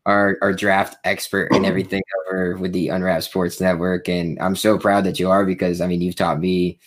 our 0.06 0.38
our 0.42 0.54
draft 0.54 0.98
expert 1.04 1.52
and 1.52 1.66
everything 1.66 2.02
over 2.26 2.58
with 2.58 2.74
the 2.74 2.90
Unwrap 2.90 3.24
Sports 3.24 3.60
Network, 3.60 4.10
and 4.10 4.40
I'm 4.40 4.56
so 4.56 4.78
proud 4.78 5.04
that 5.06 5.20
you 5.20 5.30
are 5.30 5.46
because 5.46 5.82
I 5.82 5.88
mean 5.88 6.02
you've 6.02 6.16
taught 6.16 6.40
me 6.40 6.80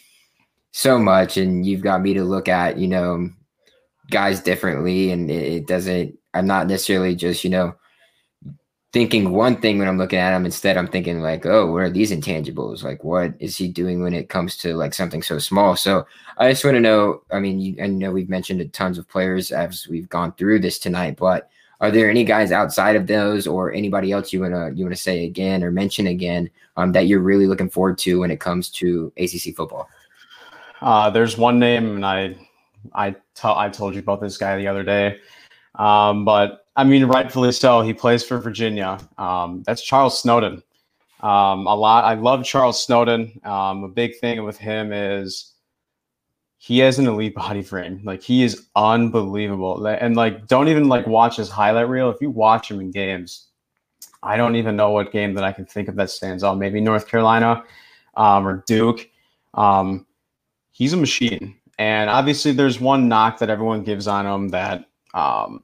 so 0.72 0.98
much, 0.98 1.36
and 1.36 1.66
you've 1.66 1.82
got 1.82 2.02
me 2.02 2.14
to 2.14 2.24
look 2.24 2.48
at 2.48 2.78
you 2.78 2.88
know 2.88 3.30
guys 4.10 4.40
differently, 4.40 5.10
and 5.10 5.30
it, 5.30 5.52
it 5.52 5.66
doesn't. 5.66 6.16
I'm 6.34 6.46
not 6.46 6.66
necessarily 6.66 7.14
just 7.14 7.44
you 7.44 7.50
know 7.50 7.74
thinking 8.92 9.30
one 9.30 9.56
thing 9.56 9.78
when 9.78 9.86
I'm 9.86 9.98
looking 9.98 10.18
at 10.18 10.34
him. 10.34 10.44
Instead, 10.44 10.76
I'm 10.76 10.88
thinking 10.88 11.20
like, 11.20 11.46
oh, 11.46 11.70
what 11.70 11.82
are 11.82 11.90
these 11.90 12.10
intangibles? 12.10 12.82
Like, 12.82 13.04
what 13.04 13.34
is 13.38 13.56
he 13.56 13.68
doing 13.68 14.02
when 14.02 14.14
it 14.14 14.28
comes 14.28 14.56
to 14.58 14.74
like 14.74 14.94
something 14.94 15.22
so 15.22 15.38
small? 15.38 15.76
So 15.76 16.06
I 16.38 16.50
just 16.50 16.64
want 16.64 16.74
to 16.76 16.80
know. 16.80 17.22
I 17.30 17.38
mean, 17.38 17.60
you, 17.60 17.76
I 17.82 17.86
know 17.86 18.10
we've 18.10 18.28
mentioned 18.28 18.72
tons 18.72 18.98
of 18.98 19.08
players 19.08 19.52
as 19.52 19.86
we've 19.88 20.08
gone 20.08 20.32
through 20.32 20.60
this 20.60 20.78
tonight, 20.78 21.16
but 21.16 21.50
are 21.80 21.90
there 21.90 22.10
any 22.10 22.24
guys 22.24 22.52
outside 22.52 22.96
of 22.96 23.06
those 23.06 23.46
or 23.46 23.72
anybody 23.72 24.12
else 24.12 24.32
you 24.32 24.40
wanna 24.40 24.70
you 24.74 24.84
wanna 24.84 24.96
say 24.96 25.24
again 25.24 25.64
or 25.64 25.70
mention 25.70 26.08
again 26.08 26.50
um, 26.76 26.92
that 26.92 27.06
you're 27.06 27.20
really 27.20 27.46
looking 27.46 27.70
forward 27.70 27.96
to 27.98 28.20
when 28.20 28.30
it 28.30 28.38
comes 28.38 28.68
to 28.70 29.12
ACC 29.16 29.56
football? 29.56 29.88
Uh, 30.82 31.08
there's 31.10 31.38
one 31.38 31.58
name, 31.58 31.96
and 31.96 32.04
I 32.04 32.36
I, 32.94 33.14
told 33.34 33.58
I 33.58 33.68
told 33.68 33.94
you 33.94 34.00
about 34.00 34.20
this 34.20 34.36
guy 34.36 34.56
the 34.56 34.68
other 34.68 34.82
day. 34.82 35.20
Um, 35.74 36.24
but 36.24 36.66
I 36.80 36.84
mean, 36.84 37.04
rightfully 37.04 37.52
so. 37.52 37.82
He 37.82 37.92
plays 37.92 38.24
for 38.24 38.38
Virginia. 38.38 38.98
Um, 39.18 39.62
that's 39.66 39.82
Charles 39.82 40.18
Snowden. 40.18 40.62
Um, 41.20 41.66
a 41.66 41.74
lot. 41.74 42.04
I 42.04 42.14
love 42.14 42.42
Charles 42.42 42.82
Snowden. 42.82 43.38
Um, 43.44 43.84
a 43.84 43.88
big 43.88 44.18
thing 44.18 44.44
with 44.44 44.56
him 44.56 44.90
is 44.90 45.52
he 46.56 46.78
has 46.78 46.98
an 46.98 47.06
elite 47.06 47.34
body 47.44 47.60
frame. 47.60 48.00
Like 48.02 48.22
he 48.22 48.42
is 48.44 48.68
unbelievable. 48.76 49.86
And 49.86 50.16
like, 50.16 50.46
don't 50.46 50.68
even 50.68 50.88
like 50.88 51.06
watch 51.06 51.36
his 51.36 51.50
highlight 51.50 51.90
reel. 51.90 52.08
If 52.08 52.22
you 52.22 52.30
watch 52.30 52.70
him 52.70 52.80
in 52.80 52.90
games, 52.90 53.48
I 54.22 54.38
don't 54.38 54.56
even 54.56 54.74
know 54.74 54.88
what 54.88 55.12
game 55.12 55.34
that 55.34 55.44
I 55.44 55.52
can 55.52 55.66
think 55.66 55.86
of 55.88 55.96
that 55.96 56.08
stands 56.08 56.42
out. 56.42 56.56
Maybe 56.56 56.80
North 56.80 57.06
Carolina 57.06 57.62
um, 58.16 58.46
or 58.46 58.64
Duke. 58.66 59.06
Um, 59.52 60.06
he's 60.72 60.94
a 60.94 60.96
machine. 60.96 61.56
And 61.78 62.08
obviously, 62.08 62.52
there's 62.52 62.80
one 62.80 63.06
knock 63.06 63.38
that 63.40 63.50
everyone 63.50 63.82
gives 63.82 64.08
on 64.08 64.24
him 64.24 64.48
that 64.48 64.86
um, 65.12 65.62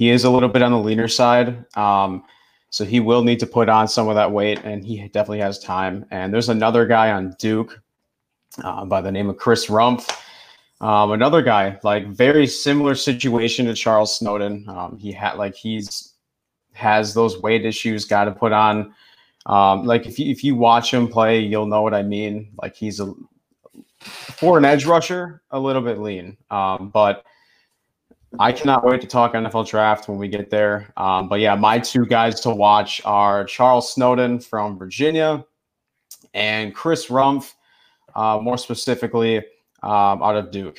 he 0.00 0.08
is 0.08 0.24
a 0.24 0.30
little 0.30 0.48
bit 0.48 0.62
on 0.62 0.72
the 0.72 0.78
leaner 0.78 1.08
side. 1.08 1.62
Um, 1.76 2.24
so 2.70 2.86
he 2.86 3.00
will 3.00 3.22
need 3.22 3.38
to 3.40 3.46
put 3.46 3.68
on 3.68 3.86
some 3.86 4.08
of 4.08 4.14
that 4.14 4.32
weight, 4.32 4.58
and 4.64 4.82
he 4.82 4.96
definitely 5.08 5.40
has 5.40 5.58
time. 5.58 6.06
And 6.10 6.32
there's 6.32 6.48
another 6.48 6.86
guy 6.86 7.10
on 7.10 7.36
Duke 7.38 7.82
uh, 8.64 8.86
by 8.86 9.02
the 9.02 9.12
name 9.12 9.28
of 9.28 9.36
Chris 9.36 9.66
Rumph. 9.66 10.08
Um, 10.80 11.12
another 11.12 11.42
guy, 11.42 11.78
like 11.82 12.06
very 12.06 12.46
similar 12.46 12.94
situation 12.94 13.66
to 13.66 13.74
Charles 13.74 14.18
Snowden. 14.18 14.66
Um, 14.70 14.96
he 14.96 15.12
had 15.12 15.34
like 15.34 15.54
he's 15.54 16.14
has 16.72 17.12
those 17.12 17.42
weight 17.42 17.66
issues, 17.66 18.06
got 18.06 18.24
to 18.24 18.32
put 18.32 18.52
on. 18.52 18.94
Um, 19.44 19.84
like 19.84 20.06
if 20.06 20.18
you 20.18 20.30
if 20.30 20.42
you 20.42 20.56
watch 20.56 20.94
him 20.94 21.08
play, 21.08 21.40
you'll 21.40 21.66
know 21.66 21.82
what 21.82 21.92
I 21.92 22.04
mean. 22.04 22.52
Like 22.62 22.74
he's 22.74 23.00
a 23.00 23.12
for 24.00 24.56
an 24.56 24.64
edge 24.64 24.86
rusher, 24.86 25.42
a 25.50 25.60
little 25.60 25.82
bit 25.82 25.98
lean. 25.98 26.38
Um, 26.50 26.88
but 26.88 27.26
I 28.38 28.52
cannot 28.52 28.84
wait 28.84 29.00
to 29.00 29.06
talk 29.06 29.34
NFL 29.34 29.68
draft 29.68 30.08
when 30.08 30.18
we 30.18 30.28
get 30.28 30.50
there. 30.50 30.92
Um, 30.96 31.28
but 31.28 31.40
yeah, 31.40 31.54
my 31.56 31.78
two 31.78 32.06
guys 32.06 32.40
to 32.42 32.50
watch 32.50 33.00
are 33.04 33.44
Charles 33.44 33.92
Snowden 33.92 34.38
from 34.38 34.78
Virginia 34.78 35.44
and 36.32 36.74
Chris 36.74 37.08
Rumph, 37.08 37.54
uh, 38.14 38.38
more 38.40 38.56
specifically 38.56 39.38
um, 39.82 40.22
out 40.22 40.36
of 40.36 40.50
Duke. 40.50 40.78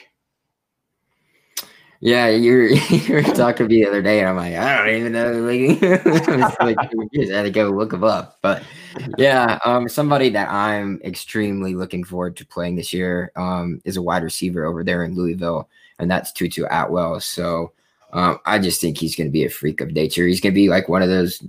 Yeah, 2.04 2.30
you 2.30 2.52
were, 2.54 2.64
you 2.96 3.14
were 3.14 3.22
talking 3.22 3.68
to 3.68 3.74
me 3.74 3.84
the 3.84 3.90
other 3.90 4.02
day, 4.02 4.20
and 4.20 4.30
I'm 4.30 4.36
like, 4.36 4.56
I 4.56 4.78
don't 4.78 4.96
even 4.96 5.12
know. 5.12 5.34
Like, 5.34 6.58
like 6.60 7.12
just 7.14 7.32
had 7.32 7.44
to 7.44 7.52
go 7.52 7.70
look 7.70 7.92
them 7.92 8.04
up. 8.04 8.40
But 8.42 8.64
yeah, 9.18 9.60
um, 9.66 9.88
somebody 9.88 10.30
that 10.30 10.50
I'm 10.50 11.00
extremely 11.04 11.76
looking 11.76 12.04
forward 12.04 12.38
to 12.38 12.46
playing 12.46 12.76
this 12.76 12.92
year 12.92 13.32
um, 13.36 13.82
is 13.86 13.98
a 13.98 14.02
wide 14.02 14.24
receiver 14.24 14.66
over 14.66 14.84
there 14.84 15.04
in 15.04 15.16
Louisville, 15.16 15.70
and 16.02 16.12
that's 16.12 16.32
Tutu 16.32 16.66
Atwell. 16.70 17.20
So 17.22 17.72
um, 18.12 18.40
I 18.46 18.60
just 18.60 18.82
think 18.82 18.98
he's 18.98 19.16
going 19.16 19.28
to 19.28 19.32
be 19.32 19.46
a 19.46 19.50
freak 19.50 19.80
of 19.80 19.92
nature. 19.92 20.28
He's 20.28 20.42
going 20.42 20.54
to 20.54 20.60
be 20.60 20.68
like 20.68 20.90
one 20.90 21.02
of 21.02 21.10
those, 21.10 21.42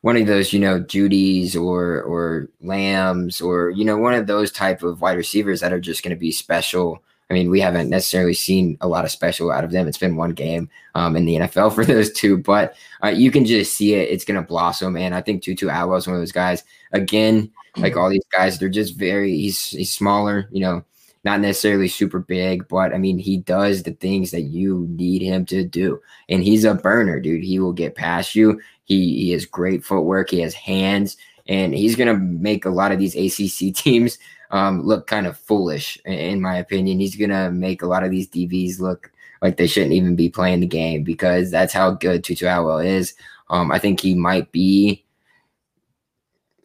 one 0.00 0.16
of 0.16 0.26
those, 0.26 0.52
you 0.52 0.60
know, 0.60 0.80
Jeudy's 0.80 1.54
or 1.54 2.02
or 2.02 2.48
Lambs 2.62 3.40
or 3.40 3.70
you 3.70 3.84
know, 3.84 3.98
one 3.98 4.14
of 4.14 4.26
those 4.26 4.50
type 4.50 4.82
of 4.82 5.02
wide 5.02 5.18
receivers 5.18 5.60
that 5.60 5.72
are 5.72 5.80
just 5.80 6.02
going 6.02 6.14
to 6.14 6.20
be 6.20 6.32
special 6.32 7.02
I 7.30 7.34
mean, 7.34 7.50
we 7.50 7.60
haven't 7.60 7.88
necessarily 7.88 8.34
seen 8.34 8.76
a 8.80 8.88
lot 8.88 9.04
of 9.04 9.10
special 9.10 9.50
out 9.50 9.64
of 9.64 9.70
them. 9.70 9.88
It's 9.88 9.98
been 9.98 10.16
one 10.16 10.30
game 10.30 10.68
um, 10.94 11.16
in 11.16 11.24
the 11.24 11.36
NFL 11.36 11.74
for 11.74 11.84
those 11.86 12.12
two, 12.12 12.38
but 12.38 12.76
uh, 13.02 13.08
you 13.08 13.30
can 13.30 13.44
just 13.44 13.76
see 13.76 13.94
it. 13.94 14.10
It's 14.10 14.24
going 14.24 14.40
to 14.40 14.46
blossom. 14.46 14.96
And 14.96 15.14
I 15.14 15.22
think 15.22 15.42
Tutu 15.42 15.68
Atwell 15.68 15.96
is 15.96 16.06
one 16.06 16.16
of 16.16 16.20
those 16.20 16.32
guys. 16.32 16.64
Again, 16.92 17.50
like 17.76 17.96
all 17.96 18.10
these 18.10 18.26
guys, 18.30 18.58
they're 18.58 18.68
just 18.68 18.96
very, 18.96 19.32
he's, 19.36 19.70
he's 19.70 19.92
smaller, 19.92 20.48
you 20.52 20.60
know, 20.60 20.84
not 21.24 21.40
necessarily 21.40 21.88
super 21.88 22.18
big, 22.18 22.68
but 22.68 22.94
I 22.94 22.98
mean, 22.98 23.18
he 23.18 23.38
does 23.38 23.82
the 23.82 23.92
things 23.92 24.30
that 24.30 24.42
you 24.42 24.86
need 24.90 25.22
him 25.22 25.46
to 25.46 25.64
do. 25.64 26.00
And 26.28 26.42
he's 26.42 26.64
a 26.64 26.74
burner, 26.74 27.18
dude. 27.18 27.42
He 27.42 27.58
will 27.58 27.72
get 27.72 27.94
past 27.94 28.34
you. 28.34 28.60
He, 28.84 29.22
he 29.22 29.30
has 29.30 29.46
great 29.46 29.84
footwork, 29.84 30.30
he 30.30 30.40
has 30.40 30.52
hands, 30.52 31.16
and 31.48 31.74
he's 31.74 31.96
going 31.96 32.08
to 32.08 32.18
make 32.18 32.66
a 32.66 32.70
lot 32.70 32.92
of 32.92 32.98
these 32.98 33.16
ACC 33.16 33.74
teams 33.74 34.18
um, 34.50 34.82
look 34.82 35.06
kind 35.06 35.26
of 35.26 35.38
foolish, 35.38 35.98
in 36.04 36.40
my 36.40 36.56
opinion. 36.56 37.00
He's 37.00 37.16
going 37.16 37.30
to 37.30 37.50
make 37.50 37.82
a 37.82 37.86
lot 37.86 38.04
of 38.04 38.10
these 38.10 38.28
DBs 38.28 38.78
look 38.78 39.10
like 39.42 39.56
they 39.56 39.66
shouldn't 39.66 39.92
even 39.92 40.16
be 40.16 40.28
playing 40.28 40.60
the 40.60 40.66
game 40.66 41.02
because 41.02 41.50
that's 41.50 41.72
how 41.72 41.90
good 41.90 42.22
Tutu 42.22 42.46
Atwell 42.46 42.78
is. 42.78 43.14
Um, 43.50 43.72
I 43.72 43.78
think 43.78 44.00
he 44.00 44.14
might 44.14 44.50
be. 44.52 45.03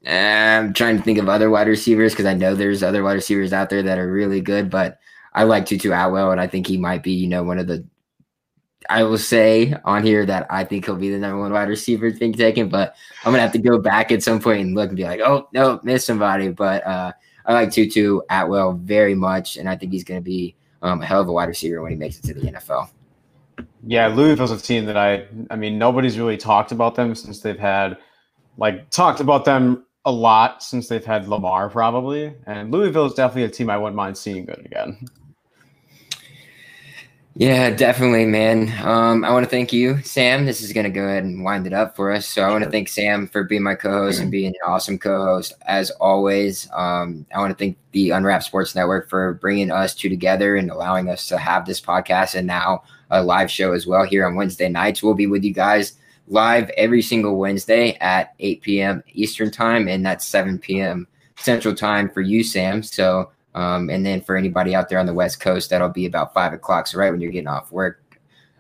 I'm 0.06 0.74
trying 0.74 0.97
to 0.97 1.04
think 1.04 1.18
of 1.18 1.28
other 1.28 1.50
wide 1.50 1.68
receivers 1.68 2.14
because 2.14 2.26
I 2.26 2.34
know 2.34 2.56
there's 2.56 2.84
other 2.84 3.04
wide 3.04 3.14
receivers 3.14 3.52
out 3.52 3.70
there 3.70 3.84
that 3.84 4.00
are 4.00 4.12
really 4.12 4.41
good, 4.41 4.70
but 4.70 5.00
I 5.34 5.43
like 5.43 5.66
Tutu 5.66 5.91
Atwell, 5.91 6.32
and 6.32 6.39
I 6.39 6.47
think 6.47 6.68
he 6.68 6.78
might 6.78 7.04
be, 7.04 7.12
you 7.12 7.28
know, 7.28 7.43
one 7.43 7.60
of 7.60 7.68
the. 7.68 7.86
I 8.89 9.04
will 9.04 9.18
say 9.18 9.76
on 9.86 10.04
here 10.04 10.26
that 10.26 10.47
I 10.50 10.64
think 10.64 10.86
he'll 10.86 10.95
be 10.95 11.12
the 11.12 11.20
number 11.20 11.38
one 11.38 11.52
wide 11.52 11.68
receiver 11.68 12.10
being 12.12 12.34
taken, 12.34 12.70
but 12.70 12.95
I'm 13.24 13.32
gonna 13.32 13.41
have 13.41 13.52
to 13.52 13.60
go 13.60 13.78
back 13.78 14.12
at 14.12 14.24
some 14.24 14.39
point 14.39 14.62
and 14.62 14.74
look 14.74 14.88
and 14.88 14.97
be 14.97 15.04
like, 15.04 15.20
oh 15.20 15.47
no, 15.54 15.80
missed 15.84 16.08
somebody. 16.08 16.50
But 16.50 16.88
uh, 16.88 17.12
I 17.45 17.54
like 17.54 17.72
Tutu 17.72 18.22
Atwell 18.30 18.74
very 18.74 19.16
much, 19.16 19.58
and 19.58 19.70
I 19.70 19.76
think 19.76 19.91
he's 19.91 20.06
to 20.06 20.22
be 20.22 20.56
um, 20.82 21.02
a 21.02 21.06
hell 21.06 21.22
of 21.22 21.28
a 21.28 21.32
wide 21.32 21.50
receiver 21.50 21.82
when 21.82 21.91
he 21.91 21.97
makes 21.97 22.18
it 22.18 22.24
to 22.26 22.34
the 22.34 22.52
NFL. 22.52 22.89
Yeah, 23.86 24.08
Louisville's 24.08 24.52
a 24.52 24.58
team 24.58 24.86
that 24.86 24.97
I, 24.97 25.26
I 25.50 25.56
mean, 25.56 25.78
nobody's 25.78 26.18
really 26.18 26.38
talked 26.38 26.72
about 26.72 26.95
them 26.95 27.16
since 27.16 27.41
they've 27.41 27.60
had, 27.60 27.97
like, 28.58 28.89
talked 28.89 29.20
about 29.20 29.45
them 29.45 29.86
a 30.10 30.12
lot 30.12 30.64
since 30.64 30.88
they've 30.88 31.05
had 31.05 31.28
Lamar, 31.28 31.70
probably. 31.70 32.34
And 32.47 32.72
Louisville 32.72 33.05
is 33.05 33.14
definitely 33.14 33.43
a 33.43 33.49
team 33.49 33.70
I 33.70 33.78
wouldn't 33.78 33.95
mind 33.95 34.18
seeing 34.18 34.45
good 34.45 34.66
again. 34.66 35.07
Yeah, 37.36 37.70
definitely, 37.70 38.26
man. 38.26 38.74
Um, 38.86 39.24
I 39.24 39.32
want 39.32 39.45
to 39.45 39.49
thank 39.49 39.72
you, 39.72 40.01
Sam. 40.01 40.45
This 40.45 40.62
is 40.62 40.74
going 40.74 40.86
to 40.86 40.89
go 40.89 41.05
ahead 41.05 41.24
and 41.24 41.43
wind 41.43 41.68
it 41.68 41.74
up 41.74 41.95
for 41.95 42.12
us. 42.12 42.26
So 42.26 42.41
I 42.41 42.49
want 42.51 42.64
to 42.64 42.70
thank 42.70 42.89
Sam 42.89 43.28
for 43.28 43.43
being 43.43 43.64
my 43.64 43.76
co-host 43.76 44.20
and 44.20 44.32
being 44.32 44.47
an 44.47 44.55
awesome 44.66 44.97
co-host 44.97 45.53
as 45.62 45.91
always. 45.91 46.68
Um, 46.74 47.26
I 47.34 47.39
want 47.39 47.57
to 47.57 47.64
thank 47.64 47.78
the 47.91 48.10
Unwrapped 48.10 48.43
Sports 48.43 48.76
Network 48.76 49.10
for 49.10 49.36
bringing 49.36 49.72
us 49.72 49.93
two 49.95 50.10
together 50.10 50.57
and 50.57 50.72
allowing 50.72 51.07
us 51.07 51.28
to 51.28 51.38
have 51.38 51.66
this 51.66 51.80
podcast 51.80 52.36
and 52.36 52.47
now 52.47 52.84
a 53.12 53.24
live 53.24 53.49
show 53.49 53.74
as 53.74 53.88
well 53.88 54.03
here 54.03 54.26
on 54.26 54.36
Wednesday 54.36 54.68
nights. 54.68 55.01
We'll 55.01 55.14
be 55.14 55.28
with 55.28 55.43
you 55.43 55.53
guys 55.53 55.93
live 56.30 56.69
every 56.71 57.01
single 57.01 57.38
Wednesday 57.38 57.97
at 57.99 58.34
8 58.39 58.61
p.m. 58.61 59.03
Eastern 59.13 59.51
time, 59.51 59.88
and 59.88 60.05
that's 60.05 60.25
7 60.25 60.57
p.m. 60.59 61.07
Central 61.38 61.75
time 61.75 62.09
for 62.09 62.21
you, 62.21 62.43
Sam. 62.43 62.84
So 62.84 63.32
um, 63.55 63.89
and 63.89 64.05
then 64.05 64.21
for 64.21 64.38
anybody 64.38 64.75
out 64.75 64.89
there 64.89 64.99
on 64.99 65.05
the 65.05 65.13
West 65.13 65.39
Coast, 65.39 65.69
that'll 65.69 65.89
be 65.89 66.05
about 66.05 66.34
five 66.34 66.53
o'clock. 66.53 66.88
So 66.88 66.99
right 66.99 67.11
when 67.11 67.19
you're 67.19 67.32
getting 67.32 67.47
off 67.47 67.71
work. 67.71 68.01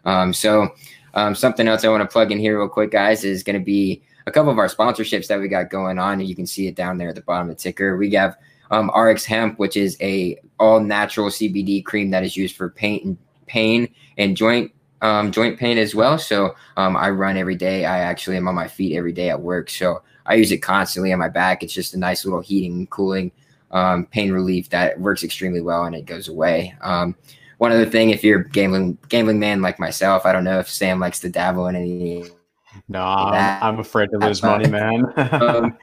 Um, 0.05 0.33
so 0.33 0.69
um, 1.13 1.35
something 1.35 1.67
else 1.67 1.83
I 1.83 1.89
want 1.89 2.01
to 2.01 2.11
plug 2.11 2.31
in 2.31 2.39
here 2.39 2.59
real 2.59 2.69
quick, 2.69 2.91
guys, 2.91 3.23
is 3.23 3.43
going 3.43 3.57
to 3.57 3.63
be 3.63 4.01
a 4.25 4.31
couple 4.31 4.51
of 4.51 4.57
our 4.57 4.67
sponsorships 4.67 5.27
that 5.27 5.39
we 5.39 5.47
got 5.47 5.69
going 5.69 5.99
on. 5.99 6.19
And 6.19 6.27
you 6.27 6.35
can 6.35 6.47
see 6.47 6.67
it 6.67 6.75
down 6.75 6.97
there 6.97 7.09
at 7.09 7.15
the 7.15 7.21
bottom 7.21 7.49
of 7.49 7.55
the 7.55 7.61
ticker. 7.61 7.97
We 7.97 8.11
have 8.11 8.37
um, 8.71 8.91
RX 8.95 9.25
Hemp, 9.25 9.59
which 9.59 9.77
is 9.77 9.97
a 10.01 10.37
all 10.59 10.79
natural 10.79 11.29
CBD 11.29 11.83
cream 11.83 12.09
that 12.11 12.23
is 12.23 12.35
used 12.35 12.55
for 12.55 12.69
pain 12.69 13.01
and 13.03 13.17
pain 13.45 13.93
and 14.17 14.35
joint 14.35 14.71
um, 15.01 15.31
joint 15.31 15.57
pain 15.57 15.77
as 15.77 15.95
well. 15.95 16.17
So 16.17 16.55
um, 16.77 16.95
I 16.95 17.09
run 17.09 17.37
every 17.37 17.55
day. 17.55 17.85
I 17.85 17.99
actually 17.99 18.37
am 18.37 18.47
on 18.47 18.55
my 18.55 18.67
feet 18.67 18.95
every 18.95 19.13
day 19.13 19.29
at 19.29 19.41
work. 19.41 19.69
So 19.69 20.01
I 20.25 20.35
use 20.35 20.51
it 20.51 20.59
constantly 20.59 21.11
on 21.13 21.19
my 21.19 21.29
back. 21.29 21.63
It's 21.63 21.73
just 21.73 21.93
a 21.93 21.99
nice 21.99 22.25
little 22.25 22.41
heating 22.41 22.73
and 22.73 22.89
cooling 22.89 23.31
um, 23.71 24.05
pain 24.07 24.31
relief 24.31 24.69
that 24.69 24.99
works 24.99 25.23
extremely 25.23 25.61
well 25.61 25.85
and 25.85 25.95
it 25.95 26.05
goes 26.05 26.27
away. 26.27 26.75
Um, 26.81 27.15
one 27.57 27.71
other 27.71 27.85
thing, 27.85 28.09
if 28.11 28.23
you're 28.23 28.43
gambling 28.43 28.97
gambling 29.09 29.39
man 29.39 29.61
like 29.61 29.79
myself, 29.79 30.25
I 30.25 30.31
don't 30.31 30.45
know 30.45 30.59
if 30.59 30.69
Sam 30.69 30.99
likes 30.99 31.19
to 31.21 31.29
dabble 31.29 31.67
in 31.67 31.75
any 31.75 32.25
No, 32.87 33.03
I'm, 33.03 33.63
I'm 33.63 33.79
afraid 33.79 34.09
to 34.11 34.17
lose 34.17 34.41
money, 34.41 34.69
man. 34.69 35.05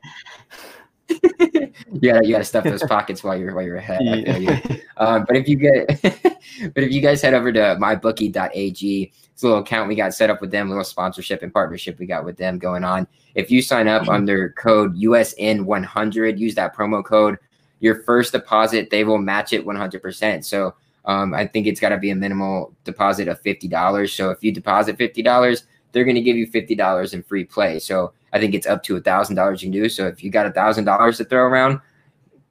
um, 1.10 2.22
you 2.22 2.32
gotta 2.32 2.44
stuff 2.44 2.64
those 2.64 2.82
pockets 2.88 3.22
while 3.22 3.36
you're 3.36 3.54
while 3.54 3.64
you're 3.64 3.76
ahead. 3.76 4.00
Yeah. 4.02 4.60
Um, 4.96 5.24
but 5.28 5.36
if 5.36 5.48
you 5.48 5.56
get, 5.56 6.02
but 6.02 6.82
if 6.82 6.92
you 6.92 7.00
guys 7.00 7.22
head 7.22 7.34
over 7.34 7.52
to 7.52 7.76
mybookie.ag, 7.80 9.12
it's 9.32 9.42
a 9.42 9.46
little 9.46 9.62
account 9.62 9.88
we 9.88 9.94
got 9.94 10.14
set 10.14 10.30
up 10.30 10.40
with 10.40 10.50
them, 10.50 10.66
a 10.66 10.70
little 10.70 10.84
sponsorship 10.84 11.42
and 11.42 11.52
partnership 11.52 11.98
we 11.98 12.06
got 12.06 12.24
with 12.24 12.36
them 12.36 12.58
going 12.58 12.84
on. 12.84 13.06
If 13.34 13.50
you 13.50 13.60
sign 13.62 13.88
up 13.88 14.08
under 14.08 14.50
code 14.50 14.96
USN100, 14.96 16.38
use 16.38 16.54
that 16.54 16.74
promo 16.74 17.04
code. 17.04 17.38
Your 17.80 17.96
first 18.02 18.32
deposit, 18.32 18.88
they 18.88 19.04
will 19.04 19.18
match 19.18 19.52
it 19.52 19.66
100%. 19.66 20.42
So 20.44 20.74
um, 21.06 21.34
I 21.34 21.46
think 21.46 21.66
it's 21.66 21.80
got 21.80 21.90
to 21.90 21.98
be 21.98 22.10
a 22.10 22.16
minimal 22.16 22.74
deposit 22.84 23.28
of 23.28 23.40
fifty 23.40 23.68
dollars. 23.68 24.12
So 24.12 24.30
if 24.30 24.42
you 24.42 24.52
deposit 24.52 24.98
fifty 24.98 25.22
dollars, 25.22 25.64
they're 25.96 26.04
going 26.04 26.14
to 26.14 26.20
give 26.20 26.36
you 26.36 26.46
fifty 26.46 26.74
dollars 26.74 27.14
in 27.14 27.22
free 27.22 27.42
play. 27.42 27.78
So 27.78 28.12
I 28.34 28.38
think 28.38 28.54
it's 28.54 28.66
up 28.66 28.82
to 28.82 28.96
a 28.96 29.00
thousand 29.00 29.34
dollars 29.34 29.62
you 29.62 29.70
can 29.70 29.80
do. 29.80 29.88
So 29.88 30.06
if 30.06 30.22
you 30.22 30.28
got 30.28 30.44
a 30.44 30.52
thousand 30.52 30.84
dollars 30.84 31.16
to 31.16 31.24
throw 31.24 31.44
around, 31.44 31.80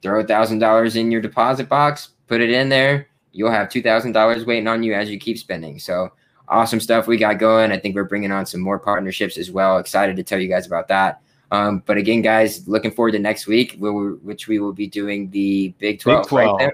throw 0.01 0.19
a 0.19 0.23
thousand 0.23 0.57
dollars 0.57 0.95
in 0.95 1.11
your 1.11 1.21
deposit 1.21 1.69
box, 1.69 2.09
put 2.25 2.41
it 2.41 2.49
in 2.49 2.69
there. 2.69 3.07
You'll 3.33 3.51
have 3.51 3.69
two 3.69 3.83
thousand 3.83 4.13
dollars 4.13 4.45
waiting 4.45 4.67
on 4.67 4.81
you 4.81 4.95
as 4.95 5.11
you 5.11 5.19
keep 5.19 5.37
spending. 5.37 5.77
So 5.77 6.11
awesome 6.47 6.79
stuff 6.79 7.05
we 7.05 7.17
got 7.17 7.37
going. 7.37 7.71
I 7.71 7.77
think 7.77 7.93
we're 7.93 8.05
bringing 8.05 8.31
on 8.31 8.47
some 8.47 8.61
more 8.61 8.79
partnerships 8.79 9.37
as 9.37 9.51
well. 9.51 9.77
Excited 9.77 10.15
to 10.15 10.23
tell 10.23 10.39
you 10.39 10.49
guys 10.49 10.65
about 10.65 10.87
that. 10.87 11.21
Um, 11.51 11.83
but 11.85 11.97
again, 11.97 12.23
guys, 12.23 12.67
looking 12.67 12.89
forward 12.89 13.11
to 13.11 13.19
next 13.19 13.45
week, 13.45 13.77
which 13.79 14.47
we 14.47 14.57
will 14.57 14.73
be 14.73 14.87
doing 14.87 15.29
the 15.29 15.69
Big 15.77 15.99
Twelve. 15.99 16.23
Big 16.23 16.29
Twelve. 16.29 16.59
Right 16.61 16.73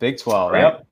Big 0.00 0.18
Twelve. 0.18 0.50
Right? 0.50 0.62
Yep. 0.62 0.86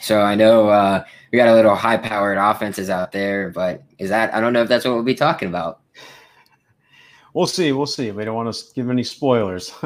So 0.00 0.20
I 0.20 0.34
know 0.34 0.68
uh, 0.68 1.04
we 1.32 1.38
got 1.38 1.48
a 1.48 1.54
little 1.54 1.74
high 1.74 1.96
powered 1.96 2.38
offenses 2.38 2.90
out 2.90 3.12
there, 3.12 3.50
but 3.50 3.82
is 3.98 4.10
that 4.10 4.34
I 4.34 4.40
don't 4.40 4.52
know 4.52 4.62
if 4.62 4.68
that's 4.68 4.84
what 4.84 4.94
we'll 4.94 5.02
be 5.02 5.14
talking 5.14 5.48
about. 5.48 5.80
We'll 7.34 7.46
see. 7.46 7.72
We'll 7.72 7.86
see. 7.86 8.10
We 8.12 8.24
don't 8.24 8.34
want 8.34 8.54
to 8.54 8.64
give 8.74 8.88
any 8.88 9.04
spoilers. 9.04 9.74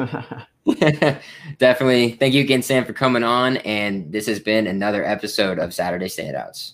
Definitely. 1.57 2.11
Thank 2.13 2.33
you 2.33 2.41
again, 2.41 2.61
Sam, 2.61 2.85
for 2.85 2.93
coming 2.93 3.23
on. 3.23 3.57
And 3.57 4.11
this 4.11 4.27
has 4.27 4.39
been 4.39 4.67
another 4.67 5.03
episode 5.03 5.59
of 5.59 5.73
Saturday 5.73 6.05
Standouts. 6.05 6.73